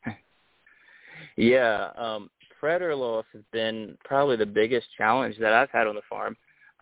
Yeah, 1.35 1.89
um, 1.97 2.29
predator 2.59 2.95
loss 2.95 3.25
has 3.33 3.41
been 3.51 3.97
probably 4.05 4.37
the 4.37 4.45
biggest 4.45 4.87
challenge 4.97 5.37
that 5.39 5.53
I've 5.53 5.69
had 5.71 5.87
on 5.87 5.95
the 5.95 6.01
farm. 6.09 6.37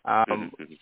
Um, 0.06 0.52
Mhm. 0.60 0.78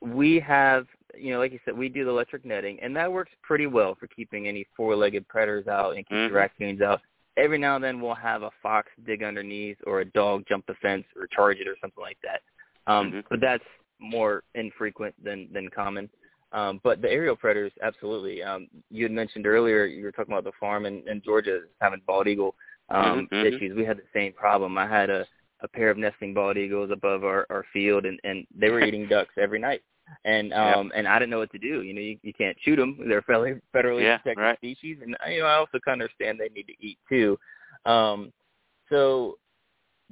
We 0.00 0.40
have, 0.40 0.86
you 1.16 1.32
know, 1.32 1.38
like 1.38 1.52
you 1.52 1.58
said, 1.64 1.76
we 1.76 1.88
do 1.88 2.04
the 2.04 2.10
electric 2.10 2.44
netting, 2.44 2.78
and 2.80 2.94
that 2.96 3.10
works 3.10 3.32
pretty 3.42 3.66
well 3.66 3.94
for 3.94 4.06
keeping 4.08 4.48
any 4.48 4.66
four-legged 4.76 5.26
predators 5.28 5.66
out 5.66 5.96
and 5.96 6.06
keep 6.06 6.16
Mhm. 6.16 6.28
the 6.28 6.34
raccoons 6.34 6.80
out. 6.80 7.00
Every 7.36 7.58
now 7.58 7.74
and 7.76 7.84
then 7.84 8.00
we'll 8.00 8.14
have 8.14 8.42
a 8.42 8.50
fox 8.62 8.90
dig 9.04 9.22
underneath 9.22 9.78
or 9.86 10.00
a 10.00 10.04
dog 10.04 10.46
jump 10.46 10.66
the 10.66 10.74
fence 10.76 11.06
or 11.16 11.26
charge 11.26 11.58
it 11.58 11.68
or 11.68 11.76
something 11.80 12.02
like 12.02 12.18
that. 12.22 12.42
Um, 12.86 13.12
Mhm. 13.12 13.24
But 13.28 13.40
that's 13.40 13.64
more 13.98 14.42
infrequent 14.54 15.14
than 15.22 15.52
than 15.52 15.68
common. 15.70 16.08
Um, 16.52 16.80
but 16.82 17.02
the 17.02 17.10
aerial 17.10 17.36
predators, 17.36 17.72
absolutely. 17.82 18.42
Um, 18.42 18.68
you 18.90 19.04
had 19.04 19.12
mentioned 19.12 19.46
earlier 19.46 19.84
you 19.84 20.04
were 20.04 20.12
talking 20.12 20.32
about 20.32 20.44
the 20.44 20.52
farm 20.52 20.86
in, 20.86 21.06
in 21.08 21.20
Georgia 21.20 21.64
having 21.80 22.00
bald 22.06 22.28
eagle 22.28 22.54
um, 22.88 23.26
Mhm, 23.26 23.28
mhm. 23.30 23.52
issues. 23.52 23.76
We 23.76 23.84
had 23.84 23.98
the 23.98 24.06
same 24.14 24.32
problem. 24.32 24.78
I 24.78 24.86
had 24.86 25.10
a 25.10 25.26
a 25.66 25.76
pair 25.76 25.90
of 25.90 25.98
nesting 25.98 26.32
bald 26.34 26.56
eagles 26.56 26.90
above 26.92 27.24
our, 27.24 27.46
our 27.50 27.64
field, 27.72 28.06
and, 28.06 28.18
and 28.24 28.46
they 28.58 28.70
were 28.70 28.80
eating 28.80 29.06
ducks 29.08 29.34
every 29.38 29.58
night. 29.58 29.82
And 30.24 30.52
um, 30.64 30.92
and 30.94 31.06
I 31.08 31.18
didn't 31.18 31.30
know 31.30 31.38
what 31.38 31.52
to 31.52 31.58
do. 31.58 31.82
You 31.82 31.92
know, 31.94 32.00
you, 32.00 32.18
you 32.22 32.32
can't 32.32 32.56
shoot 32.62 32.76
them; 32.76 32.98
they're 33.08 33.22
federally 33.22 33.60
federally 33.74 34.02
Yeah, 34.02 34.18
protected 34.18 34.42
right. 34.42 34.58
species, 34.58 34.98
and 35.02 35.16
you 35.30 35.40
know 35.40 35.46
I 35.46 35.54
also 35.56 35.78
kind 35.84 36.00
of 36.00 36.04
understand 36.06 36.38
they 36.38 36.54
need 36.54 36.66
to 36.68 36.86
eat 36.86 36.98
too. 37.08 37.38
Um, 37.84 38.32
so 38.90 39.38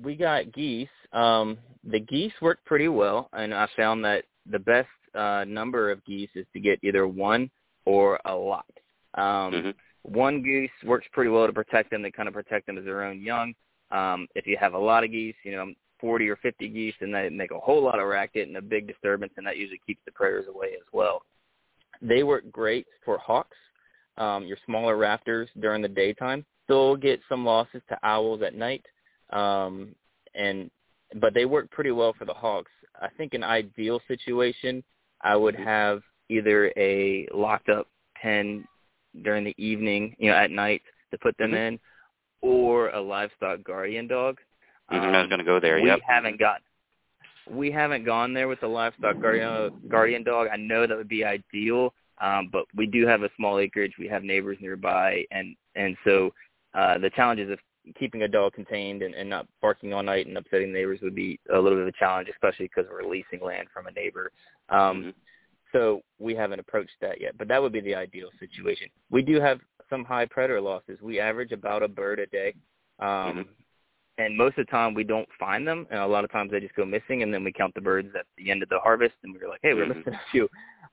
we 0.03 0.17
got 0.17 0.53
geese. 0.53 0.89
Um, 1.13 1.59
the 1.85 2.01
geese 2.01 2.33
work 2.41 2.59
pretty 2.65 2.89
well, 2.89 3.29
and 3.33 3.55
I 3.55 3.69
found 3.77 4.05
that 4.05 4.25
the 4.51 4.59
best 4.59 4.89
uh, 5.15 5.45
number 5.47 5.91
of 5.91 6.05
geese 6.05 6.31
is 6.35 6.47
to 6.53 6.61
get 6.61 6.81
either 6.83 7.07
one 7.07 7.51
or 7.87 8.19
a 8.25 8.35
lot. 8.35 8.67
Um, 9.15 9.53
Mhm. 9.55 9.75
One 10.03 10.43
goose 10.43 10.71
works 10.85 11.07
pretty 11.13 11.31
well 11.31 11.47
to 11.47 11.53
protect 11.53 11.91
them. 11.91 12.03
They 12.03 12.11
kind 12.11 12.29
of 12.29 12.35
protect 12.35 12.67
them 12.67 12.77
as 12.77 12.85
their 12.85 13.05
own 13.05 13.23
young. 13.23 13.55
Um, 13.95 14.27
if 14.35 14.47
you 14.47 14.57
have 14.59 14.75
a 14.75 14.79
lot 14.79 15.05
of 15.05 15.13
geese, 15.13 15.37
you 15.45 15.53
know, 15.53 15.73
40 16.01 16.29
or 16.29 16.37
50 16.37 16.69
geese, 16.69 16.95
then 17.01 17.13
they 17.13 17.29
make 17.29 17.53
a 17.53 17.59
whole 17.59 17.83
lot 17.83 18.01
of 18.01 18.07
racket 18.07 18.49
and 18.49 18.57
a 18.57 18.63
big 18.63 18.89
disturbance, 18.89 19.33
and 19.37 19.47
that 19.47 19.57
usually 19.57 19.81
keeps 19.87 20.01
the 20.05 20.13
predators 20.13 20.47
away 20.49 20.73
as 20.75 20.87
well. 20.93 21.23
They 22.03 22.25
work 22.25 22.51
great 22.51 22.87
for 23.05 23.19
hawks, 23.19 23.57
um, 24.19 24.45
your 24.45 24.59
smaller 24.67 24.97
raptors 24.97 25.47
during 25.61 25.81
the 25.81 25.89
daytime. 25.89 26.45
Still 26.65 26.97
get 26.97 27.21
some 27.29 27.45
losses 27.45 27.83
to 27.89 27.99
owls 28.03 28.43
at 28.43 28.55
night, 28.55 28.85
um, 29.31 29.95
and 30.35 30.71
but 31.21 31.33
they 31.33 31.45
work 31.45 31.71
pretty 31.71 31.93
well 31.93 32.13
for 32.19 32.25
the 32.25 32.35
hawks. 32.35 32.73
I 33.01 33.09
think 33.17 33.35
an 33.35 33.45
ideal 33.45 34.01
situation, 34.09 34.83
I 35.21 35.37
would 35.37 35.55
have 35.55 36.03
either 36.29 36.73
a 36.77 37.29
locked 37.33 37.69
up 37.69 37.87
pen 38.17 38.67
during 39.23 39.45
the 39.45 39.55
evening, 39.57 40.17
you 40.19 40.31
know, 40.31 40.37
at 40.37 40.51
night 40.51 40.83
to 41.13 41.19
put 41.19 41.37
them 41.37 41.53
Mhm. 41.53 41.69
in, 41.69 41.81
or 42.45 42.91
a 42.91 43.01
livestock 43.01 43.65
guardian 43.65 44.07
dog. 44.07 44.39
Mhm, 44.93 44.99
I 45.01 45.11
was 45.17 45.25
Um, 45.25 45.29
going 45.31 45.39
to 45.39 45.45
go 45.45 45.59
there. 45.59 45.81
we 45.81 45.89
Yep. 45.89 46.01
haven't 46.03 46.37
got 46.39 46.63
we 47.47 47.71
haven't 47.71 48.05
gone 48.05 48.33
there 48.33 48.49
with 48.49 48.61
the 48.61 48.67
livestock 48.69 49.19
guardian 49.21 49.71
guardian 49.89 50.23
dog. 50.23 50.49
I 50.51 50.57
know 50.57 50.87
that 50.87 50.97
would 50.97 51.09
be 51.09 51.25
ideal, 51.25 51.95
um, 52.19 52.49
but 52.49 52.65
we 52.75 52.87
do 52.87 53.07
have 53.07 53.23
a 53.23 53.31
small 53.37 53.59
acreage. 53.59 53.99
We 53.99 54.09
have 54.09 54.23
neighbors 54.25 54.59
nearby, 54.61 55.27
and 55.31 55.55
and 55.75 55.97
so 56.05 56.33
uh, 56.75 56.99
the 56.99 57.11
challenges 57.11 57.51
of 57.51 57.59
keeping 57.99 58.23
a 58.23 58.29
dog 58.29 58.55
contained 58.55 59.03
and, 59.03 59.15
and 59.15 59.29
not 59.29 59.47
barking 59.61 59.93
all 59.93 60.03
night 60.03 60.27
and 60.27 60.39
upsetting 60.39 60.73
neighbors 60.73 61.01
would 61.03 61.15
be 61.15 61.39
a 61.53 61.59
little 61.59 61.79
bit 61.79 61.83
of 61.83 61.89
a 61.89 61.99
challenge, 61.99 62.29
especially 62.31 62.67
because 62.67 62.91
we're 62.91 63.03
leasing 63.09 63.41
land 63.41 63.69
from 63.73 63.87
a 63.87 63.93
neighbor. 63.93 64.33
Um, 64.71 64.79
Mm-hmm. 65.05 65.11
So 65.75 66.01
we 66.21 66.35
haven't 66.35 66.61
approached 66.61 66.95
that 67.01 67.21
yet, 67.21 67.37
but 67.37 67.49
that 67.49 67.61
would 67.61 67.73
be 67.73 67.81
the 67.81 67.95
ideal 67.97 68.29
situation. 68.39 68.89
We 69.11 69.23
do 69.23 69.41
have 69.41 69.61
some 69.91 70.05
high 70.05 70.25
predator 70.25 70.61
losses. 70.61 71.01
We 71.03 71.19
average 71.19 71.51
about 71.53 71.83
a 71.83 71.89
bird 71.89 72.21
a 72.21 72.27
day. 72.27 72.55
Um, 73.01 73.09
Mhm. 73.09 73.47
And 74.17 74.37
most 74.37 74.57
of 74.59 74.67
the 74.67 74.71
time 74.71 74.95
we 74.95 75.03
don't 75.03 75.29
find 75.41 75.67
them, 75.67 75.89
and 75.91 75.99
a 75.99 76.07
lot 76.07 76.23
of 76.23 76.31
times 76.31 76.53
they 76.53 76.61
just 76.61 76.77
go 76.77 76.85
missing, 76.85 77.25
and 77.25 77.35
then 77.35 77.43
we 77.43 77.51
count 77.53 77.75
the 77.75 77.81
birds 77.81 78.15
at 78.15 78.27
the 78.37 78.49
end 78.49 78.63
of 78.63 78.69
the 78.69 78.79
harvest, 78.79 79.17
and 79.25 79.35
we're 79.35 79.49
like, 79.49 79.59
hey, 79.65 79.75
we're 79.75 79.87
Mhm. 79.87 79.97
missing 79.97 80.15
a 80.15 80.21
few. 80.31 80.49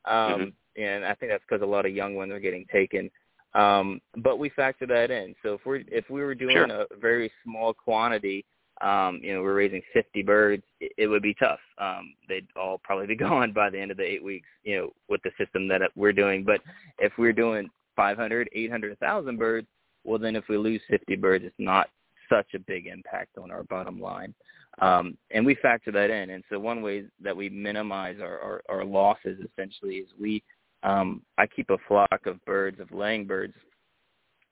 Um, 0.06 0.54
And 0.78 1.06
I 1.06 1.14
think 1.14 1.32
that's 1.32 1.44
because 1.44 1.62
a 1.62 1.66
lot 1.66 1.86
of 1.86 1.92
young 1.94 2.16
ones 2.16 2.32
are 2.32 2.40
getting 2.40 2.66
taken. 2.66 3.12
Um, 3.54 4.02
but 4.16 4.40
we 4.40 4.50
factor 4.50 4.88
that 4.88 5.12
in. 5.12 5.36
So 5.44 5.54
if 5.56 5.66
we're 5.68 5.84
if 5.90 6.10
we 6.10 6.22
were 6.24 6.34
doing 6.34 6.56
Sure. 6.56 6.66
a 6.66 6.88
very 6.96 7.30
small 7.44 7.74
quantity, 7.74 8.44
um, 8.82 9.20
you 9.22 9.34
know, 9.34 9.42
we're 9.42 9.56
raising 9.56 9.82
50 9.94 10.24
birds, 10.24 10.64
it, 10.80 10.92
it 10.98 11.08
would 11.08 11.22
be 11.22 11.36
tough. 11.36 11.60
Um, 11.78 12.14
they'd 12.28 12.48
all 12.56 12.80
probably 12.84 13.08
be 13.08 13.16
gone 13.30 13.54
by 13.54 13.70
the 13.70 13.80
end 13.80 13.92
of 13.92 13.98
the 13.98 14.04
eight 14.04 14.24
weeks, 14.24 14.48
you 14.64 14.78
know, 14.78 14.90
with 15.10 15.22
the 15.24 15.32
system 15.38 15.68
that 15.68 15.82
we're 15.96 16.14
doing. 16.14 16.44
But 16.44 16.62
if 17.00 17.14
we're 17.18 17.34
doing 17.34 17.70
500, 17.96 18.50
800, 18.54 18.98
1,000 19.00 19.38
birds, 19.38 19.68
well, 20.04 20.20
then 20.20 20.36
if 20.36 20.46
we 20.50 20.58
lose 20.58 20.82
50 20.90 21.16
birds, 21.18 21.46
it's 21.46 21.56
not 21.60 21.90
such 22.30 22.54
a 22.56 22.60
big 22.60 22.88
impact 22.88 23.38
on 23.38 23.52
our 23.52 23.64
bottom 23.64 24.00
line. 24.00 24.34
Um, 24.82 25.18
and 25.32 25.46
we 25.46 25.56
factor 25.56 25.92
that 25.92 26.10
in. 26.10 26.32
And 26.32 26.44
so 26.50 26.58
one 26.58 26.82
way 26.82 27.04
that 27.22 27.36
we 27.36 27.50
minimize 27.50 28.18
our, 28.22 28.40
our, 28.40 28.62
our 28.70 28.86
losses 28.86 29.38
essentially 29.52 29.98
is 29.98 30.10
we, 30.20 30.42
um, 30.84 31.22
I 31.38 31.46
keep 31.46 31.70
a 31.70 31.78
flock 31.88 32.26
of 32.26 32.44
birds, 32.46 32.80
of 32.80 32.92
laying 32.92 33.28
birds, 33.28 33.54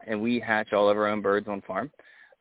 and 0.06 0.22
we 0.22 0.40
hatch 0.40 0.74
all 0.74 0.90
of 0.90 0.98
our 0.98 1.08
own 1.08 1.22
birds 1.22 1.48
on 1.48 1.62
farm. 1.62 1.90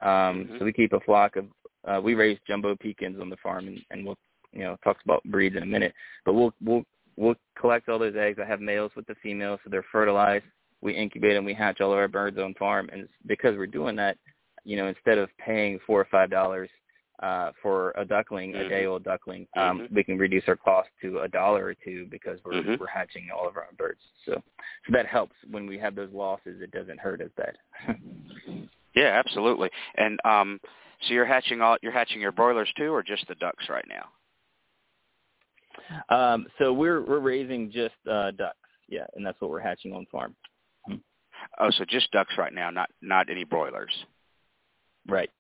Um, 0.01 0.47
Mhm. 0.47 0.59
So 0.59 0.64
we 0.64 0.72
keep 0.72 0.93
a 0.93 1.01
flock 1.01 1.36
of, 1.36 1.47
uh, 1.89 2.01
we 2.01 2.14
raise 2.14 2.39
jumbo 2.47 2.74
Pekins 2.74 3.20
on 3.20 3.30
the 3.30 3.36
farm, 3.36 3.68
and, 3.68 3.80
and 3.91 4.05
we'll, 4.05 4.18
you 4.53 4.61
know, 4.61 4.76
talk 4.84 4.99
about 5.05 5.22
breeds 5.24 5.57
in 5.57 5.62
a 5.62 5.66
minute. 5.66 5.95
But 6.24 6.34
we'll 6.34 6.53
we'll 6.62 6.82
we'll 7.16 7.34
collect 7.59 7.89
all 7.89 7.99
those 7.99 8.16
eggs. 8.16 8.39
I 8.43 8.47
have 8.47 8.61
males 8.61 8.93
with 8.97 9.07
the 9.07 9.14
females, 9.22 9.61
so 9.64 9.70
they're 9.70 9.84
fertilized. 9.91 10.45
We 10.80 10.95
incubate 10.95 11.34
them. 11.34 11.45
We 11.45 11.55
hatch 11.55 11.80
all 11.80 11.93
of 11.93 11.99
our 11.99 12.09
birds 12.09 12.39
on 12.39 12.55
farm, 12.55 12.89
and 12.93 13.03
it's 13.03 13.12
because 13.26 13.57
we're 13.57 13.66
doing 13.66 13.97
that, 13.97 14.16
you 14.64 14.76
know, 14.76 14.86
instead 14.86 15.18
of 15.18 15.28
paying 15.39 15.80
four 15.86 16.01
or 16.01 16.09
five 16.11 16.30
dollars 16.30 16.70
uh, 17.20 17.51
for 17.61 17.93
a 17.97 18.05
duckling, 18.05 18.55
a 18.55 18.59
Mhm. 18.59 18.68
day 18.68 18.86
old 18.86 19.03
duckling, 19.03 19.49
um, 19.57 19.80
Mhm. 19.80 19.91
we 19.91 20.05
can 20.05 20.18
reduce 20.18 20.47
our 20.47 20.55
cost 20.55 20.89
to 21.01 21.20
a 21.20 21.28
dollar 21.28 21.64
or 21.64 21.74
two 21.74 22.07
because 22.07 22.39
we're 22.45 22.62
Mhm. 22.62 22.78
we're 22.78 22.86
hatching 22.86 23.28
all 23.32 23.49
of 23.49 23.57
our 23.57 23.64
own 23.64 23.74
birds. 23.74 24.01
So, 24.24 24.34
so 24.86 24.93
that 24.93 25.07
helps 25.07 25.34
when 25.51 25.66
we 25.66 25.78
have 25.78 25.97
those 25.97 26.12
losses. 26.12 26.61
It 26.61 26.70
doesn't 26.70 27.01
hurt 27.01 27.20
as 27.20 27.32
bad. 27.32 27.59
Yeah, 28.95 29.22
absolutely. 29.24 29.70
And 29.97 30.18
um, 30.24 30.61
so 31.03 31.14
you're 31.14 31.26
hatching 31.26 31.61
all 31.61 31.76
you're 31.82 31.92
hatching 31.92 32.20
your 32.20 32.32
broilers 32.32 32.72
too, 32.76 32.92
or 32.92 33.03
just 33.03 33.26
the 33.28 33.34
ducks 33.36 33.68
right 33.68 33.86
now? 33.88 34.05
um, 36.09 36.46
so 36.59 36.72
we're 36.72 37.03
we're 37.03 37.20
raising 37.20 37.70
just 37.70 37.94
uh, 38.11 38.30
ducks, 38.32 38.57
yeah, 38.88 39.07
and 39.14 39.24
that's 39.24 39.40
what 39.40 39.51
we're 39.51 39.61
hatching 39.61 39.92
on 39.92 40.07
farm. 40.11 40.34
Oh, 41.61 41.70
so 41.70 41.84
just 41.88 42.11
ducks 42.11 42.34
right 42.36 42.53
now, 42.53 42.70
not 42.70 42.90
not 43.01 43.30
any 43.30 43.44
broilers. 43.44 43.92
Right. 45.07 45.30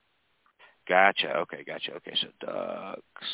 Gotcha. 0.88 1.36
Okay, 1.38 1.64
gotcha. 1.64 1.92
Okay, 1.94 2.14
so 2.20 2.28
ducks. 2.40 3.28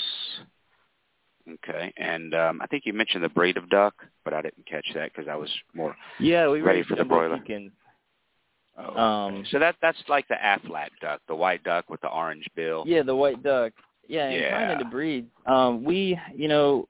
Okay, 1.46 1.92
and 1.98 2.34
um, 2.34 2.60
I 2.62 2.66
think 2.66 2.84
you 2.86 2.94
mentioned 2.94 3.22
the 3.22 3.28
breed 3.28 3.58
of 3.58 3.68
duck, 3.68 3.94
but 4.24 4.32
I 4.32 4.40
didn't 4.40 4.66
catch 4.66 4.86
that 4.94 5.12
because 5.12 5.28
I 5.28 5.36
was 5.36 5.50
more. 5.74 5.94
Yeah, 6.18 6.48
we 6.48 6.62
Ready 6.62 6.82
for 6.82 6.96
the 6.96 7.04
broiler. 7.04 7.38
Pekins. 7.38 7.70
Oh, 8.76 8.82
okay. 8.82 9.36
Um, 9.38 9.44
so 9.50 9.58
that 9.58 9.76
that's 9.80 9.98
like 10.08 10.26
the 10.28 10.34
Aflac 10.34 10.88
duck, 11.00 11.20
the 11.28 11.34
white 11.34 11.62
duck 11.62 11.88
with 11.88 12.00
the 12.00 12.08
orange 12.08 12.46
bill. 12.56 12.84
Yeah, 12.86 13.02
the 13.02 13.14
white 13.14 13.42
duck. 13.42 13.72
Yeah, 14.08 14.26
and 14.26 14.40
Yeah. 14.40 14.50
kind 14.50 14.70
of 14.72 14.78
the 14.78 14.84
breeds. 14.84 15.30
Um, 15.46 15.84
we, 15.84 16.18
you 16.34 16.48
know, 16.48 16.88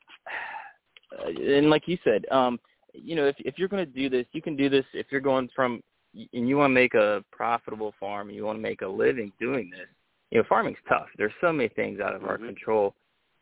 and 1.26 1.70
like 1.70 1.86
you 1.86 1.98
said, 2.02 2.26
um, 2.30 2.58
you 2.92 3.14
know, 3.16 3.26
if 3.26 3.36
if 3.40 3.58
you're 3.58 3.68
going 3.68 3.84
to 3.84 3.92
do 3.92 4.08
this, 4.08 4.26
you 4.32 4.42
can 4.42 4.56
do 4.56 4.68
this 4.68 4.84
if 4.94 5.06
you're 5.10 5.20
going 5.20 5.48
from 5.54 5.82
and 6.32 6.48
you 6.48 6.56
want 6.56 6.70
to 6.70 6.74
make 6.74 6.94
a 6.94 7.24
profitable 7.32 7.92
farm, 7.98 8.28
and 8.28 8.36
you 8.36 8.44
want 8.44 8.56
to 8.56 8.62
make 8.62 8.82
a 8.82 8.86
living 8.86 9.32
doing 9.40 9.68
this. 9.70 9.88
You 10.30 10.38
know, 10.38 10.44
farming's 10.48 10.78
tough. 10.88 11.08
There's 11.18 11.32
so 11.40 11.52
many 11.52 11.68
things 11.70 12.00
out 12.00 12.14
of 12.14 12.24
our 12.24 12.38
Mhm. 12.38 12.46
control, 12.46 12.94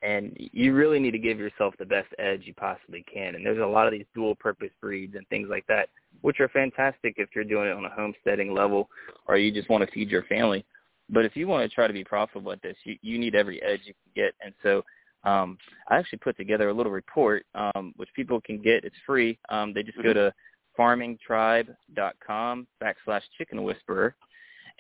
and 0.03 0.37
you 0.37 0.75
really 0.75 0.99
need 0.99 1.13
to 1.13 1.19
give 1.19 1.39
yourself 1.39 1.75
the 1.79 1.85
best 1.85 2.09
edge 2.19 2.43
you 2.45 2.55
possibly 2.55 3.05
can. 3.13 3.37
And 3.37 3.47
there's 3.47 3.61
a 3.61 3.67
lot 3.67 3.87
of 3.87 3.93
these 3.93 4.05
dual 4.15 4.35
purpose 4.35 4.71
breeds 4.81 5.15
and 5.15 5.27
things 5.29 5.49
like 5.49 5.65
that, 5.69 5.91
which 6.23 6.41
are 6.41 6.49
fantastic 6.49 7.15
if 7.19 7.29
you're 7.35 7.45
doing 7.45 7.69
it 7.69 7.77
on 7.77 7.85
a 7.85 7.91
homesteading 7.91 8.53
level 8.53 8.91
or 9.29 9.37
you 9.37 9.53
just 9.53 9.69
want 9.71 9.85
to 9.85 9.91
feed 9.93 10.11
your 10.11 10.25
family. 10.25 10.65
But 11.09 11.25
if 11.25 11.37
you 11.37 11.47
want 11.47 11.69
to 11.69 11.75
try 11.75 11.87
to 11.87 11.93
be 11.93 12.03
profitable 12.03 12.51
at 12.53 12.63
this, 12.63 12.77
you, 12.85 12.97
you 13.03 13.19
need 13.19 13.35
every 13.37 13.63
edge 13.63 13.81
you 13.85 13.95
can 13.95 14.13
get. 14.25 14.35
And 14.45 14.53
so 14.63 14.83
um, 15.25 15.57
I 15.89 15.99
actually 15.99 16.19
put 16.19 16.37
together 16.37 16.69
a 16.69 16.75
little 16.75 16.93
report, 16.93 17.47
um, 17.55 17.93
which 17.97 18.09
people 18.15 18.41
can 18.41 18.61
get. 18.61 18.85
It's 18.85 18.97
free. 19.07 19.39
Um, 19.51 19.73
they 19.73 19.85
just 19.85 19.99
go 20.03 20.11
Mhm. 20.11 20.15
to 20.15 20.35
farmingtribe.com 20.77 22.67
backslash 22.83 23.23
chicken 23.39 23.63
whisperer. 23.63 24.17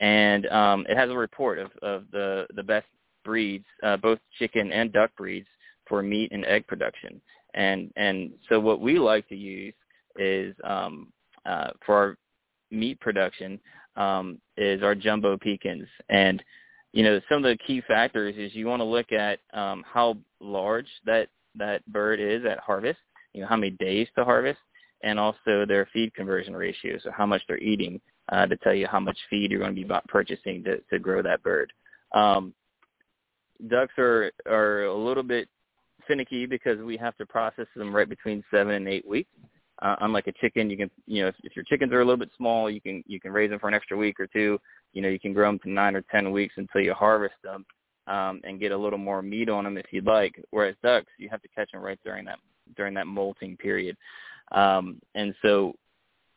And 0.00 0.46
um, 0.46 0.86
it 0.88 0.96
has 0.96 1.10
a 1.10 1.16
report 1.16 1.58
of, 1.58 1.70
of 1.82 2.10
the, 2.10 2.46
the 2.54 2.62
best 2.62 2.86
breeds, 3.24 3.64
uh, 3.82 3.96
both 3.96 4.18
chicken 4.38 4.72
and 4.72 4.92
duck 4.92 5.10
breeds 5.16 5.48
for 5.86 6.02
meat 6.02 6.32
and 6.32 6.44
egg 6.46 6.66
production. 6.66 7.20
And, 7.54 7.92
and 7.96 8.32
so 8.48 8.58
what 8.60 8.80
we 8.80 8.98
like 8.98 9.28
to 9.28 9.36
use 9.36 9.74
is 10.16 10.54
um, 10.64 11.12
uh, 11.44 11.70
for 11.84 11.94
our 11.94 12.16
meat 12.70 13.00
production 13.00 13.60
um, 13.96 14.40
is 14.56 14.82
our 14.82 14.94
jumbo 14.94 15.36
Pekins. 15.36 15.86
And, 16.08 16.42
you 16.92 17.02
know, 17.02 17.20
some 17.28 17.38
of 17.38 17.44
the 17.44 17.58
key 17.66 17.82
factors 17.86 18.34
is 18.36 18.54
you 18.54 18.66
want 18.66 18.80
to 18.80 18.84
look 18.84 19.12
at 19.12 19.40
um, 19.52 19.84
how 19.86 20.16
large 20.40 20.86
that, 21.04 21.28
that 21.56 21.84
bird 21.86 22.20
is 22.20 22.44
at 22.46 22.58
harvest, 22.58 22.98
you 23.34 23.42
know, 23.42 23.46
how 23.46 23.56
many 23.56 23.70
days 23.72 24.08
to 24.16 24.24
harvest, 24.24 24.60
and 25.02 25.18
also 25.18 25.66
their 25.66 25.88
feed 25.92 26.14
conversion 26.14 26.54
ratio, 26.54 26.98
so 27.02 27.10
how 27.10 27.26
much 27.26 27.42
they're 27.48 27.58
eating 27.58 28.00
uh, 28.30 28.46
to 28.46 28.56
tell 28.58 28.74
you 28.74 28.86
how 28.86 29.00
much 29.00 29.18
feed 29.28 29.50
you're 29.50 29.60
going 29.60 29.74
to 29.74 29.82
be 29.82 29.94
purchasing 30.08 30.62
to, 30.64 30.78
to 30.90 30.98
grow 30.98 31.22
that 31.22 31.42
bird. 31.42 31.72
Um, 32.14 32.54
ducks 33.68 33.94
are, 33.98 34.32
are 34.46 34.84
a 34.84 34.94
little 34.94 35.22
bit 35.22 35.48
finicky 36.06 36.46
because 36.46 36.78
we 36.80 36.96
have 36.96 37.16
to 37.16 37.26
process 37.26 37.66
them 37.76 37.94
right 37.94 38.08
between 38.08 38.42
seven 38.50 38.74
and 38.74 38.88
eight 38.88 39.06
weeks. 39.06 39.30
Uh, 39.80 39.96
unlike 40.00 40.26
a 40.28 40.32
chicken, 40.32 40.70
you 40.70 40.76
can, 40.76 40.90
you 41.06 41.22
know, 41.22 41.28
if, 41.28 41.34
if 41.42 41.56
your 41.56 41.64
chickens 41.64 41.92
are 41.92 42.00
a 42.00 42.04
little 42.04 42.18
bit 42.18 42.30
small, 42.36 42.70
you 42.70 42.80
can 42.80 43.02
you 43.06 43.18
can 43.18 43.32
raise 43.32 43.50
them 43.50 43.58
for 43.58 43.68
an 43.68 43.74
extra 43.74 43.96
week 43.96 44.20
or 44.20 44.28
two. 44.28 44.58
You 44.92 45.02
know, 45.02 45.08
you 45.08 45.18
can 45.18 45.32
grow 45.32 45.48
them 45.48 45.58
to 45.64 45.70
nine 45.70 45.96
or 45.96 46.02
ten 46.02 46.30
weeks 46.30 46.54
until 46.56 46.82
you 46.82 46.94
harvest 46.94 47.34
them 47.42 47.64
um, 48.06 48.40
and 48.44 48.60
get 48.60 48.70
a 48.70 48.76
little 48.76 48.98
more 48.98 49.22
meat 49.22 49.48
on 49.48 49.64
them 49.64 49.76
if 49.76 49.86
you'd 49.90 50.06
like. 50.06 50.40
Whereas 50.50 50.76
ducks, 50.84 51.10
you 51.18 51.28
have 51.30 51.42
to 51.42 51.48
catch 51.48 51.72
them 51.72 51.82
right 51.82 51.98
during 52.04 52.24
that 52.26 52.38
during 52.76 52.94
that 52.94 53.08
molting 53.08 53.56
period, 53.56 53.96
um, 54.52 55.00
and 55.14 55.34
so 55.42 55.74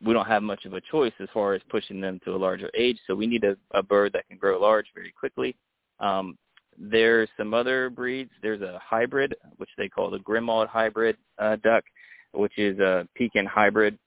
we 0.03 0.13
don't 0.13 0.27
have 0.27 0.43
much 0.43 0.65
of 0.65 0.73
a 0.73 0.81
choice 0.81 1.13
as 1.19 1.29
far 1.33 1.53
as 1.53 1.61
pushing 1.69 2.01
them 2.01 2.19
to 2.25 2.35
a 2.35 2.37
larger 2.37 2.69
age. 2.75 2.97
So 3.05 3.15
we 3.15 3.27
need 3.27 3.43
a, 3.43 3.55
a 3.77 3.83
bird 3.83 4.13
that 4.13 4.27
can 4.27 4.37
grow 4.37 4.59
large 4.59 4.87
very 4.93 5.13
quickly. 5.17 5.55
Um, 5.99 6.37
there's 6.77 7.29
some 7.37 7.53
other 7.53 7.89
breeds. 7.89 8.31
There's 8.41 8.61
a 8.61 8.79
hybrid, 8.83 9.35
which 9.57 9.69
they 9.77 9.89
call 9.89 10.09
the 10.09 10.19
Grimaud 10.19 10.67
hybrid 10.67 11.17
uh, 11.39 11.57
duck, 11.63 11.83
which 12.33 12.57
is 12.57 12.79
a 12.79 13.07
pekin 13.15 13.45
hybrid. 13.45 13.97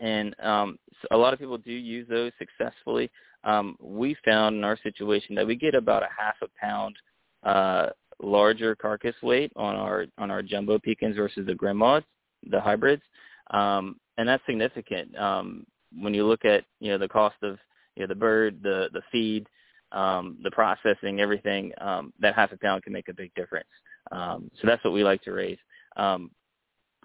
And 0.00 0.34
um, 0.40 0.78
so 1.00 1.08
a 1.10 1.16
lot 1.16 1.32
of 1.32 1.38
people 1.38 1.58
do 1.58 1.72
use 1.72 2.06
those 2.08 2.32
successfully. 2.38 3.10
Um, 3.44 3.76
we 3.80 4.16
found 4.24 4.56
in 4.56 4.64
our 4.64 4.78
situation 4.82 5.34
that 5.34 5.46
we 5.46 5.56
get 5.56 5.74
about 5.74 6.02
a 6.02 6.08
half 6.16 6.36
a 6.42 6.46
pound 6.60 6.96
uh, 7.42 7.90
larger 8.22 8.74
carcass 8.74 9.14
weight 9.22 9.52
on 9.56 9.76
our 9.76 10.06
on 10.18 10.30
our 10.30 10.42
jumbo 10.42 10.78
Pekins 10.78 11.16
versus 11.16 11.46
the 11.46 11.54
Grimauds, 11.54 12.04
the 12.50 12.60
hybrids, 12.60 13.02
um, 13.50 13.96
and 14.18 14.28
that's 14.28 14.44
significant. 14.46 15.16
Um, 15.18 15.66
when 15.98 16.14
you 16.14 16.26
look 16.26 16.44
at 16.44 16.64
you 16.80 16.90
know 16.90 16.98
the 16.98 17.08
cost 17.08 17.36
of 17.42 17.58
you 17.96 18.02
know 18.02 18.08
the 18.08 18.14
bird, 18.14 18.60
the 18.62 18.88
the 18.92 19.02
feed, 19.10 19.46
um, 19.92 20.38
the 20.42 20.50
processing, 20.50 21.20
everything, 21.20 21.72
um, 21.80 22.12
that 22.20 22.34
half 22.34 22.52
a 22.52 22.56
pound 22.56 22.82
can 22.82 22.92
make 22.92 23.08
a 23.08 23.14
big 23.14 23.34
difference. 23.34 23.68
Um, 24.12 24.50
so 24.60 24.66
that's 24.66 24.82
what 24.84 24.92
we 24.92 25.04
like 25.04 25.22
to 25.22 25.32
raise. 25.32 25.58
Um, 25.96 26.30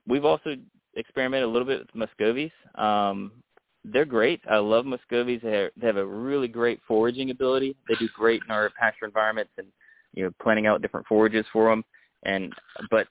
we've 0.08 0.26
also 0.26 0.56
experimented 0.96 1.48
a 1.48 1.52
little 1.52 1.68
bit 1.68 1.80
with 1.80 2.10
Muscovies. 2.10 2.52
Um, 2.76 3.32
they're 3.84 4.06
great. 4.06 4.42
I 4.50 4.58
love 4.58 4.86
Muscovies. 4.86 5.42
They 5.42 5.52
have, 5.52 5.72
they 5.78 5.88
have 5.88 5.98
a 5.98 6.06
really 6.06 6.48
great 6.48 6.80
foraging 6.88 7.30
ability. 7.30 7.76
They 7.88 7.96
do 7.96 8.10
great 8.16 8.42
in 8.48 8.52
our 8.52 8.70
pasture 8.80 9.06
environments 9.06 9.52
and 9.58 9.68
you 10.14 10.24
know 10.24 10.32
planting 10.42 10.66
out 10.66 10.82
different 10.82 11.06
forages 11.08 11.46
for 11.54 11.70
them. 11.70 11.84
And 12.24 12.54
but 12.90 13.08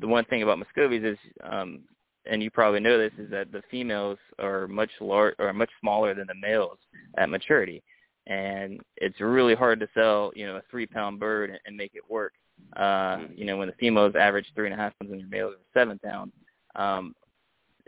the 0.00 0.08
one 0.08 0.24
thing 0.26 0.42
about 0.42 0.58
Muscovies 0.58 1.04
is, 1.04 1.18
um, 1.42 1.80
and 2.26 2.42
you 2.42 2.50
probably 2.50 2.80
know 2.80 2.96
this, 2.96 3.12
is 3.18 3.30
that 3.30 3.52
the 3.52 3.62
females 3.70 4.18
are 4.38 4.66
much 4.66 4.90
large 5.00 5.34
or 5.38 5.52
much 5.52 5.70
smaller 5.80 6.14
than 6.14 6.26
the 6.26 6.34
males 6.34 6.78
at 7.18 7.28
maturity 7.28 7.82
and 8.26 8.80
it's 8.96 9.20
really 9.20 9.54
hard 9.54 9.80
to 9.80 9.88
sell, 9.94 10.32
you 10.34 10.46
know, 10.46 10.56
a 10.56 10.62
three 10.70 10.86
pound 10.86 11.20
bird 11.20 11.50
and, 11.50 11.58
and 11.66 11.76
make 11.76 11.92
it 11.94 12.02
work. 12.08 12.32
Uh, 12.76 13.18
you 13.34 13.44
know, 13.44 13.56
when 13.56 13.68
the 13.68 13.74
females 13.74 14.14
average 14.18 14.46
three 14.54 14.66
and 14.66 14.74
a 14.74 14.76
half 14.76 14.92
pounds 14.98 15.12
and 15.12 15.20
your 15.20 15.28
males 15.28 15.54
are 15.54 15.80
seven 15.80 15.98
pounds. 15.98 16.32
Um, 16.76 17.14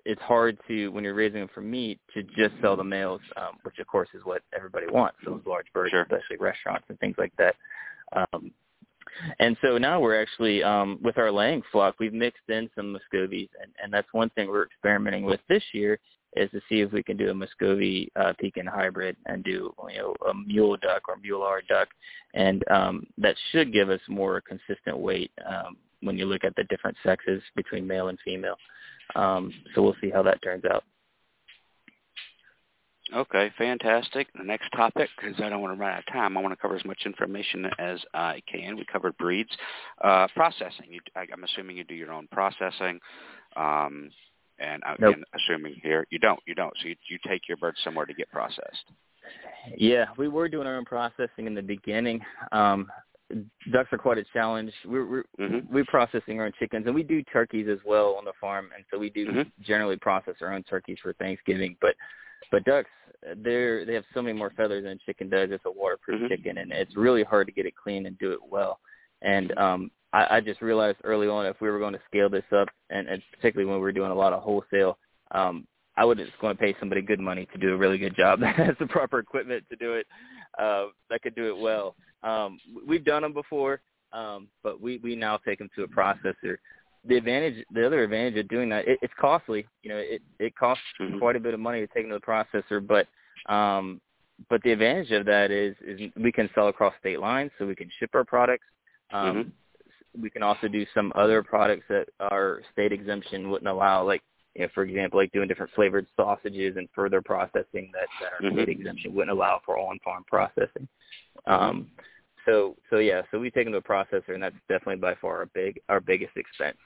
it's 0.05 0.23
hard 0.23 0.57
to 0.69 0.89
when 0.89 1.03
you're 1.03 1.15
raising 1.15 1.41
them 1.41 1.49
for 1.53 1.61
meat 1.61 1.99
to 2.15 2.23
just 2.23 2.55
sell 2.63 2.77
the 2.77 2.85
males, 2.85 3.21
um, 3.37 3.59
which 3.65 3.79
of 3.81 3.87
course 3.89 4.09
is 4.15 4.25
what 4.25 4.43
everybody 4.55 4.87
wants. 4.89 5.17
Those 5.25 5.41
large 5.47 5.67
birds, 5.73 5.91
Sure. 5.91 6.03
especially 6.03 6.37
restaurants 6.39 6.85
and 6.89 6.99
things 7.01 7.17
like 7.19 7.33
that. 7.39 7.57
Um, 8.13 8.53
and 9.41 9.57
so 9.63 9.79
now 9.79 10.01
we're 10.01 10.21
actually 10.21 10.63
um, 10.63 10.99
with 11.03 11.19
our 11.19 11.31
laying 11.31 11.63
flock, 11.73 11.97
we've 11.99 12.13
mixed 12.13 12.49
in 12.49 12.69
some 12.77 12.93
Muscovies, 12.93 13.49
and, 13.61 13.73
and 13.83 13.93
that's 13.93 14.09
one 14.13 14.31
thing 14.31 14.49
we're 14.49 14.67
experimenting 14.67 15.25
with 15.25 15.41
this 15.49 15.63
year 15.73 15.99
is 16.37 16.51
to 16.51 16.61
see 16.69 16.81
if 16.81 16.93
we 16.93 17.03
can 17.03 17.17
do 17.17 17.31
a 17.31 17.35
Muscovy 17.35 18.11
uh, 18.17 18.33
Pekin 18.39 18.67
hybrid 18.67 19.17
and 19.27 19.43
do 19.43 19.73
you 19.91 19.99
know 19.99 20.15
a 20.29 20.35
mule 20.35 20.77
duck 20.77 21.09
or 21.09 21.15
a 21.15 21.21
mular 21.21 21.63
duck, 21.69 21.89
and 22.35 22.63
um, 22.71 23.07
that 23.19 23.37
should 23.51 23.73
give 23.73 23.91
us 23.91 24.01
more 24.09 24.41
consistent 24.41 24.99
weight 24.99 25.31
um, 25.49 25.77
when 26.03 26.17
you 26.19 26.27
look 26.27 26.45
at 26.45 26.55
the 26.57 26.65
different 26.65 26.97
sexes 27.03 27.43
between 27.55 27.87
male 27.87 28.09
and 28.09 28.19
female. 28.25 28.57
Um, 29.15 29.53
so 29.75 29.83
we'll 29.83 29.97
see 30.01 30.11
how 30.11 30.23
that 30.23 30.43
turns 30.43 30.65
out. 30.65 30.85
Okay, 33.15 33.53
fantastic. 33.57 34.27
The 34.37 34.43
next 34.43 34.69
topic, 34.71 35.09
because 35.17 35.41
I 35.41 35.49
don't 35.49 35.61
want 35.61 35.77
to 35.77 35.81
run 35.81 35.93
out 35.93 36.01
of 36.01 36.13
time, 36.13 36.37
I 36.37 36.41
want 36.41 36.53
to 36.53 36.61
cover 36.61 36.75
as 36.75 36.85
much 36.85 37.03
information 37.07 37.67
as 37.79 38.01
I 38.15 38.43
can. 38.51 38.77
We 38.77 38.85
covered 38.85 39.17
breeds, 39.17 39.51
uh, 40.03 40.27
processing. 40.35 40.87
You, 40.91 41.01
I, 41.15 41.27
I'm 41.33 41.45
assuming 41.45 41.77
you 41.77 41.85
do 41.85 41.95
your 41.95 42.13
own 42.13 42.27
processing, 42.33 42.99
um, 43.57 44.11
and 44.59 44.83
I- 44.85 44.97
Nope. 44.99 45.15
again, 45.15 45.25
assuming 45.35 45.75
here 45.83 46.07
you 46.11 46.19
don't. 46.19 46.41
You 46.47 46.55
don't. 46.55 46.73
So 46.83 46.89
you, 46.89 46.97
you 47.09 47.19
take 47.27 47.49
your 47.49 47.57
birds 47.57 47.79
somewhere 47.85 48.07
to 48.07 48.15
get 48.15 48.31
processed. 48.31 48.85
Yeah, 49.77 50.07
we 50.17 50.29
were 50.29 50.49
doing 50.49 50.67
our 50.67 50.77
own 50.77 50.85
processing 50.85 51.47
in 51.47 51.55
the 51.55 51.63
beginning. 51.63 52.21
Um, 52.53 52.91
ducks 53.73 53.93
are 53.93 53.99
quite 53.99 54.19
a 54.19 54.25
challenge. 54.33 54.73
We're, 54.85 55.05
we're 55.07 55.25
Mm-hmm. 55.41 55.75
we're 55.75 55.85
processing 55.87 56.39
our 56.41 56.47
own 56.47 56.53
chickens, 56.59 56.87
and 56.87 56.95
we 56.95 57.03
do 57.03 57.23
turkeys 57.25 57.67
as 57.69 57.79
well 57.85 58.15
on 58.17 58.25
the 58.25 58.33
farm, 58.41 58.71
and 58.75 58.85
so 58.91 58.99
we 58.99 59.11
do 59.11 59.27
Mhm. 59.27 59.53
generally 59.61 59.97
process 59.97 60.35
our 60.41 60.53
own 60.53 60.63
turkeys 60.63 60.99
for 61.03 61.13
Thanksgiving. 61.15 61.77
But 61.81 61.95
but 62.53 62.65
ducks, 62.65 62.91
they're 63.39 63.85
they 63.85 63.95
have 63.95 64.05
so 64.15 64.23
many 64.23 64.39
more 64.39 64.51
feathers 64.51 64.85
than 64.85 64.93
a 64.93 64.99
chicken 64.99 65.29
does. 65.29 65.51
It's 65.51 65.65
a 65.67 65.71
waterproof 65.71 66.23
Mhm. 66.23 66.29
chicken, 66.29 66.59
and 66.59 66.71
it's 66.73 66.97
really 66.97 67.25
hard 67.25 67.49
to 67.49 67.53
get 67.53 67.67
it 67.67 67.75
clean 67.75 68.07
and 68.07 68.17
do 68.19 68.33
it 68.33 68.39
well. 68.43 68.79
And 69.23 69.57
um, 69.59 69.91
I, 70.13 70.37
I 70.37 70.41
just 70.41 70.63
realized 70.63 70.99
early 71.05 71.29
on 71.29 71.47
if 71.47 71.61
we 71.61 71.71
were 71.71 71.79
going 71.79 71.93
to 71.93 72.01
scale 72.07 72.29
this 72.29 72.45
up, 72.55 72.69
and, 72.91 73.09
and 73.09 73.23
particularly 73.33 73.69
when 73.71 73.79
we 73.79 73.83
were 73.83 73.93
doing 73.93 74.11
a 74.11 74.15
lot 74.15 74.33
of 74.33 74.43
wholesale, 74.43 74.99
um, 75.33 75.67
I 75.97 76.05
was 76.05 76.19
just 76.19 76.39
going 76.41 76.55
to 76.55 76.61
pay 76.61 76.77
somebody 76.79 77.01
good 77.01 77.21
money 77.21 77.49
to 77.53 77.59
do 77.59 77.73
a 77.73 77.77
really 77.77 77.99
good 77.99 78.17
job 78.17 78.41
that 78.41 78.57
has 78.57 78.77
the 78.79 78.87
proper 78.87 79.19
equipment 79.19 79.65
to 79.71 79.77
do 79.77 79.95
it, 79.95 80.07
uh, 80.59 80.87
that 81.11 81.23
could 81.23 81.35
do 81.35 81.49
it 81.49 81.59
well. 81.59 81.95
Um, 82.23 82.59
we've 82.87 83.05
done 83.05 83.23
them 83.23 83.33
before, 83.33 83.81
um, 84.13 84.49
but 84.63 84.81
we, 84.81 84.99
we 84.99 85.17
now 85.17 85.37
take 85.39 85.59
them 85.59 85.71
to 85.77 85.85
a 85.85 85.89
processor. 85.89 86.57
The 87.09 87.17
advantage, 87.17 87.65
the 87.73 87.87
other 87.87 88.03
advantage 88.03 88.37
of 88.39 88.49
doing 88.49 88.69
that, 88.71 88.89
it, 88.89 88.99
it's 89.01 89.15
costly. 89.21 89.65
You 89.83 89.91
know, 89.91 89.99
it 89.99 90.23
it 90.41 90.57
costs 90.57 90.83
Mhm. 91.01 91.21
quite 91.21 91.37
a 91.37 91.41
bit 91.41 91.55
of 91.55 91.61
money 91.61 91.81
to 91.81 91.87
take 91.87 92.09
them 92.09 92.11
to 92.11 92.19
the 92.19 92.21
processor, 92.21 92.85
but 92.85 93.07
um, 93.53 94.01
but 94.51 94.61
the 94.65 94.73
advantage 94.73 95.13
of 95.13 95.25
that 95.27 95.53
is 95.53 95.77
is 95.87 96.11
we 96.17 96.33
can 96.33 96.51
sell 96.53 96.67
across 96.67 96.95
state 96.99 97.21
lines, 97.21 97.53
so 97.59 97.67
we 97.67 97.77
can 97.77 97.89
ship 98.01 98.11
our 98.15 98.25
products. 98.25 98.67
Um, 99.13 99.53
We 100.21 100.31
can 100.31 100.43
also 100.43 100.69
do 100.69 100.87
some 100.95 101.13
other 101.15 101.43
products 101.43 101.85
that 101.89 102.09
our 102.21 102.63
state 102.73 102.93
exemption 102.93 103.51
wouldn't 103.51 103.69
allow, 103.69 104.05
like 104.05 104.23
you 104.55 104.63
know, 104.63 104.69
for 104.75 104.85
example, 104.85 105.19
like 105.19 105.33
doing 105.33 105.49
different 105.49 105.73
flavored 105.75 106.07
sausages 106.17 106.77
and 106.77 106.89
further 106.95 107.21
processing 107.21 107.93
that, 107.93 108.09
that 108.21 108.33
our 108.33 108.41
Mhm. 108.51 108.55
state 108.55 108.69
exemption 108.71 109.15
wouldn't 109.15 109.37
allow 109.37 109.61
for 109.67 109.79
on-farm 109.79 110.25
processing. 110.25 110.89
Um, 111.47 111.91
so 112.47 112.77
so 112.89 112.99
yeah, 112.99 113.23
so 113.31 113.39
we 113.39 113.51
take 113.51 113.67
them 113.67 113.73
to 113.73 113.79
a 113.79 113.83
processor, 113.83 114.31
and 114.35 114.43
that's 114.43 114.57
definitely 114.69 114.97
by 114.97 115.15
far 115.17 115.39
our 115.39 115.47
big 115.47 115.81
our 115.89 116.01
biggest 116.01 116.37
expense. 116.37 116.79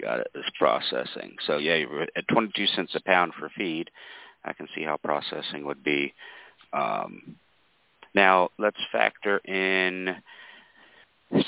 Got 0.00 0.20
it. 0.20 0.28
This 0.34 0.50
processing. 0.58 1.36
So 1.46 1.58
yeah, 1.58 1.84
at 2.16 2.26
22 2.28 2.66
cents 2.68 2.94
a 2.94 3.02
pound 3.02 3.34
for 3.38 3.50
feed. 3.50 3.90
I 4.44 4.52
can 4.52 4.66
see 4.74 4.82
how 4.82 4.96
processing 4.96 5.64
would 5.66 5.84
be. 5.84 6.12
Um, 6.72 7.36
now 8.14 8.50
let's 8.58 8.80
factor 8.90 9.38
in. 9.38 10.16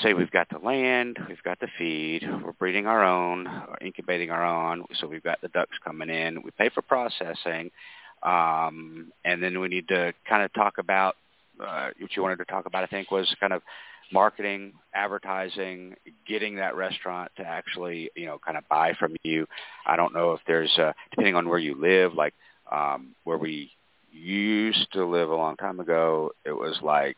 Say 0.01 0.13
we've 0.13 0.31
got 0.31 0.49
the 0.49 0.57
land, 0.57 1.19
we've 1.27 1.41
got 1.43 1.59
the 1.59 1.67
feed, 1.77 2.27
we're 2.43 2.53
breeding 2.53 2.87
our 2.87 3.03
own, 3.03 3.45
or 3.47 3.77
incubating 3.81 4.31
our 4.31 4.43
own. 4.43 4.83
So 4.95 5.07
we've 5.07 5.23
got 5.23 5.41
the 5.41 5.47
ducks 5.49 5.77
coming 5.83 6.09
in. 6.09 6.41
We 6.41 6.51
pay 6.51 6.69
for 6.69 6.81
processing, 6.81 7.69
um, 8.23 9.11
and 9.23 9.43
then 9.43 9.59
we 9.59 9.67
need 9.67 9.87
to 9.89 10.13
kind 10.27 10.43
of 10.43 10.51
talk 10.53 10.79
about 10.79 11.15
uh, 11.59 11.89
what 11.99 12.15
you 12.15 12.23
wanted 12.23 12.37
to 12.37 12.45
talk 12.45 12.65
about. 12.65 12.83
I 12.83 12.87
think 12.87 13.11
was 13.11 13.33
kind 13.39 13.53
of 13.53 13.61
marketing, 14.11 14.73
advertising, 14.93 15.95
getting 16.27 16.55
that 16.55 16.75
restaurant 16.75 17.31
to 17.37 17.43
actually, 17.43 18.09
you 18.15 18.25
know, 18.25 18.39
kind 18.39 18.57
of 18.57 18.67
buy 18.67 18.93
from 18.99 19.15
you. 19.23 19.47
I 19.85 19.95
don't 19.95 20.13
know 20.13 20.33
if 20.33 20.41
there's, 20.47 20.75
uh, 20.79 20.93
depending 21.11 21.35
on 21.35 21.47
where 21.47 21.59
you 21.59 21.79
live, 21.79 22.13
like 22.13 22.33
um, 22.71 23.15
where 23.23 23.37
we 23.37 23.71
used 24.11 24.91
to 24.93 25.05
live 25.05 25.29
a 25.29 25.35
long 25.35 25.57
time 25.57 25.79
ago, 25.79 26.31
it 26.43 26.53
was 26.53 26.79
like 26.81 27.17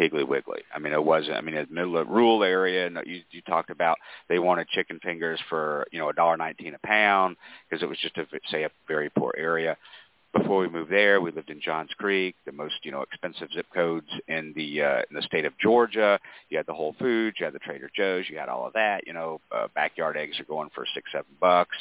Piggly 0.00 0.26
Wiggly. 0.26 0.62
I 0.74 0.78
mean, 0.78 0.94
it 0.94 1.04
wasn't. 1.04 1.36
I 1.36 1.42
mean, 1.42 1.54
the 1.54 1.66
middle 1.68 1.98
of 1.98 2.08
rural 2.08 2.42
area, 2.42 2.86
and 2.86 2.98
you 3.04 3.20
you 3.30 3.42
talked 3.42 3.68
about 3.68 3.98
they 4.28 4.38
wanted 4.38 4.68
chicken 4.68 4.98
fingers 5.02 5.38
for 5.50 5.86
you 5.92 5.98
know 5.98 6.08
a 6.08 6.14
dollar 6.14 6.38
nineteen 6.38 6.74
a 6.74 6.86
pound 6.86 7.36
because 7.68 7.82
it 7.82 7.88
was 7.88 7.98
just 7.98 8.16
a 8.16 8.26
say 8.50 8.64
a 8.64 8.70
very 8.88 9.10
poor 9.10 9.34
area 9.36 9.76
before 10.32 10.60
we 10.60 10.68
moved 10.68 10.92
there, 10.92 11.20
we 11.20 11.32
lived 11.32 11.50
in 11.50 11.60
Johns 11.60 11.90
Creek, 11.98 12.36
the 12.46 12.52
most 12.52 12.74
you 12.84 12.92
know 12.92 13.02
expensive 13.02 13.48
zip 13.52 13.66
codes 13.74 14.06
in 14.28 14.52
the 14.54 14.82
uh, 14.82 15.02
in 15.10 15.16
the 15.16 15.22
state 15.22 15.44
of 15.44 15.52
Georgia. 15.58 16.20
You 16.48 16.56
had 16.56 16.66
the 16.66 16.74
Whole 16.74 16.94
Foods, 16.98 17.36
you 17.38 17.46
had 17.46 17.54
the 17.54 17.58
Trader 17.58 17.90
Joe's, 17.94 18.26
you 18.28 18.38
had 18.38 18.48
all 18.48 18.66
of 18.66 18.72
that. 18.74 19.06
You 19.06 19.12
know, 19.12 19.40
uh, 19.50 19.66
backyard 19.74 20.16
eggs 20.16 20.38
are 20.38 20.44
going 20.44 20.70
for 20.74 20.86
six, 20.94 21.10
seven 21.10 21.32
bucks. 21.40 21.76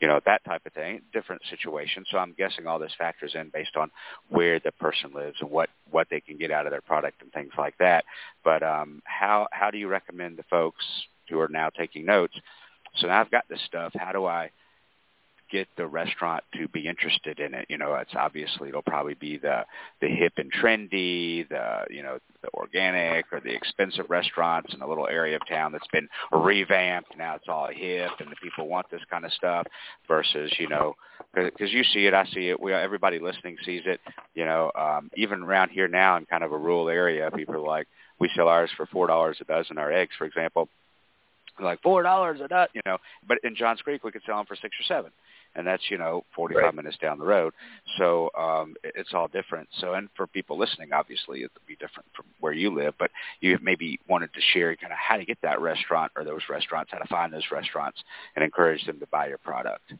You 0.00 0.08
know 0.08 0.20
that 0.26 0.44
type 0.44 0.66
of 0.66 0.72
thing. 0.72 1.02
Different 1.12 1.42
situation. 1.48 2.04
So 2.10 2.18
I'm 2.18 2.34
guessing 2.36 2.66
all 2.66 2.78
this 2.78 2.92
factors 2.98 3.34
in 3.34 3.50
based 3.50 3.76
on 3.76 3.90
where 4.28 4.58
the 4.58 4.72
person 4.72 5.12
lives 5.14 5.36
and 5.40 5.50
what 5.50 5.68
what 5.90 6.08
they 6.10 6.20
can 6.20 6.38
get 6.38 6.50
out 6.50 6.66
of 6.66 6.72
their 6.72 6.80
product 6.80 7.22
and 7.22 7.32
things 7.32 7.52
like 7.56 7.78
that. 7.78 8.04
But 8.44 8.62
um, 8.62 9.02
how 9.04 9.46
how 9.52 9.70
do 9.70 9.78
you 9.78 9.88
recommend 9.88 10.36
the 10.38 10.44
folks 10.44 10.84
who 11.28 11.38
are 11.38 11.48
now 11.48 11.70
taking 11.70 12.04
notes? 12.04 12.34
So 12.96 13.06
now 13.06 13.20
I've 13.20 13.30
got 13.30 13.44
this 13.48 13.60
stuff. 13.66 13.92
How 13.94 14.12
do 14.12 14.26
I 14.26 14.50
get 15.52 15.68
the 15.76 15.86
restaurant 15.86 16.42
to 16.54 16.66
be 16.68 16.88
interested 16.88 17.38
in 17.38 17.52
it. 17.52 17.66
You 17.68 17.76
know, 17.76 17.94
it's 17.94 18.14
obviously 18.16 18.70
it'll 18.70 18.82
probably 18.82 19.14
be 19.14 19.36
the 19.36 19.64
the 20.00 20.08
hip 20.08 20.32
and 20.38 20.50
trendy, 20.50 21.46
the 21.48 21.84
you 21.90 22.02
know 22.02 22.18
the 22.40 22.48
organic 22.54 23.26
or 23.30 23.40
the 23.40 23.54
expensive 23.54 24.06
restaurants 24.08 24.72
in 24.74 24.80
a 24.80 24.88
little 24.88 25.06
area 25.06 25.36
of 25.36 25.46
town 25.46 25.72
that's 25.72 25.86
been 25.92 26.08
revamped. 26.32 27.16
Now 27.18 27.36
it's 27.36 27.48
all 27.48 27.68
hip 27.70 28.10
and 28.18 28.30
the 28.30 28.36
people 28.42 28.66
want 28.66 28.90
this 28.90 29.02
kind 29.10 29.24
of 29.24 29.32
stuff. 29.32 29.66
Versus 30.08 30.50
you 30.58 30.68
know 30.68 30.96
because 31.34 31.72
you 31.72 31.84
see 31.84 32.06
it, 32.06 32.14
I 32.14 32.24
see 32.26 32.48
it. 32.48 32.60
We 32.60 32.72
everybody 32.72 33.18
listening 33.18 33.56
sees 33.64 33.82
it. 33.84 34.00
You 34.34 34.46
know, 34.46 34.72
um, 34.74 35.10
even 35.16 35.42
around 35.42 35.68
here 35.68 35.88
now 35.88 36.16
in 36.16 36.24
kind 36.26 36.42
of 36.42 36.52
a 36.52 36.58
rural 36.58 36.88
area, 36.88 37.30
people 37.30 37.54
are 37.56 37.60
like, 37.60 37.86
we 38.18 38.30
sell 38.34 38.48
ours 38.48 38.70
for 38.76 38.86
four 38.86 39.06
dollars 39.06 39.36
a 39.40 39.44
dozen. 39.44 39.76
Our 39.76 39.92
eggs, 39.92 40.14
for 40.16 40.24
example, 40.24 40.68
like 41.60 41.82
four 41.82 42.02
dollars 42.02 42.40
a 42.40 42.48
dozen. 42.48 42.70
You 42.74 42.80
know, 42.86 42.96
but 43.28 43.38
in 43.44 43.54
Johns 43.54 43.82
Creek 43.82 44.02
we 44.02 44.12
could 44.12 44.22
sell 44.24 44.38
them 44.38 44.46
for 44.46 44.56
six 44.56 44.74
or 44.80 44.84
seven 44.84 45.12
and 45.54 45.66
that's 45.66 45.82
you 45.90 45.98
know 45.98 46.24
45 46.34 46.62
Right. 46.62 46.74
minutes 46.74 46.96
down 47.00 47.18
the 47.18 47.24
road. 47.24 47.52
So 47.98 48.30
um, 48.38 48.74
it- 48.82 48.92
it's 48.96 49.14
all 49.14 49.28
different. 49.28 49.68
So 49.80 49.94
and 49.94 50.08
for 50.16 50.26
people 50.26 50.58
listening, 50.58 50.92
obviously 50.92 51.42
it'll 51.44 51.60
be 51.66 51.76
different 51.76 52.08
from 52.14 52.26
where 52.40 52.52
you 52.52 52.74
live, 52.74 52.94
but 52.98 53.10
you 53.40 53.58
maybe 53.62 53.98
wanted 54.08 54.32
to 54.34 54.40
share 54.52 54.74
kind 54.76 54.92
of 54.92 54.98
how 54.98 55.16
to 55.16 55.24
get 55.24 55.38
that 55.42 55.60
restaurant 55.60 56.12
or 56.16 56.24
those 56.24 56.42
restaurants, 56.48 56.90
how 56.92 56.98
to 56.98 57.08
find 57.08 57.32
those 57.32 57.50
restaurants, 57.50 58.02
and 58.36 58.44
encourage 58.44 58.84
them 58.86 58.98
to 59.00 59.06
buy 59.08 59.28
your 59.28 59.38
product. 59.38 59.92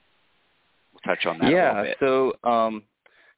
We'll 0.93 1.01
touch 1.15 1.27
on 1.27 1.39
that 1.39 1.49
a 1.49 1.51
yeah, 1.51 1.69
little 1.69 1.85
bit. 1.85 1.97
so 2.45 2.49
um, 2.51 2.83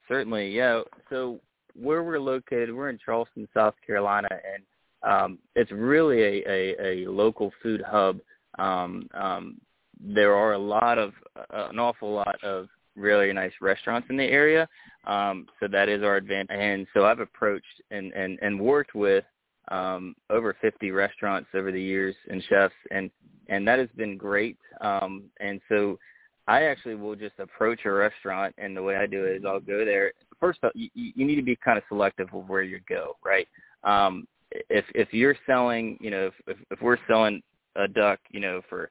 certainly, 0.08 0.50
yeah. 0.50 0.82
So 1.10 1.40
where 1.74 2.02
we're 2.02 2.20
located, 2.20 2.72
we're 2.74 2.90
in 2.90 2.98
Charleston, 3.04 3.48
South 3.54 3.74
Carolina, 3.86 4.28
and 4.30 4.62
um, 5.02 5.38
it's 5.54 5.70
really 5.72 6.22
a, 6.22 6.44
a, 6.48 7.04
a 7.04 7.10
local 7.10 7.52
food 7.62 7.82
hub. 7.86 8.18
Um, 8.58 9.08
um, 9.14 9.60
there 10.00 10.34
are 10.34 10.52
a 10.52 10.58
lot 10.58 10.98
of 10.98 11.12
uh, 11.36 11.68
an 11.70 11.78
awful 11.78 12.12
lot 12.12 12.42
of 12.42 12.68
really 12.96 13.32
nice 13.32 13.52
restaurants 13.60 14.06
in 14.10 14.16
the 14.16 14.24
area, 14.24 14.68
um, 15.06 15.46
so 15.60 15.66
that 15.70 15.88
is 15.88 16.02
our 16.02 16.16
advantage. 16.16 16.56
And 16.56 16.86
so 16.94 17.04
I've 17.04 17.20
approached 17.20 17.82
and 17.90 18.12
and, 18.12 18.38
and 18.42 18.60
worked 18.60 18.94
with 18.94 19.24
um, 19.70 20.14
over 20.30 20.56
50 20.60 20.90
restaurants 20.90 21.48
over 21.54 21.72
the 21.72 21.80
years 21.80 22.14
and 22.28 22.42
chefs, 22.48 22.74
and 22.90 23.10
and 23.48 23.66
that 23.66 23.78
has 23.78 23.88
been 23.96 24.16
great. 24.16 24.58
Um, 24.80 25.24
and 25.40 25.60
so 25.68 25.98
I 26.46 26.64
actually 26.64 26.94
will 26.94 27.16
just 27.16 27.38
approach 27.38 27.80
a 27.84 27.90
restaurant, 27.90 28.54
and 28.58 28.76
the 28.76 28.82
way 28.82 28.96
I 28.96 29.06
do 29.06 29.24
it 29.24 29.36
is 29.36 29.44
I'll 29.46 29.60
go 29.60 29.84
there. 29.84 30.12
First, 30.40 30.60
off, 30.62 30.72
you, 30.74 30.90
you 30.94 31.24
need 31.24 31.36
to 31.36 31.42
be 31.42 31.56
kind 31.56 31.78
of 31.78 31.84
selective 31.88 32.28
of 32.32 32.48
where 32.48 32.62
you 32.62 32.80
go, 32.88 33.16
right? 33.24 33.48
Um, 33.82 34.26
if 34.50 34.84
if 34.94 35.12
you're 35.12 35.36
selling, 35.46 35.98
you 36.00 36.10
know, 36.10 36.26
if, 36.26 36.34
if 36.46 36.56
if 36.70 36.82
we're 36.82 36.98
selling 37.08 37.42
a 37.76 37.88
duck, 37.88 38.20
you 38.30 38.40
know, 38.40 38.60
for 38.68 38.90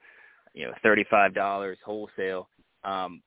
you 0.54 0.66
know 0.66 0.74
thirty 0.84 1.06
five 1.10 1.34
dollars 1.34 1.78
wholesale, 1.86 2.47
um, 2.84 3.22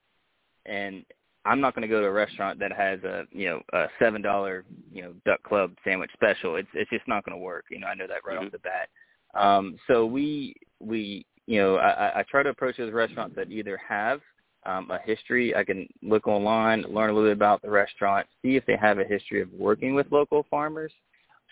and 0.64 1.04
I'm 1.44 1.60
not 1.60 1.74
going 1.74 1.82
to 1.82 1.88
go 1.88 2.00
to 2.00 2.06
a 2.06 2.12
restaurant 2.12 2.58
that 2.58 2.72
has 2.72 3.02
a 3.04 3.24
you 3.30 3.46
know 3.46 3.60
a 3.72 3.86
seven 3.98 4.22
dollar 4.22 4.64
you 4.92 5.02
know 5.02 5.14
duck 5.24 5.42
club 5.42 5.72
sandwich 5.84 6.10
special. 6.12 6.56
It's 6.56 6.68
it's 6.74 6.90
just 6.90 7.06
not 7.08 7.24
going 7.24 7.36
to 7.38 7.42
work. 7.42 7.66
You 7.70 7.80
know, 7.80 7.86
I 7.86 7.94
know 7.94 8.06
that 8.06 8.24
right 8.24 8.38
Mhm. 8.38 8.46
off 8.46 8.52
the 8.52 8.58
bat. 8.58 8.88
Um, 9.34 9.76
so 9.86 10.06
we 10.06 10.54
we 10.80 11.26
you 11.46 11.60
know, 11.60 11.76
I, 11.76 12.20
I 12.20 12.22
try 12.28 12.42
to 12.42 12.50
approach 12.50 12.76
those 12.76 12.92
restaurants 12.92 13.36
that 13.36 13.50
either 13.50 13.78
have 13.88 14.20
um, 14.64 14.90
a 14.90 14.98
history. 14.98 15.54
I 15.54 15.62
can 15.64 15.86
look 16.02 16.26
online, 16.26 16.82
learn 16.82 17.10
a 17.10 17.12
little 17.12 17.28
bit 17.30 17.36
about 17.36 17.62
the 17.62 17.70
restaurant, 17.70 18.26
see 18.42 18.56
if 18.56 18.66
they 18.66 18.76
have 18.76 18.98
a 18.98 19.04
history 19.04 19.40
of 19.40 19.48
working 19.52 19.94
with 19.94 20.10
local 20.10 20.44
farmers, 20.50 20.92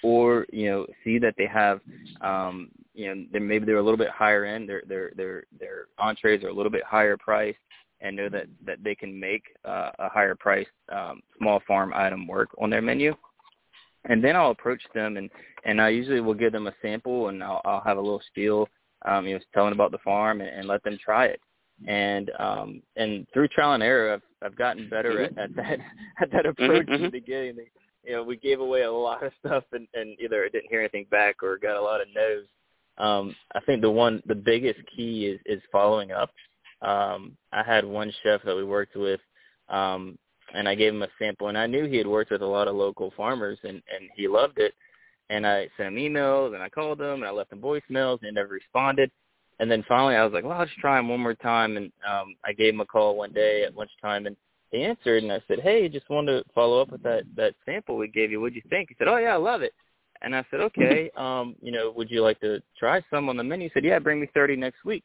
or 0.04 0.46
you 0.52 0.70
know, 0.70 0.86
see 1.02 1.18
that 1.18 1.34
they 1.38 1.46
have, 1.46 1.80
um, 2.20 2.68
you 2.92 3.12
know, 3.12 3.24
they, 3.32 3.38
maybe 3.38 3.64
they're 3.64 3.78
a 3.78 3.82
little 3.82 3.98
bit 3.98 4.10
higher 4.10 4.44
end. 4.44 4.68
Their 4.68 4.82
their 4.86 5.12
their 5.16 5.44
their 5.58 5.86
entrees 5.98 6.44
are 6.44 6.48
a 6.48 6.52
little 6.52 6.70
bit 6.70 6.84
higher 6.84 7.16
priced, 7.16 7.58
and 8.02 8.14
know 8.14 8.28
that 8.28 8.46
that 8.66 8.84
they 8.84 8.94
can 8.94 9.18
make 9.18 9.42
uh, 9.64 9.90
a 9.98 10.10
higher 10.10 10.34
priced 10.34 10.68
um, 10.92 11.22
small 11.38 11.62
farm 11.66 11.92
item 11.94 12.26
work 12.26 12.50
on 12.60 12.68
their 12.68 12.82
menu. 12.82 13.14
And 14.06 14.22
then 14.22 14.36
I'll 14.36 14.50
approach 14.50 14.82
them, 14.94 15.16
and 15.16 15.30
and 15.64 15.80
I 15.80 15.88
usually 15.88 16.20
will 16.20 16.34
give 16.34 16.52
them 16.52 16.66
a 16.66 16.74
sample, 16.82 17.28
and 17.28 17.42
I'll, 17.42 17.62
I'll 17.64 17.80
have 17.80 17.96
a 17.96 18.02
little 18.02 18.20
spiel, 18.26 18.68
um, 19.06 19.26
you 19.26 19.34
know, 19.34 19.40
telling 19.54 19.72
about 19.72 19.90
the 19.90 19.98
farm, 20.04 20.42
and, 20.42 20.50
and 20.50 20.68
let 20.68 20.82
them 20.84 20.98
try 21.02 21.26
it 21.26 21.40
and 21.88 22.30
um 22.38 22.80
and 22.94 23.26
through 23.32 23.48
trial 23.48 23.72
and 23.72 23.82
error 23.82 24.14
I've 24.14 24.22
I've 24.40 24.56
gotten 24.56 24.88
better 24.88 25.28
mm-hmm. 25.28 25.38
at, 25.38 25.50
at 25.50 25.56
that 25.56 25.78
at 26.22 26.30
that 26.30 26.46
approach 26.46 26.86
mm-hmm. 26.86 26.94
in 26.94 27.02
the 27.02 27.10
beginning. 27.10 27.56
You 28.04 28.12
know, 28.12 28.22
we 28.22 28.36
gave 28.36 28.60
away 28.60 28.82
a 28.82 28.92
lot 28.92 29.24
of 29.24 29.32
stuff 29.44 29.64
and 29.72 29.86
and 29.94 30.18
either 30.20 30.48
didn't 30.48 30.70
hear 30.70 30.80
anything 30.80 31.06
back 31.10 31.42
or 31.42 31.58
got 31.58 31.76
a 31.76 31.82
lot 31.82 32.00
of 32.00 32.08
no's. 32.14 32.46
Um 32.98 33.34
I 33.54 33.60
think 33.60 33.82
the 33.82 33.90
one 33.90 34.22
the 34.26 34.34
biggest 34.34 34.80
key 34.94 35.26
is 35.26 35.40
is 35.46 35.62
following 35.72 36.12
up. 36.12 36.30
Um 36.82 37.36
I 37.52 37.62
had 37.62 37.84
one 37.84 38.12
chef 38.22 38.42
that 38.44 38.56
we 38.56 38.64
worked 38.64 38.96
with 38.96 39.20
um 39.68 40.18
and 40.54 40.68
I 40.68 40.74
gave 40.74 40.92
him 40.92 41.02
a 41.02 41.08
sample 41.18 41.48
and 41.48 41.58
I 41.58 41.66
knew 41.66 41.86
he 41.86 41.96
had 41.96 42.06
worked 42.06 42.30
with 42.30 42.42
a 42.42 42.46
lot 42.46 42.68
of 42.68 42.76
local 42.76 43.12
farmers 43.16 43.58
and 43.62 43.82
and 43.92 44.10
he 44.14 44.28
loved 44.28 44.58
it 44.58 44.74
and 45.30 45.46
I 45.46 45.68
sent 45.76 45.88
him 45.88 45.96
emails 45.96 46.54
and 46.54 46.62
I 46.62 46.68
called 46.68 47.00
him 47.00 47.14
and 47.14 47.24
I 47.24 47.30
left 47.30 47.52
him 47.52 47.60
voicemails 47.60 48.18
and 48.20 48.26
he 48.26 48.30
never 48.30 48.54
responded 48.54 49.10
and 49.60 49.70
then 49.70 49.84
finally, 49.86 50.16
I 50.16 50.24
was 50.24 50.32
like, 50.32 50.44
well, 50.44 50.58
I'll 50.58 50.66
just 50.66 50.78
try 50.78 50.98
him 50.98 51.08
one 51.08 51.20
more 51.20 51.34
time. 51.34 51.76
And 51.76 51.92
um, 52.08 52.34
I 52.44 52.52
gave 52.52 52.74
him 52.74 52.80
a 52.80 52.86
call 52.86 53.16
one 53.16 53.32
day 53.32 53.64
at 53.64 53.76
lunchtime, 53.76 54.26
and 54.26 54.36
answered. 54.74 55.22
And 55.22 55.32
I 55.32 55.40
said, 55.48 55.60
hey, 55.60 55.88
just 55.88 56.08
wanted 56.10 56.42
to 56.42 56.52
follow 56.54 56.80
up 56.80 56.90
with 56.90 57.02
that 57.02 57.24
that 57.36 57.54
sample 57.64 57.96
we 57.96 58.08
gave 58.08 58.30
you. 58.30 58.40
What'd 58.40 58.56
you 58.56 58.62
think? 58.68 58.90
He 58.90 58.96
said, 58.98 59.08
oh 59.08 59.16
yeah, 59.16 59.34
I 59.34 59.36
love 59.36 59.62
it. 59.62 59.72
And 60.22 60.34
I 60.34 60.44
said, 60.50 60.60
okay, 60.60 61.10
um, 61.16 61.56
you 61.60 61.72
know, 61.72 61.92
would 61.96 62.10
you 62.10 62.22
like 62.22 62.40
to 62.40 62.60
try 62.78 63.02
some 63.10 63.28
on 63.28 63.36
the 63.36 63.44
menu? 63.44 63.68
He 63.68 63.72
said, 63.74 63.84
yeah, 63.84 63.98
bring 63.98 64.20
me 64.20 64.28
30 64.34 64.56
next 64.56 64.84
week. 64.84 65.04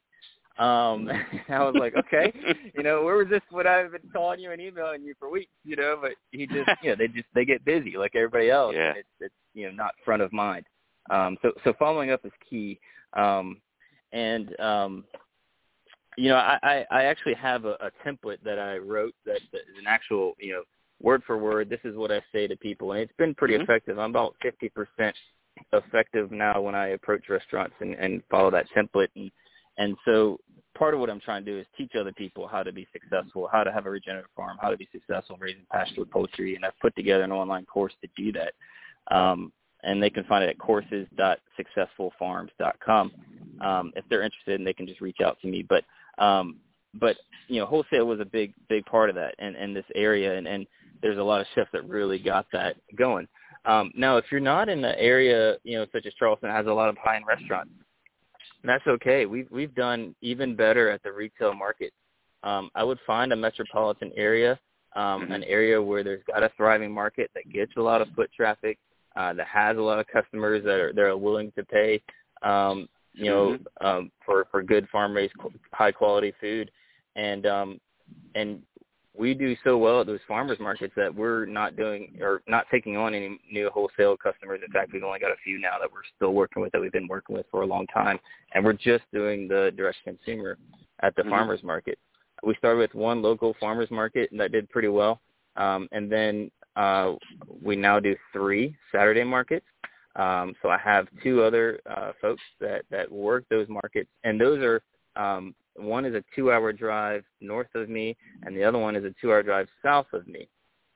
Um, 0.57 1.09
I 1.49 1.63
was 1.63 1.75
like, 1.79 1.95
okay, 1.95 2.33
you 2.75 2.83
know, 2.83 3.03
where 3.03 3.15
was 3.15 3.27
this? 3.29 3.41
What 3.49 3.65
I've 3.65 3.91
been 3.91 4.09
calling 4.11 4.39
you 4.39 4.51
and 4.51 4.61
emailing 4.61 5.03
you 5.03 5.13
for 5.17 5.29
weeks, 5.29 5.51
you 5.63 5.75
know, 5.75 5.97
but 6.01 6.11
he 6.31 6.47
just, 6.47 6.69
you 6.83 6.89
know, 6.89 6.95
they 6.97 7.07
just 7.07 7.27
they 7.33 7.45
get 7.45 7.63
busy 7.63 7.95
like 7.97 8.15
everybody 8.15 8.49
else. 8.49 8.73
Yeah. 8.75 8.93
It's, 8.97 9.07
it's 9.19 9.33
you 9.53 9.67
know 9.67 9.71
not 9.71 9.91
front 10.03 10.21
of 10.21 10.33
mind. 10.33 10.65
Um, 11.09 11.37
so 11.41 11.51
so 11.63 11.73
following 11.79 12.11
up 12.11 12.25
is 12.25 12.31
key. 12.47 12.79
Um, 13.13 13.61
and 14.11 14.59
um, 14.59 15.05
you 16.17 16.29
know, 16.29 16.35
I, 16.35 16.57
I, 16.63 16.85
I 16.91 17.03
actually 17.03 17.35
have 17.35 17.65
a, 17.65 17.77
a 17.79 17.91
template 18.05 18.43
that 18.43 18.59
I 18.59 18.77
wrote 18.77 19.13
that, 19.25 19.39
that 19.51 19.59
is 19.59 19.77
an 19.77 19.85
actual, 19.87 20.35
you 20.39 20.53
know, 20.53 20.63
word 21.01 21.23
for 21.25 21.37
word. 21.37 21.69
This 21.69 21.79
is 21.83 21.95
what 21.95 22.11
I 22.11 22.21
say 22.31 22.47
to 22.47 22.57
people, 22.57 22.91
and 22.91 23.01
it's 23.01 23.13
been 23.17 23.35
pretty 23.35 23.55
mm-hmm. 23.55 23.63
effective. 23.63 23.99
I'm 23.99 24.09
about 24.09 24.35
50% 24.43 25.13
effective 25.73 26.31
now 26.31 26.61
when 26.61 26.75
I 26.75 26.89
approach 26.89 27.23
restaurants 27.29 27.75
and, 27.79 27.95
and 27.95 28.21
follow 28.29 28.51
that 28.51 28.67
template. 28.75 29.07
And 29.15 29.31
and 29.77 29.95
so 30.03 30.39
part 30.77 30.93
of 30.93 30.99
what 30.99 31.09
I'm 31.09 31.21
trying 31.21 31.45
to 31.45 31.51
do 31.51 31.57
is 31.57 31.65
teach 31.77 31.93
other 31.99 32.11
people 32.11 32.47
how 32.47 32.63
to 32.63 32.73
be 32.73 32.87
successful, 32.91 33.47
how 33.51 33.63
to 33.63 33.71
have 33.71 33.85
a 33.85 33.89
regenerative 33.89 34.31
farm, 34.35 34.57
how 34.61 34.69
to 34.69 34.77
be 34.77 34.89
successful 34.91 35.35
in 35.35 35.41
raising 35.41 35.65
pasture 35.71 36.05
poultry, 36.05 36.55
and 36.55 36.65
I've 36.65 36.77
put 36.81 36.95
together 36.95 37.23
an 37.23 37.31
online 37.31 37.65
course 37.65 37.93
to 38.01 38.09
do 38.21 38.33
that. 38.33 38.53
Um, 39.15 39.53
and 39.83 40.03
they 40.03 40.09
can 40.09 40.25
find 40.25 40.43
it 40.43 40.49
at 40.49 40.59
courses.successfulfarms.com. 40.59 43.11
Um, 43.61 43.93
if 43.95 44.03
they're 44.09 44.23
interested, 44.23 44.55
and 44.55 44.67
they 44.67 44.73
can 44.73 44.85
just 44.85 44.99
reach 44.99 45.21
out 45.23 45.39
to 45.41 45.47
me. 45.47 45.65
But 45.67 45.85
um, 46.19 46.57
but 46.93 47.17
you 47.47 47.59
know, 47.59 47.65
wholesale 47.65 48.05
was 48.05 48.19
a 48.19 48.25
big 48.25 48.53
big 48.67 48.85
part 48.85 49.09
of 49.09 49.15
that, 49.15 49.35
and 49.39 49.55
and 49.55 49.75
this 49.75 49.85
area, 49.95 50.37
and 50.37 50.47
and 50.47 50.67
there's 51.01 51.17
a 51.17 51.23
lot 51.23 51.41
of 51.41 51.47
chefs 51.55 51.69
that 51.73 51.87
really 51.87 52.19
got 52.19 52.45
that 52.51 52.75
going. 52.97 53.27
Um, 53.65 53.91
now, 53.95 54.17
if 54.17 54.25
you're 54.31 54.39
not 54.39 54.69
in 54.69 54.81
the 54.81 54.99
area, 54.99 55.57
you 55.63 55.77
know, 55.77 55.85
such 55.91 56.05
as 56.05 56.13
Charleston 56.13 56.49
has 56.49 56.67
a 56.67 56.73
lot 56.73 56.89
of 56.89 56.97
high-end 56.97 57.25
restaurants, 57.27 57.71
that's 58.63 58.85
okay. 58.87 59.25
We've 59.25 59.47
we've 59.51 59.73
done 59.75 60.15
even 60.21 60.55
better 60.55 60.89
at 60.89 61.03
the 61.03 61.11
retail 61.11 61.53
market. 61.53 61.93
Um, 62.43 62.69
I 62.75 62.83
would 62.83 62.99
find 63.05 63.33
a 63.33 63.35
metropolitan 63.35 64.11
area, 64.15 64.59
um, 64.95 65.23
mm-hmm. 65.23 65.31
an 65.33 65.43
area 65.43 65.81
where 65.81 66.03
there's 66.03 66.23
got 66.25 66.43
a 66.43 66.51
thriving 66.55 66.91
market 66.91 67.29
that 67.35 67.51
gets 67.51 67.71
a 67.77 67.81
lot 67.81 68.01
of 68.01 68.07
foot 68.15 68.29
traffic, 68.35 68.77
uh, 69.15 69.33
that 69.33 69.47
has 69.47 69.77
a 69.77 69.81
lot 69.81 69.99
of 69.99 70.07
customers 70.07 70.63
that 70.63 70.79
are 70.79 70.93
that 70.93 71.01
are 71.01 71.17
willing 71.17 71.51
to 71.57 71.63
pay, 71.65 72.01
um, 72.41 72.87
you 73.13 73.25
know, 73.25 73.57
mm-hmm. 73.57 73.85
um, 73.85 74.11
for 74.25 74.47
for 74.51 74.61
good 74.63 74.87
farm 74.89 75.13
raised 75.13 75.33
high 75.73 75.91
quality 75.91 76.33
food, 76.39 76.71
and 77.15 77.45
um, 77.45 77.79
and 78.35 78.61
we 79.17 79.33
do 79.33 79.55
so 79.63 79.77
well 79.77 80.01
at 80.01 80.07
those 80.07 80.19
farmers 80.27 80.59
markets 80.59 80.93
that 80.95 81.13
we're 81.13 81.45
not 81.45 81.75
doing 81.75 82.17
or 82.21 82.41
not 82.47 82.65
taking 82.71 82.95
on 82.95 83.13
any 83.13 83.37
new 83.51 83.69
wholesale 83.73 84.15
customers. 84.15 84.61
In 84.65 84.71
fact, 84.71 84.91
we've 84.93 85.03
only 85.03 85.19
got 85.19 85.31
a 85.31 85.37
few 85.43 85.59
now 85.59 85.77
that 85.79 85.91
we're 85.91 86.01
still 86.15 86.33
working 86.33 86.61
with 86.61 86.71
that 86.71 86.79
we've 86.79 86.91
been 86.91 87.07
working 87.07 87.35
with 87.35 87.45
for 87.51 87.61
a 87.61 87.65
long 87.65 87.85
time, 87.87 88.19
and 88.53 88.63
we're 88.63 88.73
just 88.73 89.03
doing 89.11 89.47
the 89.47 89.71
direct 89.75 89.97
consumer 90.03 90.57
at 91.01 91.15
the 91.15 91.21
mm-hmm. 91.21 91.31
farmers 91.31 91.63
market. 91.63 91.99
We 92.43 92.55
started 92.55 92.77
with 92.77 92.95
one 92.95 93.21
local 93.21 93.55
farmers 93.59 93.91
market 93.91 94.31
and 94.31 94.39
that 94.39 94.53
did 94.53 94.69
pretty 94.69 94.87
well, 94.87 95.19
um, 95.57 95.89
and 95.91 96.09
then 96.09 96.49
uh, 96.77 97.15
we 97.61 97.75
now 97.75 97.99
do 97.99 98.15
three 98.31 98.75
Saturday 98.91 99.23
markets. 99.23 99.65
Um, 100.15 100.55
so 100.61 100.69
I 100.69 100.77
have 100.77 101.07
two 101.23 101.43
other 101.43 101.79
uh, 101.89 102.11
folks 102.21 102.41
that 102.59 102.83
that 102.89 103.11
work 103.11 103.45
those 103.49 103.67
markets, 103.69 104.09
and 104.23 104.39
those 104.39 104.61
are 104.61 104.81
um, 105.15 105.55
one 105.75 106.05
is 106.05 106.15
a 106.15 106.23
two-hour 106.35 106.73
drive 106.73 107.23
north 107.41 107.73
of 107.75 107.89
me, 107.89 108.17
and 108.43 108.55
the 108.55 108.63
other 108.63 108.77
one 108.77 108.95
is 108.95 109.05
a 109.05 109.13
two-hour 109.21 109.43
drive 109.43 109.67
south 109.83 110.07
of 110.13 110.27
me. 110.27 110.47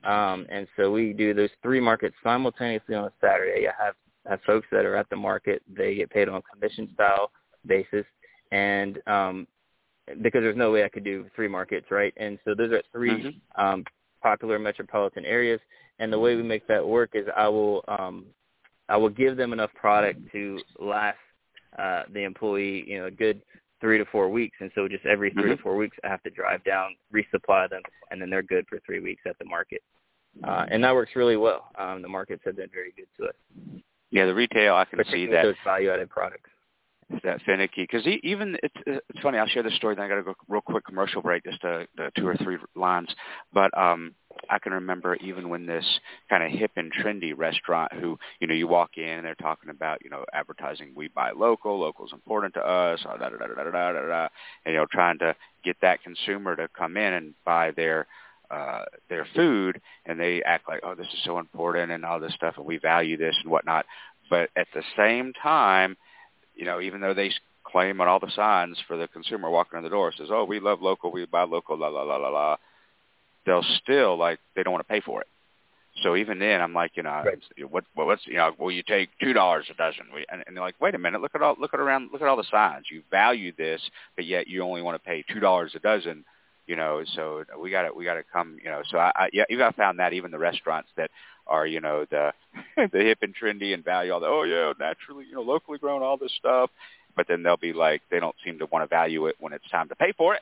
Um, 0.04 0.46
and 0.50 0.68
so 0.76 0.92
we 0.92 1.14
do 1.14 1.34
those 1.34 1.50
three 1.62 1.80
markets 1.80 2.16
simultaneously 2.24 2.96
on 2.96 3.06
a 3.06 3.14
Saturday. 3.22 3.68
I 3.68 3.84
have 3.84 3.96
have 4.28 4.40
folks 4.46 4.68
that 4.72 4.86
are 4.86 4.96
at 4.96 5.10
the 5.10 5.16
market; 5.16 5.62
they 5.68 5.96
get 5.96 6.10
paid 6.10 6.28
on 6.28 6.36
a 6.36 6.42
commission 6.42 6.90
style 6.94 7.32
basis, 7.66 8.06
and 8.52 9.00
um, 9.08 9.48
because 10.22 10.42
there's 10.42 10.58
no 10.58 10.72
way 10.72 10.84
I 10.84 10.90
could 10.90 11.04
do 11.04 11.26
three 11.36 11.48
markets, 11.48 11.88
right? 11.90 12.14
And 12.18 12.38
so 12.46 12.54
those 12.54 12.72
are 12.72 12.82
3 12.92 13.10
mm-hmm. 13.10 13.62
um, 13.62 13.84
popular 14.22 14.60
metropolitan 14.60 15.26
areas. 15.26 15.60
And 16.00 16.12
the 16.12 16.20
way 16.20 16.36
we 16.36 16.44
make 16.44 16.68
that 16.68 16.86
work 16.86 17.12
is 17.14 17.26
I 17.36 17.48
will 17.48 17.84
um, 17.88 18.26
I 18.90 18.98
will 18.98 19.10
give 19.10 19.38
them 19.38 19.54
enough 19.54 19.72
product 19.74 20.20
to 20.32 20.60
last 20.80 21.18
uh, 21.78 22.04
the 22.14 22.24
employee, 22.24 22.84
you 22.88 23.00
know, 23.00 23.06
a 23.06 23.12
good 23.12 23.42
three 23.82 23.98
to 23.98 24.06
four 24.06 24.30
weeks. 24.30 24.58
And 24.62 24.72
so 24.76 24.88
just 24.88 25.06
every 25.06 25.32
3 25.32 25.44
mm-hmm. 25.44 25.52
to 25.52 25.58
four 25.58 25.76
weeks, 25.76 25.98
I 26.04 26.08
have 26.08 26.24
to 26.24 26.30
drive 26.30 26.64
down, 26.64 26.96
resupply 27.14 27.70
them, 27.70 27.82
and 28.12 28.22
then 28.22 28.30
they're 28.30 28.44
good 28.44 28.66
for 28.70 28.80
three 28.86 29.00
weeks 29.00 29.24
at 29.28 29.38
the 29.40 29.46
market. 29.46 29.82
Uh, 30.44 30.66
and 30.70 30.84
that 30.84 30.94
works 30.94 31.12
really 31.16 31.38
well. 31.38 31.70
Um, 31.78 32.02
the 32.02 32.08
markets 32.08 32.42
have 32.46 32.56
been 32.56 32.70
very 32.74 32.94
good 32.96 33.08
to 33.20 33.30
us. 33.30 33.82
Yeah, 34.10 34.26
the 34.26 34.34
retail 34.34 34.76
I 34.76 34.86
can 34.86 35.04
see 35.12 35.26
that 35.28 35.44
those 35.44 35.56
value-added 35.64 36.10
products 36.10 36.50
that 37.24 37.42
finicky 37.46 37.84
because 37.84 38.06
even 38.24 38.58
it's, 38.64 38.76
it's 38.86 39.20
funny. 39.22 39.38
I'll 39.38 39.48
share 39.48 39.64
this 39.64 39.76
story. 39.76 39.96
Then 39.96 40.06
I 40.06 40.08
got 40.08 40.16
to 40.16 40.24
go 40.24 40.34
real 40.48 40.62
quick 40.62 40.86
commercial 40.86 41.22
break, 41.22 41.44
just 41.44 41.62
the, 41.62 41.88
the 41.96 42.12
two 42.18 42.28
or 42.28 42.36
three 42.36 42.58
lines. 42.76 43.10
But 43.54 43.78
um, 43.78 44.16
I 44.50 44.60
can 44.60 44.74
remember 44.74 45.16
even 45.16 45.50
when 45.50 45.66
this 45.66 45.86
kind 46.30 46.44
of 46.44 46.52
hip 46.52 46.72
and 46.76 46.92
trendy 46.92 47.34
restaurant, 47.36 47.94
who 47.94 48.18
you 48.40 48.48
know, 48.48 48.54
you 48.54 48.68
walk 48.68 48.92
in 48.98 49.08
and 49.08 49.26
they're 49.26 49.36
talking 49.36 49.70
about 49.70 50.00
you 50.04 50.10
know 50.10 50.26
advertising. 50.34 50.94
We 50.96 51.08
buy 51.10 51.32
local. 51.32 51.80
Local's 51.80 52.14
important 52.14 52.54
to 52.56 52.62
us. 52.62 53.02
Da 53.04 53.18
da 53.18 53.30
da 53.30 53.38
da 53.38 53.48
da 53.48 53.64
da 53.64 53.92
da. 53.92 54.08
da 54.08 54.28
and 54.66 54.74
you 54.74 54.80
know, 54.80 54.86
trying 54.92 55.20
to 55.20 55.36
get 55.64 55.78
that 55.82 56.04
consumer 56.04 56.56
to 56.56 56.68
come 56.78 56.98
in 56.98 57.14
and 57.14 57.34
buy 57.46 57.72
their 57.72 58.08
uh, 58.50 58.84
their 59.10 59.28
food, 59.36 59.82
and 60.06 60.20
they 60.20 60.44
act 60.44 60.68
like, 60.68 60.82
oh, 60.84 60.96
this 60.96 61.08
is 61.08 61.24
so 61.24 61.40
important 61.40 61.92
and 61.92 62.06
all 62.06 62.20
this 62.20 62.34
stuff, 62.34 62.56
and 62.58 62.66
we 62.66 62.78
value 62.78 63.18
this 63.18 63.36
and 63.42 63.52
whatnot. 63.52 63.86
But 64.30 64.50
at 64.56 64.68
the 64.74 64.84
same 64.98 65.34
time, 65.42 65.98
you 66.56 66.66
know, 66.66 66.80
even 66.82 67.02
though 67.02 67.14
they 67.14 67.32
claim 67.64 68.02
on 68.02 68.08
all 68.08 68.20
the 68.20 68.32
signs 68.36 68.78
for 68.88 68.98
the 68.98 69.08
consumer 69.08 69.50
walking 69.50 69.78
in 69.78 69.84
the 69.84 69.90
door 69.90 70.12
says, 70.16 70.28
"Oh, 70.32 70.44
we 70.44 70.60
love 70.60 70.82
local, 70.82 71.12
we 71.12 71.26
buy 71.26 71.44
local, 71.44 71.78
la 71.78 71.88
la 71.88 72.04
la 72.04 72.18
la 72.18 72.30
la," 72.30 72.58
they'll 73.46 73.66
still 73.82 74.18
like 74.18 74.40
they 74.56 74.64
don't 74.64 74.74
want 74.74 74.86
to 74.86 74.92
pay 74.92 75.02
for 75.02 75.22
it. 75.22 75.28
So 76.02 76.16
even 76.16 76.40
then, 76.40 76.60
I'm 76.60 76.74
like, 76.74 76.92
you 76.96 77.04
know, 77.04 77.22
right. 77.24 77.38
what, 77.70 77.84
what, 77.94 78.08
what's, 78.08 78.26
you 78.26 78.36
know, 78.36 78.52
will 78.58 78.72
you 78.72 78.82
take 78.82 79.10
two 79.22 79.32
dollars 79.32 79.68
a 79.70 79.76
dozen? 79.76 80.06
We, 80.14 80.26
and, 80.32 80.44
and 80.48 80.56
they're 80.56 80.64
like, 80.64 80.82
wait 80.82 80.96
a 80.96 80.98
minute, 80.98 81.22
look 81.22 81.36
at 81.36 81.44
all, 81.44 81.56
look 81.60 81.74
at 81.74 81.80
around, 81.80 82.10
look 82.12 82.22
at 82.22 82.28
all 82.28 82.36
the 82.36 82.44
signs. 82.50 82.86
You 82.90 83.04
value 83.12 83.54
this, 83.56 83.80
but 84.16 84.26
yet 84.26 84.48
you 84.48 84.64
only 84.64 84.82
want 84.82 85.02
to 85.02 85.08
pay 85.08 85.24
two 85.32 85.40
dollars 85.40 85.74
a 85.76 85.80
dozen. 85.80 86.26
You 86.68 86.76
know, 86.76 87.04
so 87.16 87.44
we 87.62 87.72
got 87.72 87.84
to, 87.84 87.94
we 87.94 88.06
got 88.06 88.16
to 88.16 88.24
come. 88.32 88.58
You 88.64 88.72
know, 88.72 88.82
so 88.90 88.98
I, 88.98 89.12
I 89.16 89.30
yeah, 89.34 89.44
you 89.50 89.58
got 89.58 89.76
found 89.76 90.00
that 90.00 90.14
even 90.14 90.32
the 90.32 90.40
restaurants 90.40 90.90
that 90.98 91.12
are 91.48 91.66
you 91.68 91.82
know 91.82 92.06
the 92.10 92.32
the 92.78 93.00
hip 93.00 93.20
and 93.22 93.36
trendy 93.36 93.74
and 93.74 93.84
value 93.84 94.12
all 94.14 94.20
the 94.20 94.28
oh 94.28 94.44
yeah 94.44 94.74
naturally 94.80 95.26
you 95.26 95.34
know 95.36 95.42
locally 95.42 95.78
grown 95.78 96.02
all 96.02 96.18
this 96.18 96.32
stuff 96.38 96.70
but 97.16 97.28
then 97.28 97.44
they'll 97.44 97.58
be 97.58 97.74
like 97.74 98.02
they 98.10 98.20
don't 98.20 98.36
seem 98.46 98.58
to 98.60 98.66
want 98.68 98.84
to 98.84 98.88
value 98.88 99.28
it 99.28 99.36
when 99.40 99.54
it's 99.54 99.70
time 99.70 99.90
to 99.90 99.96
pay 99.96 100.14
for 100.18 100.36
it 100.36 100.42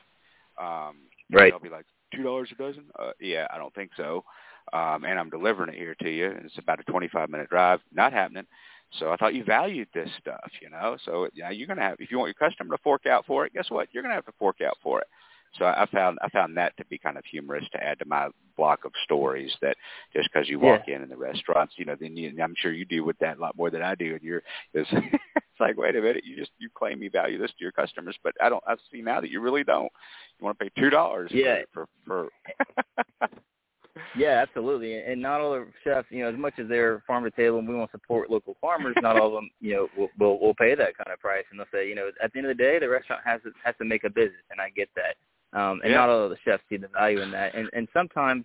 um 0.60 0.96
right 1.32 1.52
they'll 1.52 1.58
be 1.58 1.68
like 1.68 1.86
two 2.14 2.22
dollars 2.22 2.48
a 2.52 2.54
dozen 2.56 2.84
uh, 2.98 3.10
yeah 3.20 3.46
i 3.52 3.58
don't 3.58 3.74
think 3.74 3.90
so 3.96 4.24
um 4.72 5.04
and 5.04 5.18
i'm 5.18 5.30
delivering 5.30 5.70
it 5.70 5.76
here 5.76 5.96
to 6.00 6.10
you 6.10 6.26
and 6.26 6.44
it's 6.44 6.58
about 6.58 6.80
a 6.80 6.84
twenty 6.84 7.08
five 7.08 7.28
minute 7.30 7.48
drive 7.48 7.80
not 7.92 8.12
happening 8.12 8.46
So 8.98 9.10
I 9.10 9.16
thought 9.16 9.34
you 9.34 9.44
valued 9.44 9.88
this 9.94 10.08
stuff, 10.20 10.50
you 10.60 10.70
know. 10.70 10.96
So 11.04 11.28
yeah, 11.34 11.50
you're 11.50 11.66
gonna 11.66 11.82
have 11.82 11.96
if 11.98 12.10
you 12.10 12.18
want 12.18 12.34
your 12.36 12.48
customer 12.50 12.76
to 12.76 12.82
fork 12.82 13.06
out 13.06 13.26
for 13.26 13.46
it, 13.46 13.52
guess 13.54 13.70
what? 13.70 13.88
You're 13.92 14.02
gonna 14.02 14.14
have 14.14 14.26
to 14.26 14.32
fork 14.38 14.60
out 14.60 14.76
for 14.82 15.00
it. 15.00 15.06
So 15.58 15.64
I 15.66 15.86
found 15.92 16.18
I 16.22 16.28
found 16.30 16.56
that 16.56 16.76
to 16.78 16.84
be 16.86 16.98
kind 16.98 17.18
of 17.18 17.24
humorous 17.24 17.64
to 17.72 17.82
add 17.82 17.98
to 17.98 18.04
my 18.06 18.28
block 18.56 18.84
of 18.84 18.92
stories 19.04 19.52
that 19.60 19.76
just 20.14 20.28
because 20.32 20.48
you 20.48 20.58
walk 20.58 20.82
Yeah. 20.88 20.96
in 20.96 21.02
in 21.02 21.08
the 21.08 21.16
restaurants, 21.16 21.74
you 21.76 21.84
know, 21.84 21.94
then 21.98 22.16
you, 22.16 22.32
I'm 22.42 22.54
sure 22.58 22.72
you 22.72 22.84
deal 22.84 23.04
with 23.04 23.18
that 23.18 23.38
a 23.38 23.40
lot 23.40 23.56
more 23.56 23.70
than 23.70 23.82
I 23.82 23.94
do. 23.94 24.14
And 24.14 24.22
you're 24.22 24.42
it's, 24.74 24.88
it's 24.92 25.60
like, 25.60 25.76
wait 25.76 25.96
a 25.96 26.00
minute, 26.00 26.24
you 26.24 26.36
just 26.36 26.52
you 26.58 26.68
claim 26.74 27.02
you 27.02 27.10
value 27.10 27.38
this 27.38 27.50
to 27.50 27.56
your 27.64 27.72
customers, 27.72 28.16
but 28.22 28.34
I 28.42 28.48
don't. 28.48 28.64
I 28.66 28.76
see 28.90 29.02
now 29.02 29.20
that 29.20 29.30
you 29.30 29.40
really 29.40 29.64
don't. 29.64 29.90
You 30.38 30.44
want 30.44 30.58
to 30.58 30.64
pay 30.64 30.70
two 30.80 30.90
dollars 30.90 31.30
Yeah. 31.34 31.62
for 31.72 31.86
for. 32.04 32.28
for 33.20 33.28
Yeah, 34.14 34.42
absolutely. 34.42 34.94
And 35.02 35.20
not 35.20 35.40
all 35.40 35.52
the 35.52 35.66
chefs, 35.84 36.06
you 36.10 36.22
know, 36.22 36.30
as 36.30 36.36
much 36.36 36.54
as 36.58 36.68
they're 36.68 37.02
farm 37.06 37.24
to 37.24 37.30
table 37.30 37.58
and 37.58 37.68
we 37.68 37.74
want 37.74 37.90
to 37.92 37.98
support 37.98 38.30
local 38.30 38.56
farmers, 38.60 38.94
not 39.00 39.18
all 39.18 39.28
of 39.28 39.32
them, 39.34 39.50
you 39.60 39.74
know, 39.74 39.88
will, 39.96 40.08
will 40.18 40.38
will 40.40 40.54
pay 40.54 40.74
that 40.74 40.96
kind 40.96 41.12
of 41.12 41.18
price. 41.20 41.44
And 41.50 41.58
they'll 41.60 41.66
say, 41.72 41.88
you 41.88 41.94
know, 41.94 42.10
at 42.22 42.32
the 42.32 42.38
end 42.38 42.48
of 42.48 42.56
the 42.56 42.62
day, 42.62 42.78
the 42.78 42.88
restaurant 42.88 43.22
has 43.24 43.42
to 43.42 43.52
has 43.64 43.74
to 43.78 43.84
make 43.84 44.04
a 44.04 44.10
business, 44.10 44.42
and 44.50 44.60
I 44.60 44.70
get 44.70 44.88
that. 44.96 45.16
Um, 45.52 45.80
and 45.82 45.90
Yeah. 45.92 45.98
not 45.98 46.08
all 46.08 46.24
of 46.24 46.30
the 46.30 46.38
chefs 46.44 46.62
see 46.68 46.76
the 46.76 46.88
value 46.88 47.20
in 47.20 47.30
that. 47.32 47.54
And 47.54 47.68
and 47.72 47.88
sometimes 47.92 48.44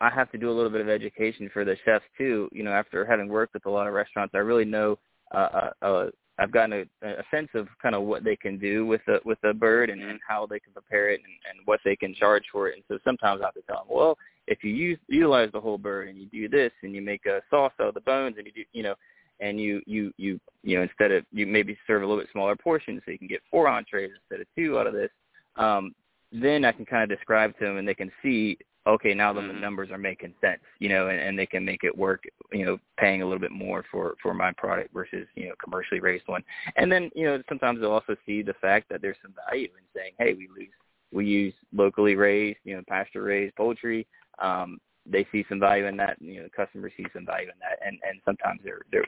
I 0.00 0.10
have 0.10 0.30
to 0.32 0.38
do 0.38 0.50
a 0.50 0.52
little 0.52 0.70
bit 0.70 0.80
of 0.80 0.88
education 0.88 1.48
for 1.52 1.64
the 1.64 1.76
chefs 1.84 2.04
too. 2.16 2.48
You 2.52 2.62
know, 2.62 2.72
after 2.72 3.04
having 3.04 3.28
worked 3.28 3.54
with 3.54 3.66
a 3.66 3.70
lot 3.70 3.86
of 3.86 3.94
restaurants, 3.94 4.34
I 4.34 4.38
really 4.38 4.64
know. 4.64 4.98
Uh, 5.32 5.36
uh, 5.36 5.70
uh, 5.82 6.10
I've 6.38 6.52
gotten 6.52 6.86
a, 7.02 7.06
a 7.06 7.24
sense 7.32 7.48
of 7.54 7.66
kind 7.82 7.94
of 7.94 8.02
what 8.02 8.22
they 8.22 8.36
can 8.36 8.58
do 8.58 8.86
with 8.86 9.00
a 9.08 9.18
with 9.24 9.38
a 9.44 9.52
bird 9.52 9.90
and, 9.90 10.00
and 10.02 10.20
how 10.26 10.46
they 10.46 10.60
can 10.60 10.72
prepare 10.72 11.10
it 11.10 11.20
and, 11.24 11.32
and 11.50 11.66
what 11.66 11.80
they 11.84 11.96
can 11.96 12.14
charge 12.14 12.44
for 12.52 12.68
it. 12.68 12.76
And 12.76 12.84
so 12.88 12.98
sometimes 13.04 13.40
I 13.42 13.46
have 13.46 13.54
to 13.54 13.62
tell 13.62 13.84
them, 13.84 13.96
well, 13.96 14.16
if 14.46 14.62
you 14.62 14.70
use 14.70 14.98
utilize 15.08 15.50
the 15.52 15.60
whole 15.60 15.78
bird 15.78 16.08
and 16.08 16.18
you 16.18 16.26
do 16.26 16.48
this 16.48 16.72
and 16.82 16.94
you 16.94 17.02
make 17.02 17.26
a 17.26 17.40
sauce 17.50 17.72
out 17.80 17.88
of 17.88 17.94
the 17.94 18.00
bones 18.00 18.36
and 18.38 18.46
you 18.46 18.52
do 18.52 18.64
you 18.72 18.82
know 18.82 18.94
and 19.40 19.60
you 19.60 19.82
you 19.86 20.12
you 20.16 20.40
you 20.62 20.76
know 20.76 20.82
instead 20.82 21.12
of 21.12 21.24
you 21.32 21.46
maybe 21.46 21.76
serve 21.86 22.02
a 22.02 22.06
little 22.06 22.20
bit 22.20 22.30
smaller 22.32 22.56
portion 22.56 23.00
so 23.04 23.10
you 23.10 23.18
can 23.18 23.28
get 23.28 23.42
four 23.50 23.68
entrees 23.68 24.10
instead 24.14 24.40
of 24.40 24.46
two 24.56 24.78
out 24.78 24.86
of 24.86 24.94
this 24.94 25.10
um 25.56 25.94
then 26.32 26.64
I 26.64 26.72
can 26.72 26.84
kind 26.84 27.10
of 27.10 27.16
describe 27.16 27.56
to 27.58 27.64
them 27.64 27.76
and 27.78 27.88
they 27.88 27.94
can 27.94 28.10
see 28.22 28.58
okay 28.86 29.12
now 29.12 29.32
the 29.32 29.40
Mhm. 29.40 29.60
numbers 29.60 29.90
are 29.90 29.98
making 29.98 30.34
sense 30.40 30.60
you 30.78 30.88
know 30.88 31.08
and, 31.08 31.20
and 31.20 31.38
they 31.38 31.46
can 31.46 31.64
make 31.64 31.84
it 31.84 31.96
work 31.96 32.24
you 32.52 32.64
know 32.64 32.78
paying 32.96 33.22
a 33.22 33.24
little 33.24 33.40
bit 33.40 33.52
more 33.52 33.84
for 33.90 34.14
for 34.22 34.32
my 34.34 34.52
product 34.52 34.92
versus 34.94 35.26
you 35.34 35.48
know 35.48 35.54
commercially 35.62 36.00
raised 36.00 36.26
one 36.26 36.42
and 36.76 36.90
then 36.90 37.10
you 37.14 37.24
know 37.24 37.42
sometimes 37.48 37.80
they'll 37.80 37.90
also 37.92 38.16
see 38.24 38.42
the 38.42 38.54
fact 38.54 38.88
that 38.88 39.02
there's 39.02 39.16
some 39.22 39.34
value 39.46 39.68
in 39.76 39.84
saying 39.94 40.12
hey 40.18 40.34
we 40.34 40.48
lose 40.48 40.72
we 41.12 41.26
use 41.26 41.54
locally 41.72 42.14
raised 42.14 42.58
you 42.64 42.74
know 42.76 42.82
pasture 42.88 43.22
raised 43.22 43.54
poultry 43.56 44.06
um, 44.38 44.78
they 45.10 45.26
see 45.32 45.44
some 45.48 45.60
value 45.60 45.86
in 45.86 45.96
that. 45.96 46.20
And, 46.20 46.28
you 46.28 46.36
know, 46.36 46.44
the 46.44 46.64
customer 46.64 46.90
sees 46.96 47.06
some 47.14 47.26
value 47.26 47.48
in 47.48 47.58
that, 47.60 47.78
and 47.86 47.98
and 48.08 48.20
sometimes 48.24 48.60
they're 48.62 48.82
they're 48.92 49.06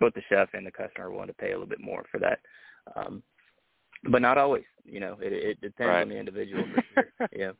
both 0.00 0.14
the 0.14 0.22
chef 0.28 0.48
and 0.54 0.66
the 0.66 0.70
customer 0.70 1.06
are 1.08 1.10
willing 1.12 1.28
to 1.28 1.34
pay 1.34 1.48
a 1.48 1.52
little 1.52 1.66
bit 1.66 1.80
more 1.80 2.04
for 2.10 2.18
that. 2.18 2.40
Um, 2.96 3.22
but 4.04 4.22
not 4.22 4.38
always. 4.38 4.64
You 4.84 5.00
know, 5.00 5.16
it 5.20 5.32
it 5.32 5.60
depends 5.60 5.88
Right. 5.88 6.02
on 6.02 6.08
the 6.08 6.16
individual. 6.16 6.64
For 6.74 6.82
sure. 6.94 7.28
Yeah. 7.36 7.52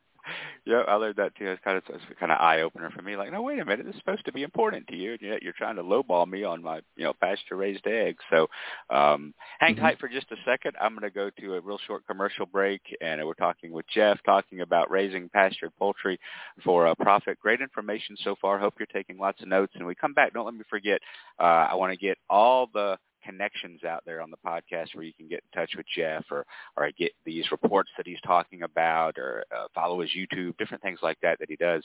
Yeah, 0.65 0.83
I 0.87 0.95
learned 0.95 1.17
that 1.17 1.35
too. 1.35 1.47
It's 1.49 1.61
kind 1.65 1.77
of 1.77 1.83
it's 1.89 2.05
kind 2.21 2.31
of 2.31 2.39
eye 2.41 2.61
opener 2.63 2.91
for 2.91 3.03
me. 3.03 3.17
Like, 3.17 3.33
no, 3.33 3.43
wait 3.43 3.59
a 3.59 3.65
minute, 3.65 3.87
this 3.87 3.95
is 3.97 4.01
supposed 4.01 4.25
to 4.27 4.33
be 4.33 4.45
important 4.45 4.87
to 4.87 4.95
you, 4.97 5.13
and 5.15 5.21
yet 5.21 5.43
you're 5.43 5.53
trying 5.53 5.75
to 5.75 5.83
lowball 5.83 6.29
me 6.31 6.45
on 6.45 6.63
my, 6.63 6.77
you 6.95 7.03
know, 7.03 7.13
pasture 7.21 7.57
raised 7.57 7.85
eggs. 7.89 8.23
So, 8.31 8.49
um, 8.89 9.35
hang 9.59 9.75
Mhm. 9.75 9.81
tight 9.81 9.99
for 9.99 10.07
just 10.09 10.31
a 10.31 10.37
second. 10.45 10.77
I'm 10.81 10.93
going 10.93 11.03
to 11.03 11.11
go 11.11 11.29
to 11.31 11.55
a 11.57 11.61
real 11.61 11.79
short 11.79 12.07
commercial 12.07 12.47
break, 12.47 12.81
and 13.01 13.27
we're 13.27 13.35
talking 13.35 13.73
with 13.73 13.87
Jeff, 13.89 14.23
talking 14.23 14.61
about 14.61 14.93
raising 14.93 15.29
pastured 15.29 15.75
poultry 15.77 16.21
for 16.63 16.87
a 16.87 16.95
profit. 16.95 17.41
Great 17.41 17.61
information 17.61 18.17
so 18.23 18.37
far. 18.37 18.61
Hope 18.61 18.75
you're 18.79 18.87
taking 18.87 19.19
lots 19.19 19.43
of 19.43 19.49
notes. 19.49 19.73
And 19.75 19.85
we 19.85 19.97
come 19.97 20.15
back, 20.15 20.33
don't 20.35 20.45
let 20.45 20.55
me 20.55 20.63
forget. 20.71 21.01
Uh, 21.41 21.67
I 21.69 21.75
want 21.75 21.93
to 21.93 21.97
get 21.99 22.17
all 22.31 22.69
the 22.73 22.97
connections 23.25 23.85
out 23.85 24.03
there 24.05 24.21
on 24.21 24.31
the 24.31 24.37
podcast 24.45 24.95
where 24.95 25.05
you 25.05 25.13
can 25.13 25.29
get 25.29 25.43
in 25.43 25.61
touch 25.61 25.71
with 25.77 25.87
Jeff 25.97 26.25
or 26.31 26.45
or 26.77 26.91
get 26.99 27.13
these 27.25 27.51
reports 27.51 27.91
that 27.97 28.07
he's 28.07 28.21
talking 28.27 28.63
about 28.63 29.19
or 29.19 29.45
uh, 29.55 29.67
follow 29.75 30.01
his 30.01 30.11
YouTube, 30.11 30.57
different 30.59 30.83
things 30.83 30.99
like 31.03 31.19
that 31.23 31.39
that 31.39 31.49
he 31.49 31.57
does. 31.57 31.83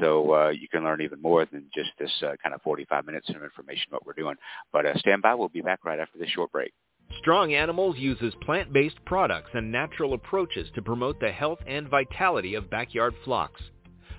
So 0.00 0.34
uh, 0.34 0.48
you 0.50 0.68
can 0.68 0.84
learn 0.84 1.00
even 1.00 1.20
more 1.20 1.46
than 1.46 1.66
just 1.74 1.90
this 1.98 2.12
uh, 2.22 2.34
kind 2.42 2.54
of 2.54 2.62
45 2.62 3.06
minutes 3.06 3.28
of 3.30 3.42
information 3.42 3.86
what 3.90 4.06
we're 4.06 4.12
doing. 4.12 4.36
But 4.72 4.86
uh, 4.86 4.98
stand 4.98 5.22
by. 5.22 5.34
We'll 5.34 5.48
be 5.48 5.60
back 5.60 5.84
right 5.84 5.98
after 5.98 6.18
this 6.18 6.28
short 6.30 6.52
break. 6.52 6.72
Strong 7.18 7.54
Animals 7.54 7.96
uses 7.96 8.34
plant-based 8.42 9.04
products 9.04 9.50
and 9.54 9.70
natural 9.70 10.14
approaches 10.14 10.68
to 10.74 10.82
promote 10.82 11.20
the 11.20 11.30
health 11.30 11.60
and 11.66 11.88
vitality 11.88 12.54
of 12.54 12.70
backyard 12.70 13.14
flocks. 13.24 13.60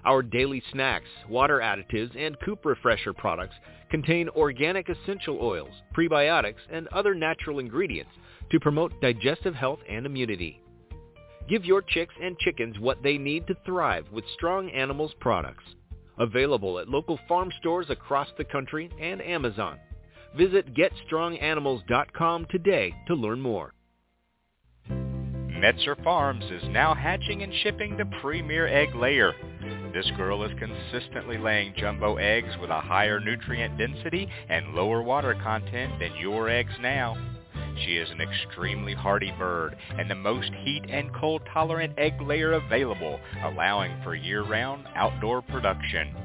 Our 0.05 0.21
daily 0.21 0.61
snacks, 0.71 1.09
water 1.27 1.59
additives, 1.59 2.15
and 2.15 2.37
coop 2.45 2.63
refresher 2.63 3.13
products 3.13 3.55
contain 3.89 4.29
organic 4.29 4.87
essential 4.87 5.39
oils, 5.41 5.73
prebiotics, 5.95 6.61
and 6.71 6.87
other 6.89 7.15
natural 7.15 7.59
ingredients 7.59 8.11
to 8.51 8.59
promote 8.59 9.01
digestive 9.01 9.55
health 9.55 9.79
and 9.89 10.05
immunity. 10.05 10.61
Give 11.49 11.65
your 11.65 11.81
chicks 11.81 12.13
and 12.21 12.37
chickens 12.39 12.79
what 12.79 13.01
they 13.03 13.17
need 13.17 13.47
to 13.47 13.57
thrive 13.65 14.05
with 14.11 14.25
Strong 14.35 14.69
Animals 14.71 15.13
products. 15.19 15.63
Available 16.19 16.79
at 16.79 16.87
local 16.87 17.19
farm 17.27 17.51
stores 17.59 17.87
across 17.89 18.27
the 18.37 18.45
country 18.45 18.89
and 18.99 19.21
Amazon. 19.21 19.79
Visit 20.37 20.73
GetStrongAnimals.com 20.73 22.47
today 22.49 22.93
to 23.07 23.15
learn 23.15 23.41
more. 23.41 23.73
Metzer 24.89 26.01
Farms 26.03 26.43
is 26.51 26.63
now 26.69 26.93
hatching 26.93 27.41
and 27.41 27.53
shipping 27.63 27.95
the 27.95 28.05
premier 28.21 28.67
egg 28.67 28.93
layer. 28.93 29.33
This 29.93 30.09
girl 30.17 30.43
is 30.43 30.51
consistently 30.59 31.37
laying 31.37 31.73
jumbo 31.77 32.17
eggs 32.17 32.55
with 32.59 32.69
a 32.69 32.81
higher 32.81 33.19
nutrient 33.19 33.77
density 33.77 34.29
and 34.49 34.73
lower 34.73 35.01
water 35.01 35.35
content 35.41 35.99
than 35.99 36.15
your 36.17 36.49
eggs 36.49 36.73
now. 36.81 37.15
She 37.83 37.97
is 37.97 38.09
an 38.09 38.21
extremely 38.21 38.93
hardy 38.93 39.31
bird 39.37 39.75
and 39.97 40.09
the 40.09 40.15
most 40.15 40.51
heat 40.63 40.83
and 40.89 41.13
cold 41.13 41.41
tolerant 41.53 41.93
egg 41.97 42.21
layer 42.21 42.53
available, 42.53 43.19
allowing 43.43 44.01
for 44.03 44.15
year-round 44.15 44.85
outdoor 44.95 45.41
production. 45.41 46.15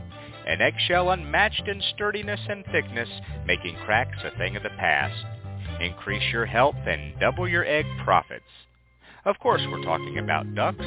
An 0.46 0.60
eggshell 0.60 1.10
unmatched 1.10 1.68
in 1.68 1.82
sturdiness 1.94 2.40
and 2.48 2.64
thickness, 2.66 3.08
making 3.46 3.76
cracks 3.84 4.18
a 4.24 4.36
thing 4.38 4.56
of 4.56 4.62
the 4.62 4.70
past. 4.70 5.24
Increase 5.80 6.32
your 6.32 6.46
health 6.46 6.76
and 6.86 7.18
double 7.20 7.48
your 7.48 7.64
egg 7.64 7.86
profits. 8.04 8.44
Of 9.24 9.38
course, 9.38 9.62
we're 9.70 9.82
talking 9.82 10.18
about 10.18 10.54
ducks. 10.54 10.84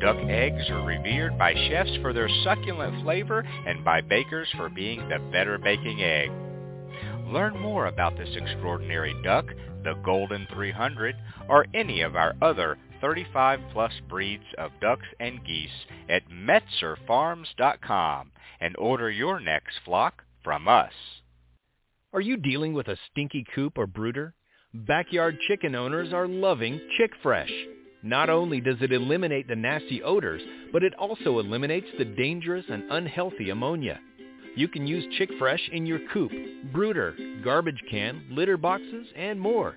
Duck 0.00 0.16
eggs 0.28 0.68
are 0.70 0.86
revered 0.86 1.36
by 1.36 1.52
chefs 1.52 1.94
for 2.00 2.14
their 2.14 2.28
succulent 2.42 3.02
flavor 3.02 3.44
and 3.66 3.84
by 3.84 4.00
bakers 4.00 4.48
for 4.56 4.70
being 4.70 5.06
the 5.08 5.18
better 5.30 5.58
baking 5.58 6.02
egg. 6.02 6.30
Learn 7.26 7.58
more 7.58 7.86
about 7.86 8.16
this 8.16 8.34
extraordinary 8.34 9.14
duck, 9.22 9.44
the 9.84 9.94
Golden 10.02 10.48
300, 10.54 11.14
or 11.48 11.66
any 11.74 12.00
of 12.00 12.16
our 12.16 12.34
other 12.40 12.78
35 13.02 13.60
plus 13.72 13.92
breeds 14.08 14.44
of 14.56 14.70
ducks 14.80 15.06
and 15.20 15.44
geese 15.44 15.68
at 16.08 16.22
metzerfarms.com 16.30 18.32
and 18.60 18.76
order 18.78 19.10
your 19.10 19.38
next 19.38 19.80
flock 19.84 20.24
from 20.42 20.66
us. 20.66 20.92
Are 22.14 22.22
you 22.22 22.38
dealing 22.38 22.72
with 22.72 22.88
a 22.88 22.96
stinky 23.10 23.44
coop 23.54 23.76
or 23.76 23.86
brooder? 23.86 24.32
Backyard 24.72 25.38
chicken 25.46 25.74
owners 25.74 26.12
are 26.12 26.26
loving 26.26 26.80
Chick 26.96 27.12
Fresh. 27.22 27.52
Not 28.02 28.30
only 28.30 28.60
does 28.60 28.76
it 28.80 28.92
eliminate 28.92 29.46
the 29.46 29.56
nasty 29.56 30.02
odors, 30.02 30.42
but 30.72 30.82
it 30.82 30.94
also 30.94 31.38
eliminates 31.38 31.88
the 31.98 32.04
dangerous 32.04 32.64
and 32.68 32.84
unhealthy 32.90 33.50
ammonia. 33.50 34.00
You 34.56 34.68
can 34.68 34.86
use 34.86 35.14
Chick 35.16 35.30
Fresh 35.38 35.68
in 35.72 35.86
your 35.86 36.00
coop, 36.12 36.32
brooder, 36.72 37.14
garbage 37.44 37.80
can, 37.90 38.22
litter 38.30 38.56
boxes, 38.56 39.06
and 39.16 39.38
more. 39.40 39.76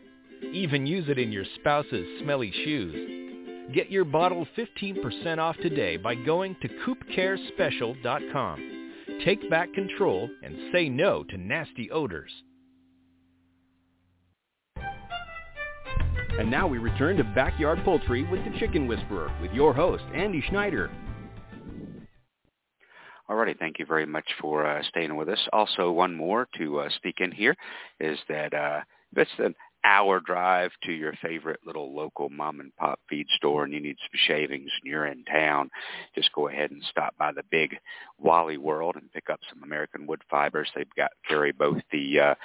Even 0.52 0.86
use 0.86 1.10
it 1.10 1.20
in 1.20 1.32
your 1.32 1.46
spouse's 1.56 2.06
smelly 2.22 2.52
shoes. 2.64 3.74
Get 3.74 3.92
your 3.92 4.06
bottle 4.06 4.48
15% 4.58 5.38
off 5.38 5.56
today 5.58 5.98
by 5.98 6.16
going 6.16 6.56
to 6.62 6.70
coopcarespecial.com. 6.86 8.70
Take 9.24 9.50
back 9.50 9.74
control 9.74 10.30
and 10.42 10.56
say 10.74 10.90
no 10.90 11.24
to 11.24 11.38
nasty 11.38 11.90
odors. 11.92 12.32
And 16.40 16.50
now 16.50 16.68
we 16.68 16.80
return 16.80 17.16
to 17.18 17.24
Backyard 17.24 17.80
Poultry 17.86 18.24
with 18.24 18.44
the 18.44 18.58
Chicken 18.58 18.88
Whisperer 18.88 19.32
with 19.40 19.52
your 19.52 19.72
host, 19.72 20.04
Andy 20.16 20.42
Schneider. 20.50 20.90
Alrighty, 23.30 23.58
thank 23.60 23.78
you 23.78 23.86
very 23.86 24.08
much 24.08 24.26
for 24.42 24.66
uh, 24.66 24.82
staying 24.90 25.16
with 25.16 25.30
us. 25.30 25.40
Also, 25.54 25.92
one 25.92 26.16
more 26.16 26.48
to 26.58 26.80
uh, 26.80 26.90
speak 26.96 27.20
in 27.20 27.32
here 27.32 27.56
is 28.00 28.18
that 28.30 28.52
uh, 28.52 28.82
it's 29.16 29.30
an 29.38 29.54
hour 29.84 30.20
drive 30.20 30.72
to 30.84 30.92
your 30.92 31.14
favorite 31.22 31.60
little 31.66 31.96
local 31.96 32.30
mom 32.30 32.60
and 32.60 32.76
pop 32.78 33.00
feed 33.08 33.28
store 33.36 33.64
and 33.66 33.74
you 33.74 33.80
need 33.80 33.98
some 34.00 34.20
shavings 34.28 34.72
and 34.82 34.92
you're 34.92 35.06
in 35.06 35.24
town, 35.26 35.70
just 36.16 36.32
go 36.34 36.48
ahead 36.48 36.72
and 36.72 36.82
stop 36.90 37.16
by 37.20 37.32
the 37.32 37.44
big 37.52 37.78
Wally 38.18 38.58
World 38.58 38.96
and 38.96 39.12
pick 39.12 39.30
up 39.30 39.40
some 39.50 39.62
American 39.62 40.08
wood 40.08 40.22
fibers. 40.32 40.70
They've 40.76 40.88
got 40.98 41.12
carry 41.28 41.52
both 41.52 41.82
the 41.92 42.20
uh, 42.20 42.36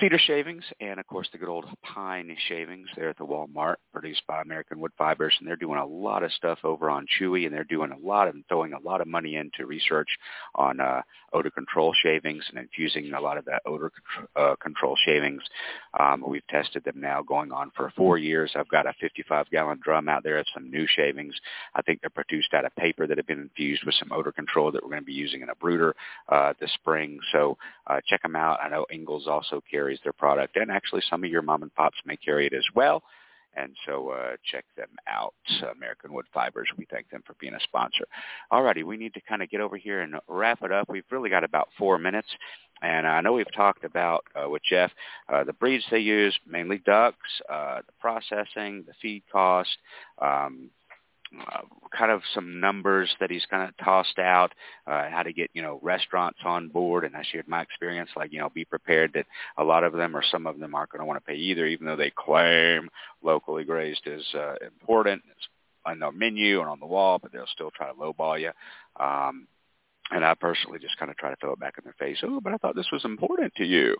cedar 0.00 0.18
shavings 0.18 0.64
and 0.80 0.98
of 0.98 1.06
course 1.06 1.28
the 1.30 1.38
good 1.38 1.48
old 1.48 1.66
pine 1.82 2.36
shavings 2.48 2.88
there 2.96 3.08
at 3.10 3.16
the 3.16 3.24
Walmart 3.24 3.76
produced 3.92 4.22
by 4.26 4.42
American 4.42 4.80
Wood 4.80 4.90
Fibers 4.98 5.34
and 5.38 5.48
they're 5.48 5.56
doing 5.56 5.78
a 5.78 5.86
lot 5.86 6.24
of 6.24 6.32
stuff 6.32 6.58
over 6.64 6.90
on 6.90 7.06
Chewy 7.18 7.46
and 7.46 7.54
they're 7.54 7.64
doing 7.64 7.92
a 7.92 8.06
lot 8.06 8.26
of 8.26 8.34
throwing 8.48 8.72
a 8.72 8.80
lot 8.80 9.00
of 9.00 9.06
money 9.06 9.36
into 9.36 9.66
research 9.66 10.08
on 10.56 10.80
uh, 10.80 11.02
odor 11.32 11.50
control 11.50 11.94
shavings 12.02 12.42
and 12.50 12.58
infusing 12.58 13.12
a 13.12 13.20
lot 13.20 13.38
of 13.38 13.44
that 13.44 13.62
odor 13.66 13.92
uh, 14.34 14.56
control 14.60 14.96
shavings. 15.06 15.42
Um, 15.98 16.24
we've 16.26 16.46
tested 16.48 16.82
them 16.84 17.00
now 17.00 17.22
going 17.22 17.52
on 17.52 17.70
for 17.76 17.92
four 17.96 18.18
years. 18.18 18.52
I've 18.56 18.68
got 18.68 18.86
a 18.86 18.94
55 19.00 19.48
gallon 19.50 19.80
drum 19.82 20.08
out 20.08 20.24
there 20.24 20.38
of 20.38 20.46
some 20.52 20.70
new 20.70 20.86
shavings. 20.88 21.34
I 21.74 21.82
think 21.82 22.00
they're 22.00 22.10
produced 22.10 22.52
out 22.52 22.64
of 22.64 22.74
paper 22.76 23.06
that 23.06 23.16
have 23.16 23.26
been 23.26 23.40
infused 23.40 23.84
with 23.84 23.94
some 23.94 24.12
odor 24.12 24.32
control 24.32 24.72
that 24.72 24.82
we're 24.82 24.90
going 24.90 25.02
to 25.02 25.06
be 25.06 25.12
using 25.12 25.42
in 25.42 25.50
a 25.50 25.54
brooder 25.54 25.94
uh, 26.28 26.54
this 26.60 26.72
spring. 26.74 27.20
So 27.32 27.56
uh, 27.86 28.00
check 28.06 28.22
them 28.22 28.36
out. 28.36 28.58
I 28.62 28.68
know 28.68 28.86
Ingles 28.90 29.28
also 29.28 29.62
carries 29.70 29.83
their 30.04 30.12
product, 30.12 30.56
and 30.56 30.70
actually 30.70 31.02
some 31.08 31.24
of 31.24 31.30
your 31.30 31.42
mom 31.42 31.62
and 31.62 31.74
pops 31.74 31.98
may 32.04 32.16
carry 32.16 32.46
it 32.46 32.52
as 32.52 32.64
well. 32.74 33.02
And 33.56 33.76
so 33.86 34.08
uh, 34.08 34.36
check 34.50 34.64
them 34.76 34.88
out, 35.08 35.34
American 35.76 36.12
Wood 36.12 36.26
Fibers. 36.34 36.68
We 36.76 36.86
thank 36.90 37.08
them 37.10 37.22
for 37.24 37.34
being 37.38 37.54
a 37.54 37.60
sponsor. 37.60 38.04
Alrighty, 38.52 38.82
we 38.82 38.96
need 38.96 39.14
to 39.14 39.20
kind 39.20 39.42
of 39.42 39.50
get 39.50 39.60
over 39.60 39.76
here 39.76 40.00
and 40.00 40.16
wrap 40.26 40.62
it 40.62 40.72
up. 40.72 40.88
We've 40.88 41.04
really 41.10 41.30
got 41.30 41.44
about 41.44 41.68
four 41.78 41.98
minutes. 41.98 42.28
And 42.82 43.06
I 43.06 43.20
know 43.20 43.32
we've 43.32 43.54
talked 43.54 43.84
about 43.84 44.24
uh, 44.34 44.48
with 44.48 44.62
Jeff 44.68 44.90
uh, 45.32 45.44
the 45.44 45.52
breeds 45.52 45.84
they 45.90 46.00
use, 46.00 46.36
mainly 46.46 46.78
ducks, 46.78 47.16
uh, 47.48 47.78
the 47.86 47.92
processing, 48.00 48.84
the 48.86 48.94
feed 49.00 49.22
cost, 49.30 49.76
um, 50.20 50.70
kind 51.96 52.10
of 52.10 52.22
some 52.34 52.60
numbers 52.60 53.14
that 53.20 53.30
he's 53.30 53.46
kind 53.46 53.68
of 53.68 53.76
tossed 53.84 54.18
out, 54.18 54.52
uh, 54.86 55.08
how 55.10 55.22
to 55.22 55.32
get, 55.32 55.50
you 55.54 55.62
know, 55.62 55.78
restaurants 55.82 56.38
on 56.44 56.68
board. 56.68 57.04
And 57.04 57.16
I 57.16 57.22
shared 57.30 57.48
my 57.48 57.62
experience, 57.62 58.10
like, 58.16 58.32
you 58.32 58.38
know, 58.38 58.50
be 58.50 58.64
prepared 58.64 59.12
that 59.14 59.26
a 59.56 59.64
lot 59.64 59.84
of 59.84 59.92
them 59.92 60.16
or 60.16 60.22
some 60.30 60.46
of 60.46 60.58
them 60.58 60.74
aren't 60.74 60.90
going 60.90 61.00
to 61.00 61.06
want 61.06 61.24
to 61.24 61.26
pay 61.26 61.38
either, 61.38 61.66
even 61.66 61.86
though 61.86 61.96
they 61.96 62.12
claim 62.14 62.88
locally 63.22 63.64
grazed 63.64 64.06
is 64.06 64.26
uh, 64.34 64.54
important. 64.64 65.22
It's 65.30 65.48
on 65.86 65.98
their 65.98 66.12
menu 66.12 66.60
and 66.60 66.68
on 66.68 66.80
the 66.80 66.86
wall, 66.86 67.18
but 67.18 67.32
they'll 67.32 67.46
still 67.52 67.70
try 67.70 67.88
to 67.88 67.94
lowball 67.94 68.40
you. 68.40 68.50
Um, 69.02 69.46
and 70.10 70.24
I 70.24 70.34
personally 70.34 70.78
just 70.78 70.98
kind 70.98 71.10
of 71.10 71.16
try 71.16 71.30
to 71.30 71.36
throw 71.40 71.52
it 71.52 71.60
back 71.60 71.74
in 71.78 71.84
their 71.84 71.94
face. 71.98 72.18
Oh, 72.22 72.40
but 72.40 72.52
I 72.52 72.56
thought 72.56 72.76
this 72.76 72.90
was 72.92 73.04
important 73.04 73.54
to 73.56 73.64
you, 73.64 73.96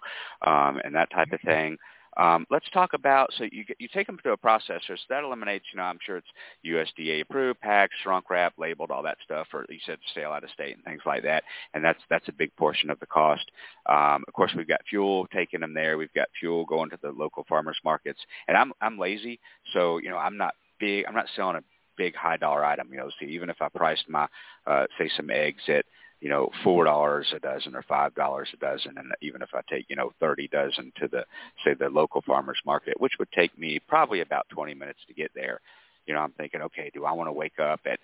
um, 0.46 0.80
and 0.84 0.94
that 0.94 1.10
type 1.10 1.32
of 1.32 1.40
thing. 1.40 1.78
Um, 2.16 2.46
let's 2.50 2.68
talk 2.72 2.92
about 2.92 3.32
so 3.36 3.44
you 3.50 3.64
you 3.78 3.88
take 3.92 4.06
them 4.06 4.18
to 4.22 4.32
a 4.32 4.36
processor. 4.36 4.80
So 4.88 4.96
that 5.08 5.24
eliminates, 5.24 5.66
you 5.72 5.78
know, 5.78 5.84
I'm 5.84 5.98
sure 6.04 6.16
it's 6.16 6.26
USDA 6.64 7.22
approved, 7.22 7.60
packed, 7.60 7.94
shrunk 8.02 8.30
wrap, 8.30 8.54
labeled, 8.58 8.90
all 8.90 9.02
that 9.02 9.18
stuff, 9.24 9.48
or 9.52 9.66
you 9.68 9.78
said 9.84 9.98
sale 10.14 10.30
out 10.30 10.44
of 10.44 10.50
state 10.50 10.74
and 10.74 10.84
things 10.84 11.02
like 11.06 11.22
that. 11.24 11.44
And 11.74 11.84
that's 11.84 12.00
that's 12.10 12.28
a 12.28 12.32
big 12.32 12.54
portion 12.56 12.90
of 12.90 13.00
the 13.00 13.06
cost. 13.06 13.44
Um, 13.86 14.24
of 14.26 14.34
course, 14.34 14.52
we've 14.56 14.68
got 14.68 14.80
fuel 14.88 15.26
taking 15.32 15.60
them 15.60 15.74
there. 15.74 15.98
We've 15.98 16.12
got 16.14 16.28
fuel 16.38 16.64
going 16.64 16.90
to 16.90 16.98
the 17.02 17.10
local 17.10 17.44
farmers 17.48 17.78
markets. 17.84 18.20
And 18.48 18.56
I'm 18.56 18.72
I'm 18.80 18.98
lazy, 18.98 19.40
so 19.72 19.98
you 19.98 20.10
know 20.10 20.18
I'm 20.18 20.36
not 20.36 20.54
big. 20.78 21.04
I'm 21.06 21.14
not 21.14 21.26
selling 21.34 21.56
a 21.56 21.62
big 21.96 22.14
high 22.14 22.36
dollar 22.36 22.64
item. 22.64 22.88
You 22.90 22.98
know, 22.98 23.10
see, 23.20 23.26
even 23.26 23.50
if 23.50 23.56
I 23.60 23.68
priced 23.68 24.08
my 24.08 24.26
uh, 24.66 24.84
say 24.98 25.10
some 25.16 25.30
eggs 25.30 25.62
at 25.68 25.84
you 26.24 26.30
know, 26.30 26.48
four 26.64 26.86
dollars 26.86 27.26
a 27.36 27.38
dozen 27.38 27.76
or 27.76 27.82
five 27.82 28.14
dollars 28.14 28.48
a 28.54 28.56
dozen, 28.56 28.96
and 28.96 29.12
even 29.20 29.42
if 29.42 29.50
I 29.52 29.60
take 29.68 29.84
you 29.90 29.96
know 29.96 30.10
thirty 30.20 30.48
dozen 30.48 30.90
to 30.98 31.06
the 31.06 31.22
say 31.62 31.74
the 31.74 31.90
local 31.90 32.22
farmers 32.22 32.58
market, 32.64 32.98
which 32.98 33.12
would 33.18 33.30
take 33.32 33.56
me 33.58 33.78
probably 33.86 34.22
about 34.22 34.48
twenty 34.48 34.72
minutes 34.72 35.00
to 35.06 35.12
get 35.12 35.30
there, 35.34 35.60
you 36.06 36.14
know, 36.14 36.20
I'm 36.20 36.32
thinking, 36.32 36.62
okay, 36.62 36.90
do 36.94 37.04
I 37.04 37.12
want 37.12 37.28
to 37.28 37.32
wake 37.32 37.58
up 37.58 37.80
at 37.84 38.00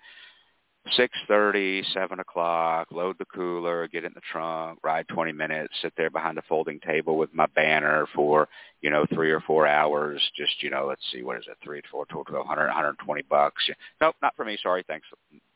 six 0.95 1.17
thirty, 1.27 1.83
seven 1.95 2.19
o'clock, 2.19 2.89
load 2.91 3.15
the 3.17 3.25
cooler, 3.25 3.87
get 3.87 4.05
in 4.05 4.13
the 4.13 4.21
trunk, 4.31 4.77
ride 4.83 5.07
twenty 5.07 5.31
minutes, 5.31 5.73
sit 5.81 5.93
there 5.97 6.11
behind 6.11 6.37
a 6.37 6.43
folding 6.47 6.79
table 6.79 7.17
with 7.17 7.33
my 7.33 7.47
banner 7.55 8.05
for, 8.13 8.47
you 8.81 8.91
know, 8.91 9.03
three 9.15 9.31
or 9.31 9.41
four 9.41 9.65
hours, 9.65 10.21
just, 10.37 10.61
you 10.61 10.69
know, 10.69 10.85
let's 10.87 11.01
see, 11.11 11.23
what 11.23 11.37
is 11.37 11.45
it, 11.49 11.57
three, 11.63 11.81
four, 11.89 12.05
twelve, 12.05 12.27
twelve 12.27 12.45
hundred, 12.45 12.69
hundred 12.69 12.89
and 12.89 12.99
twenty 12.99 13.23
bucks. 13.27 13.67
Nope, 13.99 14.15
not 14.21 14.35
for 14.35 14.45
me, 14.45 14.59
sorry, 14.61 14.83
thanks 14.87 15.07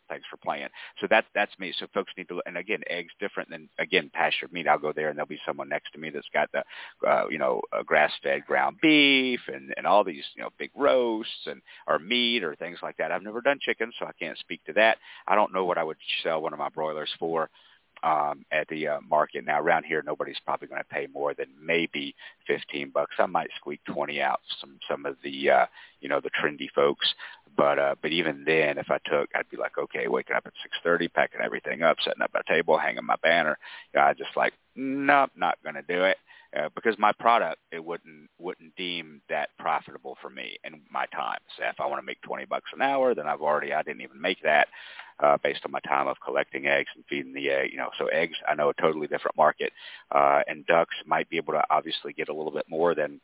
thanks 0.09 0.25
for 0.29 0.37
playing. 0.37 0.69
So 0.99 1.07
that's 1.09 1.27
that's 1.35 1.51
me. 1.59 1.73
So 1.79 1.87
folks 1.93 2.11
need 2.17 2.27
to, 2.29 2.41
and 2.45 2.57
again, 2.57 2.81
eggs 2.89 3.13
different 3.19 3.49
than 3.49 3.69
again 3.79 4.09
pastured 4.13 4.51
meat. 4.51 4.67
I'll 4.67 4.79
go 4.79 4.93
there 4.93 5.09
and 5.09 5.17
there'll 5.17 5.27
be 5.27 5.39
someone 5.45 5.69
next 5.69 5.91
to 5.93 5.99
me 5.99 6.09
that's 6.09 6.27
got 6.33 6.49
the, 6.51 6.63
uh, 7.07 7.25
you 7.29 7.37
know, 7.37 7.61
uh, 7.73 7.83
grass-fed 7.83 8.45
ground 8.45 8.77
beef 8.81 9.39
and 9.47 9.73
and 9.77 9.85
all 9.87 10.03
these 10.03 10.23
you 10.35 10.43
know 10.43 10.49
big 10.57 10.71
roasts 10.75 11.47
and 11.47 11.61
or 11.87 11.99
meat 11.99 12.43
or 12.43 12.55
things 12.55 12.79
like 12.81 12.97
that. 12.97 13.11
I've 13.11 13.23
never 13.23 13.41
done 13.41 13.59
chicken, 13.61 13.91
so 13.99 14.05
I 14.05 14.11
can't 14.19 14.37
speak 14.39 14.63
to 14.65 14.73
that. 14.73 14.97
I 15.27 15.35
don't 15.35 15.53
know 15.53 15.65
what 15.65 15.77
I 15.77 15.83
would 15.83 15.97
sell 16.23 16.41
one 16.41 16.53
of 16.53 16.59
my 16.59 16.69
broilers 16.69 17.09
for 17.19 17.49
um, 18.03 18.45
at 18.51 18.67
the 18.67 18.87
uh, 18.87 18.99
market. 19.09 19.45
Now 19.45 19.59
around 19.59 19.83
here, 19.85 20.03
nobody's 20.05 20.39
probably 20.43 20.67
going 20.67 20.81
to 20.81 20.87
pay 20.87 21.07
more 21.13 21.33
than 21.33 21.47
maybe 21.61 22.15
fifteen 22.47 22.89
bucks. 22.89 23.15
I 23.19 23.25
might 23.25 23.49
squeak 23.55 23.81
twenty 23.85 24.21
out 24.21 24.39
some 24.59 24.79
some 24.89 25.05
of 25.05 25.17
the 25.23 25.49
uh, 25.49 25.65
you 26.01 26.09
know 26.09 26.21
the 26.21 26.29
trendy 26.29 26.69
folks. 26.73 27.07
But 27.57 27.79
uh, 27.79 27.95
but 28.01 28.11
even 28.11 28.43
then, 28.45 28.77
if 28.77 28.91
I 28.91 28.97
took, 29.05 29.29
I'd 29.33 29.49
be 29.49 29.57
like, 29.57 29.77
okay, 29.77 30.07
waking 30.07 30.35
up 30.35 30.45
at 30.45 30.53
six 30.61 30.77
thirty, 30.83 31.07
packing 31.07 31.41
everything 31.41 31.83
up, 31.83 31.97
setting 32.03 32.21
up 32.21 32.31
a 32.35 32.43
table, 32.51 32.77
hanging 32.77 33.05
my 33.05 33.15
banner. 33.23 33.57
You 33.93 33.99
know, 33.99 34.05
I 34.07 34.13
just 34.13 34.35
like, 34.35 34.53
nope, 34.75 35.31
not 35.35 35.57
going 35.63 35.75
to 35.75 35.81
do 35.81 36.03
it. 36.03 36.17
Uh, 36.57 36.69
because 36.73 36.95
my 36.97 37.11
product 37.19 37.59
it 37.71 37.83
wouldn't 37.83 38.29
wouldn't 38.39 38.73
deem 38.77 39.21
that 39.27 39.49
profitable 39.59 40.15
for 40.21 40.29
me 40.29 40.57
and 40.63 40.75
my 40.89 41.05
time. 41.07 41.39
So 41.57 41.65
if 41.65 41.81
I 41.81 41.85
want 41.85 42.01
to 42.01 42.05
make 42.05 42.21
twenty 42.21 42.45
bucks 42.45 42.71
an 42.73 42.81
hour, 42.81 43.13
then 43.13 43.27
I've 43.27 43.41
already 43.41 43.73
I 43.73 43.81
didn't 43.81 44.01
even 44.01 44.21
make 44.21 44.41
that 44.43 44.67
uh, 45.19 45.37
based 45.43 45.61
on 45.65 45.71
my 45.71 45.81
time 45.81 46.07
of 46.07 46.17
collecting 46.23 46.67
eggs 46.67 46.89
and 46.95 47.03
feeding 47.09 47.33
the 47.33 47.49
egg. 47.49 47.71
You 47.71 47.77
know, 47.77 47.89
so 47.97 48.07
eggs 48.07 48.37
I 48.47 48.55
know 48.55 48.69
a 48.69 48.73
totally 48.81 49.07
different 49.07 49.35
market, 49.35 49.73
uh, 50.11 50.43
and 50.47 50.65
ducks 50.65 50.95
might 51.05 51.29
be 51.29 51.37
able 51.37 51.53
to 51.53 51.63
obviously 51.69 52.13
get 52.13 52.29
a 52.29 52.33
little 52.33 52.53
bit 52.53 52.65
more 52.69 52.95
than 52.95 53.19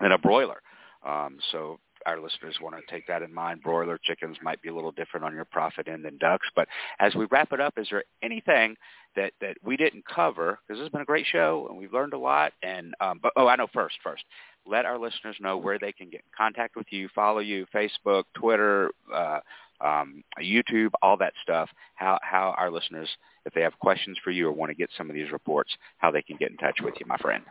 than 0.00 0.12
a 0.12 0.18
broiler. 0.18 0.62
Um, 1.04 1.38
so 1.52 1.78
our 2.06 2.20
listeners 2.20 2.56
want 2.60 2.76
to 2.76 2.92
take 2.92 3.06
that 3.06 3.22
in 3.22 3.32
mind. 3.32 3.62
Broiler 3.62 3.98
chickens 4.02 4.36
might 4.42 4.60
be 4.62 4.68
a 4.68 4.74
little 4.74 4.92
different 4.92 5.24
on 5.24 5.34
your 5.34 5.44
profit 5.44 5.88
end 5.88 6.04
than 6.04 6.18
ducks. 6.18 6.46
But 6.54 6.68
as 7.00 7.14
we 7.14 7.26
wrap 7.30 7.52
it 7.52 7.60
up, 7.60 7.74
is 7.76 7.88
there 7.90 8.04
anything 8.22 8.76
that 9.16 9.32
that 9.40 9.56
we 9.62 9.76
didn't 9.76 10.04
cover? 10.06 10.58
Because 10.66 10.80
this 10.80 10.84
has 10.84 10.92
been 10.92 11.00
a 11.00 11.06
great 11.06 11.26
show 11.26 11.66
and 11.68 11.78
we've 11.78 11.92
learned 11.92 12.14
a 12.14 12.18
lot. 12.18 12.52
And 12.62 12.94
um, 13.00 13.20
but 13.22 13.32
oh, 13.36 13.46
I 13.46 13.56
know 13.56 13.68
first, 13.72 13.96
first, 14.02 14.24
let 14.66 14.86
our 14.86 14.98
listeners 14.98 15.36
know 15.40 15.56
where 15.56 15.78
they 15.78 15.92
can 15.92 16.10
get 16.10 16.20
in 16.20 16.30
contact 16.36 16.76
with 16.76 16.86
you, 16.90 17.08
follow 17.14 17.40
you, 17.40 17.66
Facebook, 17.74 18.24
Twitter. 18.34 18.90
Uh, 19.12 19.40
um, 19.80 20.22
YouTube, 20.40 20.90
all 21.02 21.16
that 21.16 21.32
stuff, 21.42 21.68
how, 21.94 22.18
how 22.22 22.54
our 22.56 22.70
listeners, 22.70 23.08
if 23.44 23.52
they 23.54 23.60
have 23.60 23.78
questions 23.80 24.16
for 24.22 24.30
you 24.30 24.48
or 24.48 24.52
want 24.52 24.70
to 24.70 24.74
get 24.74 24.88
some 24.96 25.10
of 25.10 25.14
these 25.14 25.30
reports, 25.32 25.70
how 25.98 26.10
they 26.10 26.22
can 26.22 26.36
get 26.36 26.50
in 26.50 26.56
touch 26.56 26.78
with 26.82 26.94
you, 26.98 27.06
my 27.06 27.16
friend. 27.18 27.44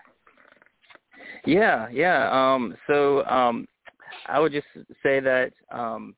Yeah, 1.45 1.87
yeah. 1.91 2.29
Um, 2.31 2.75
so 2.87 3.25
um, 3.25 3.67
I 4.27 4.39
would 4.39 4.51
just 4.51 4.67
say 5.01 5.19
that 5.19 5.51
um, 5.71 6.13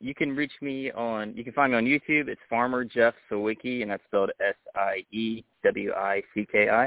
you 0.00 0.14
can 0.14 0.34
reach 0.36 0.52
me 0.60 0.92
on, 0.92 1.34
you 1.36 1.44
can 1.44 1.52
find 1.52 1.72
me 1.72 1.78
on 1.78 1.84
YouTube. 1.84 2.28
It's 2.28 2.40
Farmer 2.50 2.84
Jeff 2.84 3.14
Siewicki, 3.30 3.82
and 3.82 3.90
that's 3.90 4.02
spelled 4.04 4.30
S-I-E-W-I-C-K-I. 4.40 5.40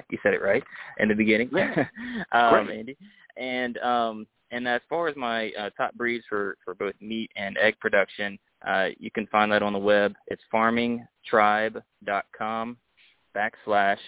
You 0.10 0.18
said 0.22 0.34
it 0.34 0.42
right 0.42 0.64
in 1.00 1.08
the 1.10 1.16
beginning, 1.16 1.50
um, 2.32 2.70
Andy. 2.70 2.98
And 3.38 3.78
um, 3.80 4.28
and 4.52 4.68
as 4.68 4.82
far 4.90 5.08
as 5.08 5.16
my 5.16 5.52
uh, 5.60 5.70
top 5.78 5.94
breeds 5.94 6.26
for, 6.28 6.58
for 6.66 6.74
both 6.74 6.96
meat 7.00 7.30
and 7.36 7.56
egg 7.60 7.80
production, 7.80 8.40
uh, 8.68 8.88
you 8.98 9.12
can 9.12 9.28
find 9.28 9.52
that 9.52 9.62
on 9.64 9.74
the 9.74 9.80
web. 9.80 10.16
It's 10.28 10.42
farmingtribe.com 10.54 12.78
backslash 13.36 14.00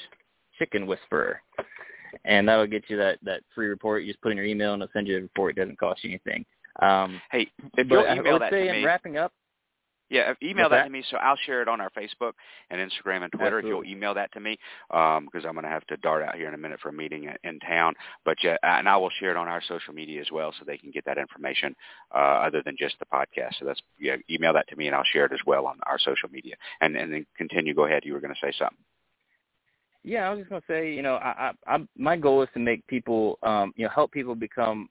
chicken 0.58 0.88
whisperer 0.88 1.42
and 2.26 2.48
that'll 2.48 2.68
get 2.68 2.90
you 2.90 2.98
that 2.98 3.20
that 3.24 3.42
free 3.54 3.68
report. 3.68 4.04
You 4.04 4.12
just 4.12 4.22
put 4.22 4.32
in 4.32 4.38
your 4.38 4.46
email 4.46 4.74
and 4.74 4.82
it'll 4.82 4.94
send 4.94 5.08
you 5.08 5.16
the 5.16 5.22
report. 5.22 5.58
It 5.58 5.62
doesn't 5.62 5.80
cost 5.80 6.04
you 6.04 6.10
anything. 6.12 6.46
Um, 6.82 7.22
hey, 7.32 7.52
if 7.78 7.90
you'll 7.90 8.06
email 8.06 8.40
that 8.40 8.50
to 8.50 8.72
me, 8.72 8.84
wrapping 8.84 9.18
up. 9.18 9.34
Yeah, 10.12 10.34
email 10.44 10.68
that, 10.68 10.76
that, 10.76 10.84
to 10.84 10.90
me. 10.90 11.06
So 11.10 11.16
I'll 11.16 11.38
share 11.46 11.62
it 11.62 11.70
on 11.70 11.80
our 11.80 11.90
Facebook 11.92 12.34
and 12.70 12.82
Instagram 12.82 13.24
and 13.24 13.32
Twitter. 13.32 13.60
Absolutely. 13.60 13.70
If 13.70 13.86
you'll 13.88 13.98
email 13.98 14.14
that 14.16 14.30
to 14.34 14.42
me, 14.42 14.60
um, 14.90 15.26
because 15.26 15.46
I'm 15.48 15.54
going 15.54 15.64
to 15.64 15.70
have 15.70 15.88
to 15.88 15.96
dart 15.98 16.22
out 16.22 16.36
here 16.36 16.50
in 16.50 16.54
a 16.54 16.58
minute 16.58 16.82
for 16.82 16.90
a 16.90 16.94
meeting 16.94 17.24
in, 17.24 17.50
in 17.50 17.60
town. 17.60 17.94
But 18.26 18.36
yeah, 18.44 18.58
and 18.62 18.90
I 18.90 18.98
will 18.98 19.10
share 19.22 19.32
it 19.32 19.38
on 19.38 19.48
our 19.48 19.62
social 19.70 19.94
media 19.94 20.20
as 20.20 20.28
well, 20.30 20.54
so 20.60 20.66
they 20.66 20.78
can 20.78 20.92
get 20.92 21.06
that 21.06 21.18
information 21.18 21.74
uh, 22.14 22.44
other 22.46 22.62
than 22.62 22.76
just 22.78 22.96
the 23.00 23.06
podcast. 23.06 23.54
So 23.60 23.66
that's 23.66 23.80
yeah, 24.00 24.18
email 24.30 24.52
that 24.52 24.68
to 24.68 24.76
me, 24.76 24.88
and 24.88 24.96
I'll 24.96 25.06
share 25.14 25.26
it 25.26 25.32
as 25.32 25.40
well 25.46 25.66
on 25.66 25.80
our 25.88 25.98
social 25.98 26.28
media. 26.30 26.56
And 26.82 26.98
and 26.98 27.14
then 27.14 27.26
continue. 27.38 27.74
Go 27.74 27.86
ahead. 27.86 28.04
You 28.04 28.12
were 28.12 28.20
going 28.20 28.34
to 28.34 28.46
say 28.46 28.54
something. 28.60 28.78
Yeah, 30.04 30.28
I 30.28 30.32
was 30.32 30.40
just 30.40 30.50
gonna 30.50 30.62
say, 30.68 30.94
you 30.94 31.02
know, 31.02 31.16
I, 31.16 31.52
I, 31.68 31.76
I 31.76 31.88
my 31.98 32.18
goal 32.18 32.42
is 32.42 32.50
to 32.54 32.60
make 32.60 32.86
people, 32.88 33.38
um, 33.44 33.74
you 33.76 33.86
know, 33.86 33.92
help 33.94 34.12
people 34.12 34.36
become 34.36 34.90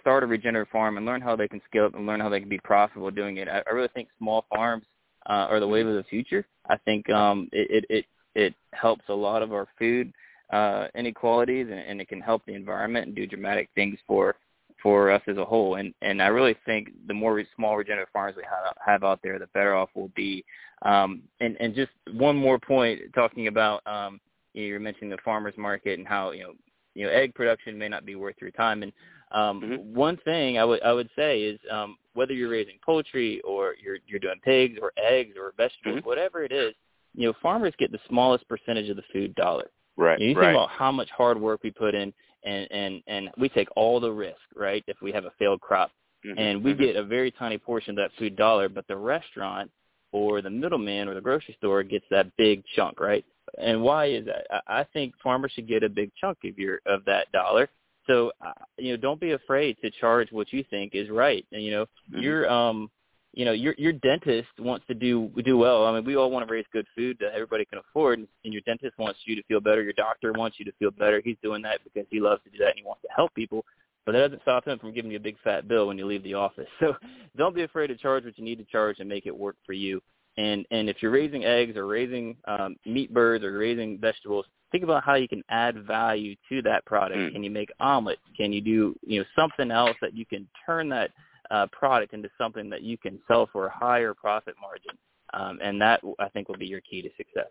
start 0.00 0.22
a 0.22 0.26
regenerative 0.26 0.70
farm 0.70 0.96
and 0.96 1.06
learn 1.06 1.20
how 1.20 1.36
they 1.36 1.48
can 1.48 1.60
scale 1.68 1.86
up 1.86 1.94
and 1.94 2.06
learn 2.06 2.20
how 2.20 2.28
they 2.28 2.40
can 2.40 2.48
be 2.48 2.58
profitable 2.58 3.10
doing 3.10 3.38
it. 3.38 3.48
I, 3.48 3.62
I 3.66 3.70
really 3.70 3.88
think 3.94 4.08
small 4.18 4.44
farms 4.54 4.84
uh, 5.28 5.46
are 5.50 5.60
the 5.60 5.68
wave 5.68 5.86
of 5.86 5.94
the 5.94 6.04
future. 6.04 6.46
I 6.68 6.76
think 6.78 7.08
um, 7.10 7.48
it, 7.52 7.70
it 7.70 7.84
it 7.88 8.04
it 8.34 8.54
helps 8.72 9.04
a 9.08 9.14
lot 9.14 9.42
of 9.42 9.52
our 9.52 9.68
food 9.78 10.12
uh, 10.52 10.88
inequalities 10.94 11.68
and, 11.70 11.78
and 11.78 12.00
it 12.00 12.08
can 12.08 12.20
help 12.20 12.44
the 12.46 12.54
environment 12.54 13.06
and 13.06 13.16
do 13.16 13.26
dramatic 13.26 13.68
things 13.74 13.98
for 14.06 14.36
for 14.82 15.10
us 15.10 15.22
as 15.28 15.36
a 15.36 15.44
whole. 15.44 15.76
And 15.76 15.94
and 16.02 16.22
I 16.22 16.26
really 16.26 16.56
think 16.66 16.90
the 17.06 17.14
more 17.14 17.42
small 17.56 17.76
regenerative 17.76 18.12
farms 18.12 18.36
we 18.36 18.44
have, 18.44 18.74
have 18.84 19.04
out 19.04 19.20
there, 19.22 19.38
the 19.38 19.46
better 19.48 19.74
off 19.74 19.90
we'll 19.94 20.10
be. 20.14 20.44
Um, 20.84 21.22
and 21.40 21.56
and 21.60 21.74
just 21.74 21.92
one 22.12 22.36
more 22.36 22.58
point, 22.58 23.00
talking 23.14 23.46
about 23.48 23.86
um, 23.86 24.20
you 24.52 24.72
were 24.72 24.80
mentioning 24.80 25.10
the 25.10 25.18
farmers 25.24 25.54
market 25.56 25.98
and 25.98 26.06
how 26.06 26.30
you 26.32 26.44
know 26.44 26.52
you 26.94 27.04
know, 27.04 27.12
egg 27.12 27.34
production 27.34 27.76
may 27.78 27.88
not 27.88 28.06
be 28.06 28.14
worth 28.14 28.36
your 28.40 28.52
time. 28.52 28.82
And 28.82 28.92
um, 29.32 29.60
Mhm. 29.62 29.84
one 29.94 30.16
thing 30.18 30.58
I 30.58 30.64
would 30.64 30.82
I 30.82 30.92
would 30.92 31.10
say 31.16 31.42
is 31.42 31.60
um, 31.70 31.98
whether 32.14 32.32
you're 32.32 32.50
raising 32.50 32.78
poultry 32.84 33.40
or 33.40 33.74
you're 33.82 33.98
you're 34.06 34.20
doing 34.20 34.40
pigs 34.44 34.78
or 34.80 34.92
eggs 34.96 35.36
or 35.36 35.52
vegetables, 35.56 36.00
Mhm. 36.00 36.04
whatever 36.04 36.44
it 36.44 36.52
is, 36.52 36.74
you 37.14 37.26
know, 37.26 37.32
farmers 37.34 37.74
get 37.78 37.90
the 37.90 38.00
smallest 38.08 38.46
percentage 38.48 38.88
of 38.88 38.96
the 38.96 39.02
food 39.12 39.34
dollar. 39.34 39.70
Right. 39.96 40.18
You, 40.18 40.26
know, 40.26 40.30
you 40.30 40.36
right. 40.38 40.46
think 40.52 40.56
about 40.56 40.70
how 40.70 40.92
much 40.92 41.10
hard 41.10 41.40
work 41.40 41.62
we 41.62 41.70
put 41.70 41.94
in, 41.94 42.14
and 42.44 42.68
and 42.70 43.02
and 43.06 43.30
we 43.36 43.48
take 43.48 43.68
all 43.76 43.98
the 44.00 44.12
risk, 44.12 44.40
right? 44.54 44.84
If 44.86 45.00
we 45.02 45.12
have 45.12 45.24
a 45.24 45.32
failed 45.32 45.60
crop, 45.60 45.90
Mhm, 46.24 46.38
and 46.38 46.64
we 46.64 46.74
mhm. 46.74 46.78
get 46.78 46.96
a 46.96 47.02
very 47.02 47.30
tiny 47.32 47.58
portion 47.58 47.90
of 47.90 47.96
that 47.96 48.12
food 48.18 48.36
dollar, 48.36 48.68
but 48.68 48.86
the 48.86 48.96
restaurant 48.96 49.70
or 50.14 50.40
the 50.40 50.48
middleman 50.48 51.08
or 51.08 51.14
the 51.14 51.20
grocery 51.20 51.56
store 51.58 51.82
gets 51.82 52.04
that 52.08 52.34
big 52.36 52.62
chunk, 52.76 53.00
right? 53.00 53.24
And 53.60 53.82
why 53.82 54.06
is 54.06 54.24
that? 54.26 54.46
I, 54.68 54.80
I 54.80 54.84
think 54.92 55.12
farmers 55.20 55.50
should 55.54 55.66
get 55.66 55.82
a 55.82 55.88
big 55.88 56.12
chunk 56.20 56.38
of 56.44 56.56
your 56.56 56.78
of 56.86 57.04
that 57.06 57.30
dollar. 57.32 57.68
So 58.06 58.30
uh, 58.40 58.52
you 58.78 58.92
know, 58.92 58.96
don't 58.96 59.20
be 59.20 59.32
afraid 59.32 59.76
to 59.82 59.90
charge 59.90 60.28
what 60.30 60.52
you 60.52 60.64
think 60.70 60.94
is 60.94 61.10
right. 61.10 61.44
And 61.50 61.62
you 61.64 61.72
know, 61.72 61.86
Mhm. 62.12 62.22
your 62.22 62.48
um, 62.48 62.90
you 63.32 63.44
know, 63.44 63.50
your 63.50 63.74
your 63.76 63.92
dentist 63.92 64.48
wants 64.60 64.86
to 64.86 64.94
do 64.94 65.30
do 65.44 65.58
well. 65.58 65.84
I 65.84 65.92
mean, 65.92 66.04
we 66.04 66.14
all 66.16 66.30
want 66.30 66.46
to 66.46 66.52
raise 66.52 66.66
good 66.72 66.86
food 66.96 67.16
that 67.18 67.32
everybody 67.34 67.64
can 67.64 67.80
afford, 67.80 68.20
and, 68.20 68.28
and 68.44 68.52
your 68.52 68.62
dentist 68.64 68.96
wants 68.98 69.18
you 69.24 69.34
to 69.34 69.42
feel 69.48 69.60
better. 69.60 69.82
Your 69.82 69.94
doctor 69.94 70.32
wants 70.32 70.60
you 70.60 70.64
to 70.66 70.72
feel 70.78 70.92
better. 70.92 71.20
He's 71.24 71.36
doing 71.42 71.60
that 71.62 71.80
because 71.82 72.06
he 72.08 72.20
loves 72.20 72.40
to 72.44 72.50
do 72.50 72.58
that 72.58 72.68
and 72.68 72.78
he 72.78 72.84
wants 72.84 73.02
to 73.02 73.08
help 73.14 73.34
people. 73.34 73.64
But 74.06 74.12
that 74.12 74.18
doesn't 74.18 74.42
stop 74.42 74.66
him 74.66 74.78
from 74.78 74.92
giving 74.92 75.10
you 75.10 75.16
a 75.16 75.20
big 75.20 75.36
fat 75.42 75.66
bill 75.66 75.86
when 75.86 75.96
you 75.96 76.06
leave 76.06 76.22
the 76.22 76.34
office. 76.34 76.68
So 76.80 76.94
don't 77.36 77.54
be 77.54 77.62
afraid 77.62 77.88
to 77.88 77.96
charge 77.96 78.24
what 78.24 78.38
you 78.38 78.44
need 78.44 78.58
to 78.58 78.64
charge 78.64 79.00
and 79.00 79.08
make 79.08 79.26
it 79.26 79.36
work 79.36 79.56
for 79.64 79.72
you. 79.72 80.00
And 80.36 80.66
and 80.70 80.88
if 80.88 80.96
you're 81.00 81.10
raising 81.10 81.44
eggs 81.44 81.76
or 81.76 81.86
raising 81.86 82.36
um, 82.46 82.76
meat 82.84 83.12
birds 83.14 83.44
or 83.44 83.56
raising 83.56 83.98
vegetables, 83.98 84.46
think 84.72 84.84
about 84.84 85.04
how 85.04 85.14
you 85.14 85.28
can 85.28 85.42
add 85.48 85.86
value 85.86 86.34
to 86.48 86.60
that 86.62 86.84
product. 86.84 87.18
Mm. 87.18 87.32
Can 87.32 87.44
you 87.44 87.50
make 87.50 87.70
omelets? 87.80 88.20
Can 88.36 88.52
you 88.52 88.60
do 88.60 88.96
you 89.06 89.20
know 89.20 89.26
something 89.36 89.70
else 89.70 89.96
that 90.00 90.16
you 90.16 90.26
can 90.26 90.48
turn 90.66 90.88
that 90.88 91.10
uh, 91.50 91.66
product 91.72 92.12
into 92.12 92.28
something 92.36 92.68
that 92.70 92.82
you 92.82 92.98
can 92.98 93.20
sell 93.28 93.48
for 93.52 93.66
a 93.66 93.70
higher 93.70 94.14
profit 94.14 94.54
margin? 94.60 94.98
Um, 95.32 95.58
and 95.62 95.80
that 95.80 96.00
I 96.18 96.28
think 96.28 96.48
will 96.48 96.56
be 96.56 96.66
your 96.66 96.80
key 96.80 97.02
to 97.02 97.10
success. 97.16 97.50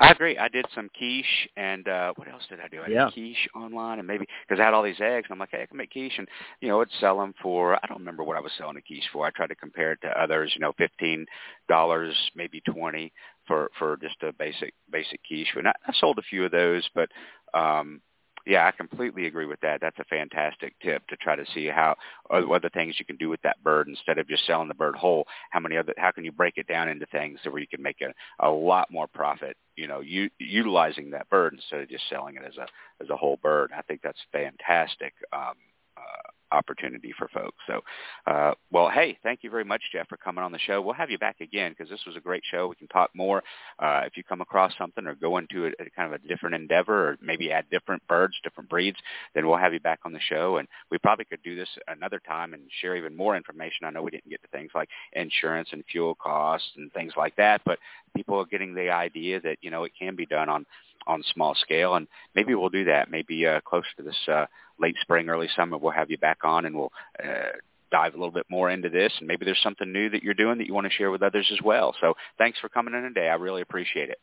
I 0.00 0.12
agree. 0.12 0.38
I 0.38 0.48
did 0.48 0.64
some 0.74 0.88
quiche 0.96 1.48
and 1.56 1.88
uh 1.88 2.12
what 2.16 2.28
else 2.28 2.44
did 2.48 2.60
I 2.60 2.68
do? 2.68 2.82
I 2.82 2.88
Yeah. 2.88 3.06
did 3.06 3.14
quiche 3.14 3.48
online 3.54 3.98
and 3.98 4.06
maybe 4.06 4.26
because 4.46 4.60
I 4.60 4.64
had 4.64 4.74
all 4.74 4.82
these 4.82 5.00
eggs 5.00 5.26
and 5.28 5.32
I'm 5.32 5.38
like, 5.38 5.50
hey, 5.50 5.62
I 5.62 5.66
can 5.66 5.76
make 5.76 5.90
quiche 5.90 6.18
and 6.18 6.28
you 6.60 6.68
know, 6.68 6.80
I'd 6.80 6.88
sell 7.00 7.18
them 7.18 7.34
for 7.42 7.74
I 7.76 7.86
don't 7.88 7.98
remember 7.98 8.22
what 8.22 8.36
I 8.36 8.40
was 8.40 8.52
selling 8.56 8.76
a 8.76 8.82
quiche 8.82 9.08
for. 9.12 9.26
I 9.26 9.30
tried 9.30 9.48
to 9.48 9.56
compare 9.56 9.92
it 9.92 10.00
to 10.02 10.20
others, 10.20 10.52
you 10.54 10.60
know, 10.60 10.72
fifteen 10.78 11.26
dollars, 11.68 12.14
maybe 12.36 12.60
twenty 12.60 13.12
for 13.46 13.70
for 13.78 13.96
just 13.96 14.22
a 14.22 14.32
basic 14.32 14.72
basic 14.90 15.20
quiche. 15.26 15.52
And 15.56 15.68
I, 15.68 15.72
I 15.86 15.92
sold 15.94 16.18
a 16.18 16.22
few 16.22 16.44
of 16.44 16.52
those, 16.52 16.88
but 16.94 17.08
um 17.54 18.00
yeah, 18.48 18.66
I 18.66 18.72
completely 18.72 19.26
agree 19.26 19.46
with 19.46 19.60
that. 19.60 19.80
That's 19.82 19.98
a 19.98 20.04
fantastic 20.04 20.74
tip 20.82 21.06
to 21.08 21.16
try 21.16 21.36
to 21.36 21.44
see 21.54 21.66
how 21.66 21.96
other 22.30 22.70
things 22.70 22.96
you 22.98 23.04
can 23.04 23.16
do 23.16 23.28
with 23.28 23.42
that 23.42 23.62
bird 23.62 23.88
instead 23.88 24.18
of 24.18 24.26
just 24.26 24.46
selling 24.46 24.68
the 24.68 24.74
bird 24.74 24.96
whole. 24.96 25.26
How 25.50 25.60
many 25.60 25.76
other 25.76 25.94
how 25.98 26.12
can 26.12 26.24
you 26.24 26.32
break 26.32 26.54
it 26.56 26.66
down 26.66 26.88
into 26.88 27.06
things 27.06 27.40
where 27.44 27.60
you 27.60 27.68
can 27.68 27.82
make 27.82 28.00
a, 28.00 28.14
a 28.46 28.50
lot 28.50 28.90
more 28.90 29.06
profit, 29.06 29.56
you 29.76 29.86
know, 29.86 30.00
u- 30.00 30.30
utilizing 30.38 31.10
that 31.10 31.28
bird 31.28 31.54
instead 31.54 31.82
of 31.82 31.90
just 31.90 32.08
selling 32.08 32.36
it 32.36 32.42
as 32.46 32.56
a 32.56 32.66
as 33.04 33.10
a 33.10 33.16
whole 33.16 33.38
bird. 33.42 33.70
I 33.76 33.82
think 33.82 34.00
that's 34.02 34.18
fantastic 34.32 35.12
um 35.32 35.54
uh 35.98 36.28
opportunity 36.52 37.12
for 37.18 37.28
folks. 37.28 37.58
So, 37.66 37.80
uh, 38.26 38.52
well, 38.70 38.88
hey, 38.88 39.18
thank 39.22 39.40
you 39.42 39.50
very 39.50 39.64
much, 39.64 39.82
Jeff, 39.92 40.08
for 40.08 40.16
coming 40.16 40.42
on 40.42 40.52
the 40.52 40.58
show. 40.58 40.80
We'll 40.80 40.94
have 40.94 41.10
you 41.10 41.18
back 41.18 41.40
again 41.40 41.72
because 41.72 41.90
this 41.90 42.04
was 42.06 42.16
a 42.16 42.20
great 42.20 42.42
show. 42.50 42.68
We 42.68 42.76
can 42.76 42.88
talk 42.88 43.10
more 43.14 43.42
uh, 43.78 44.02
if 44.06 44.16
you 44.16 44.24
come 44.24 44.40
across 44.40 44.72
something 44.78 45.06
or 45.06 45.14
go 45.14 45.38
into 45.38 45.66
a, 45.66 45.68
a 45.68 45.90
kind 45.94 46.12
of 46.12 46.20
a 46.20 46.26
different 46.26 46.54
endeavor 46.54 47.10
or 47.10 47.18
maybe 47.22 47.52
add 47.52 47.66
different 47.70 48.06
birds, 48.08 48.34
different 48.42 48.70
breeds, 48.70 48.98
then 49.34 49.46
we'll 49.46 49.58
have 49.58 49.72
you 49.72 49.80
back 49.80 50.00
on 50.04 50.12
the 50.12 50.20
show. 50.28 50.56
And 50.58 50.68
we 50.90 50.98
probably 50.98 51.24
could 51.24 51.42
do 51.42 51.56
this 51.56 51.68
another 51.88 52.20
time 52.26 52.54
and 52.54 52.62
share 52.80 52.96
even 52.96 53.16
more 53.16 53.36
information. 53.36 53.84
I 53.86 53.90
know 53.90 54.02
we 54.02 54.10
didn't 54.10 54.30
get 54.30 54.42
to 54.42 54.48
things 54.48 54.70
like 54.74 54.88
insurance 55.12 55.68
and 55.72 55.84
fuel 55.90 56.14
costs 56.14 56.68
and 56.76 56.92
things 56.92 57.12
like 57.16 57.36
that, 57.36 57.60
but 57.64 57.78
people 58.16 58.38
are 58.38 58.46
getting 58.46 58.74
the 58.74 58.90
idea 58.90 59.40
that, 59.40 59.58
you 59.60 59.70
know, 59.70 59.84
it 59.84 59.92
can 59.98 60.16
be 60.16 60.26
done 60.26 60.48
on 60.48 60.64
on 61.08 61.22
small 61.34 61.54
scale 61.54 61.94
and 61.96 62.06
maybe 62.34 62.54
we'll 62.54 62.68
do 62.68 62.84
that 62.84 63.10
maybe 63.10 63.46
uh 63.46 63.60
closer 63.62 63.88
to 63.96 64.02
this 64.02 64.28
uh 64.28 64.46
late 64.78 64.96
spring 65.00 65.28
early 65.28 65.48
summer 65.56 65.76
we'll 65.76 65.90
have 65.90 66.10
you 66.10 66.18
back 66.18 66.38
on 66.44 66.66
and 66.66 66.76
we'll 66.76 66.92
uh 67.24 67.50
dive 67.90 68.14
a 68.14 68.18
little 68.18 68.32
bit 68.32 68.46
more 68.50 68.70
into 68.70 68.90
this 68.90 69.12
and 69.18 69.26
maybe 69.26 69.44
there's 69.44 69.60
something 69.62 69.90
new 69.90 70.10
that 70.10 70.22
you're 70.22 70.34
doing 70.34 70.58
that 70.58 70.66
you 70.66 70.74
want 70.74 70.86
to 70.86 70.92
share 70.92 71.10
with 71.10 71.22
others 71.22 71.48
as 71.52 71.58
well 71.64 71.94
so 72.00 72.14
thanks 72.36 72.58
for 72.60 72.68
coming 72.68 72.94
in 72.94 73.02
today 73.02 73.28
i 73.28 73.34
really 73.34 73.62
appreciate 73.62 74.10
it 74.10 74.18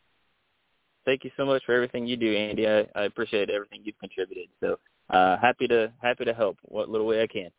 Thank 1.05 1.23
you 1.23 1.31
so 1.38 1.45
much 1.45 1.61
for 1.65 1.73
everything 1.73 2.07
you 2.07 2.17
do, 2.17 2.36
Andy. 2.36 2.67
I, 2.67 2.88
I 2.95 3.03
appreciate 3.03 3.51
everything 3.51 3.81
you've 3.83 3.99
contributed. 3.99 4.49
So 4.59 4.79
uh, 5.11 5.38
happy 5.38 5.67
to 5.67 5.93
happy 6.01 6.25
to 6.25 6.33
help 6.33 6.57
what 6.63 6.89
little 6.89 7.05
way 7.05 7.21
I 7.21 7.27
can. 7.27 7.51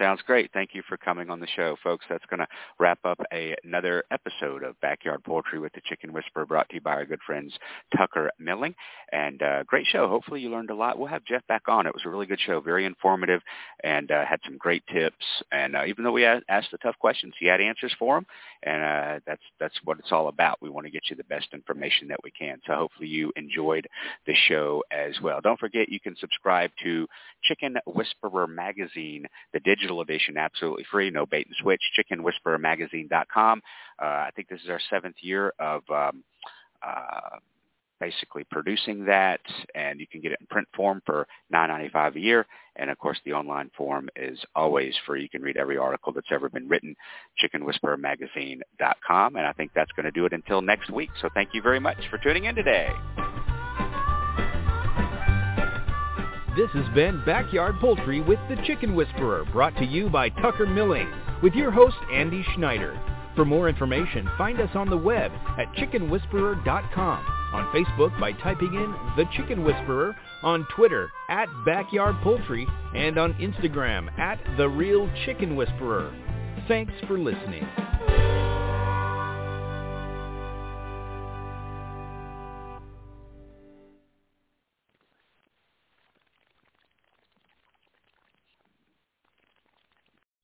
Sounds 0.00 0.22
great. 0.26 0.50
Thank 0.54 0.70
you 0.72 0.82
for 0.88 0.96
coming 0.96 1.28
on 1.28 1.40
the 1.40 1.46
show, 1.54 1.76
folks. 1.82 2.06
That's 2.08 2.24
going 2.30 2.40
to 2.40 2.46
wrap 2.78 2.98
up 3.04 3.20
a, 3.34 3.54
another 3.64 4.02
episode 4.10 4.62
of 4.62 4.80
Backyard 4.80 5.22
Poultry 5.24 5.58
with 5.58 5.74
the 5.74 5.82
Chicken 5.84 6.14
Whisperer 6.14 6.46
brought 6.46 6.70
to 6.70 6.76
you 6.76 6.80
by 6.80 6.92
our 6.92 7.04
good 7.04 7.20
friends 7.26 7.52
Tucker 7.94 8.30
Milling. 8.38 8.74
And 9.12 9.42
uh, 9.42 9.64
great 9.64 9.86
show. 9.86 10.08
Hopefully 10.08 10.40
you 10.40 10.48
learned 10.48 10.70
a 10.70 10.74
lot. 10.74 10.98
We'll 10.98 11.08
have 11.08 11.24
Jeff 11.26 11.46
back 11.48 11.64
on. 11.68 11.86
It 11.86 11.92
was 11.92 12.04
a 12.06 12.08
really 12.08 12.24
good 12.24 12.40
show, 12.40 12.60
very 12.62 12.86
informative, 12.86 13.42
and 13.84 14.10
uh, 14.10 14.24
had 14.24 14.40
some 14.46 14.56
great 14.56 14.82
tips. 14.90 15.26
And 15.52 15.76
uh, 15.76 15.84
even 15.84 16.02
though 16.02 16.12
we 16.12 16.24
asked 16.24 16.70
the 16.72 16.78
tough 16.78 16.98
questions, 16.98 17.34
he 17.38 17.46
had 17.46 17.60
answers 17.60 17.94
for 17.98 18.16
them. 18.16 18.24
And 18.62 18.82
uh, 18.82 19.20
that's 19.26 19.42
that's 19.58 19.78
what 19.84 19.98
it's 19.98 20.12
all 20.12 20.28
about. 20.28 20.62
We 20.62 20.70
want 20.70 20.86
to 20.86 20.90
get 20.90 21.10
you 21.10 21.16
the 21.16 21.24
best 21.24 21.48
information 21.52 22.08
that 22.08 22.20
we 22.24 22.30
can. 22.30 22.58
So 22.66 22.74
hopefully 22.74 23.08
you 23.08 23.34
enjoyed 23.36 23.86
the 24.26 24.34
show 24.48 24.82
as 24.90 25.20
well. 25.22 25.42
Don't 25.42 25.60
forget 25.60 25.90
you 25.90 26.00
can 26.00 26.16
subscribe 26.18 26.70
to 26.84 27.06
Chicken 27.42 27.76
Whisperer 27.86 28.46
Magazine, 28.46 29.26
the 29.52 29.60
digital 29.60 29.89
edition, 29.98 30.38
absolutely 30.38 30.84
free, 30.90 31.10
no 31.10 31.26
bait 31.26 31.46
and 31.46 31.56
switch, 31.60 31.80
chickenwhisperermagazine.com. 31.98 33.62
Uh, 34.00 34.04
I 34.04 34.30
think 34.36 34.48
this 34.48 34.60
is 34.62 34.70
our 34.70 34.80
seventh 34.88 35.16
year 35.20 35.52
of 35.58 35.82
um, 35.90 36.22
uh, 36.86 37.38
basically 38.00 38.44
producing 38.50 39.04
that, 39.04 39.40
and 39.74 40.00
you 40.00 40.06
can 40.06 40.20
get 40.20 40.32
it 40.32 40.38
in 40.40 40.46
print 40.46 40.66
form 40.74 41.02
for 41.04 41.26
$9.95 41.52 42.16
a 42.16 42.20
year. 42.20 42.46
And 42.76 42.90
of 42.90 42.98
course, 42.98 43.18
the 43.24 43.32
online 43.32 43.70
form 43.76 44.08
is 44.16 44.38
always 44.54 44.94
free. 45.06 45.22
You 45.22 45.28
can 45.28 45.42
read 45.42 45.56
every 45.58 45.76
article 45.76 46.12
that's 46.12 46.32
ever 46.32 46.48
been 46.48 46.68
written, 46.68 46.96
chickenwhisperermagazine.com. 47.42 49.36
And 49.36 49.46
I 49.46 49.52
think 49.52 49.72
that's 49.74 49.92
going 49.92 50.04
to 50.04 50.12
do 50.12 50.24
it 50.24 50.32
until 50.32 50.62
next 50.62 50.90
week. 50.90 51.10
So 51.20 51.28
thank 51.34 51.50
you 51.52 51.60
very 51.60 51.80
much 51.80 51.98
for 52.10 52.18
tuning 52.18 52.44
in 52.44 52.54
today. 52.54 52.90
This 56.56 56.70
has 56.72 56.94
been 56.96 57.22
Backyard 57.24 57.76
Poultry 57.80 58.20
with 58.20 58.40
the 58.48 58.56
Chicken 58.66 58.96
Whisperer, 58.96 59.44
brought 59.52 59.76
to 59.76 59.84
you 59.84 60.10
by 60.10 60.30
Tucker 60.30 60.66
Milling, 60.66 61.08
with 61.44 61.54
your 61.54 61.70
host 61.70 61.94
Andy 62.12 62.44
Schneider. 62.54 63.00
For 63.36 63.44
more 63.44 63.68
information, 63.68 64.28
find 64.36 64.60
us 64.60 64.70
on 64.74 64.90
the 64.90 64.96
web 64.96 65.30
at 65.58 65.72
chickenwhisperer.com, 65.74 67.24
on 67.52 67.72
Facebook 67.72 68.18
by 68.18 68.32
typing 68.32 68.74
in 68.74 68.90
The 69.16 69.26
Chicken 69.36 69.62
Whisperer, 69.62 70.16
on 70.42 70.66
Twitter 70.74 71.12
at 71.28 71.46
Backyard 71.64 72.16
Poultry, 72.20 72.66
and 72.96 73.16
on 73.16 73.34
Instagram 73.34 74.10
at 74.18 74.40
The 74.56 74.68
Real 74.68 75.08
Chicken 75.24 75.54
Whisperer. 75.54 76.12
Thanks 76.66 76.92
for 77.06 77.16
listening. 77.16 77.64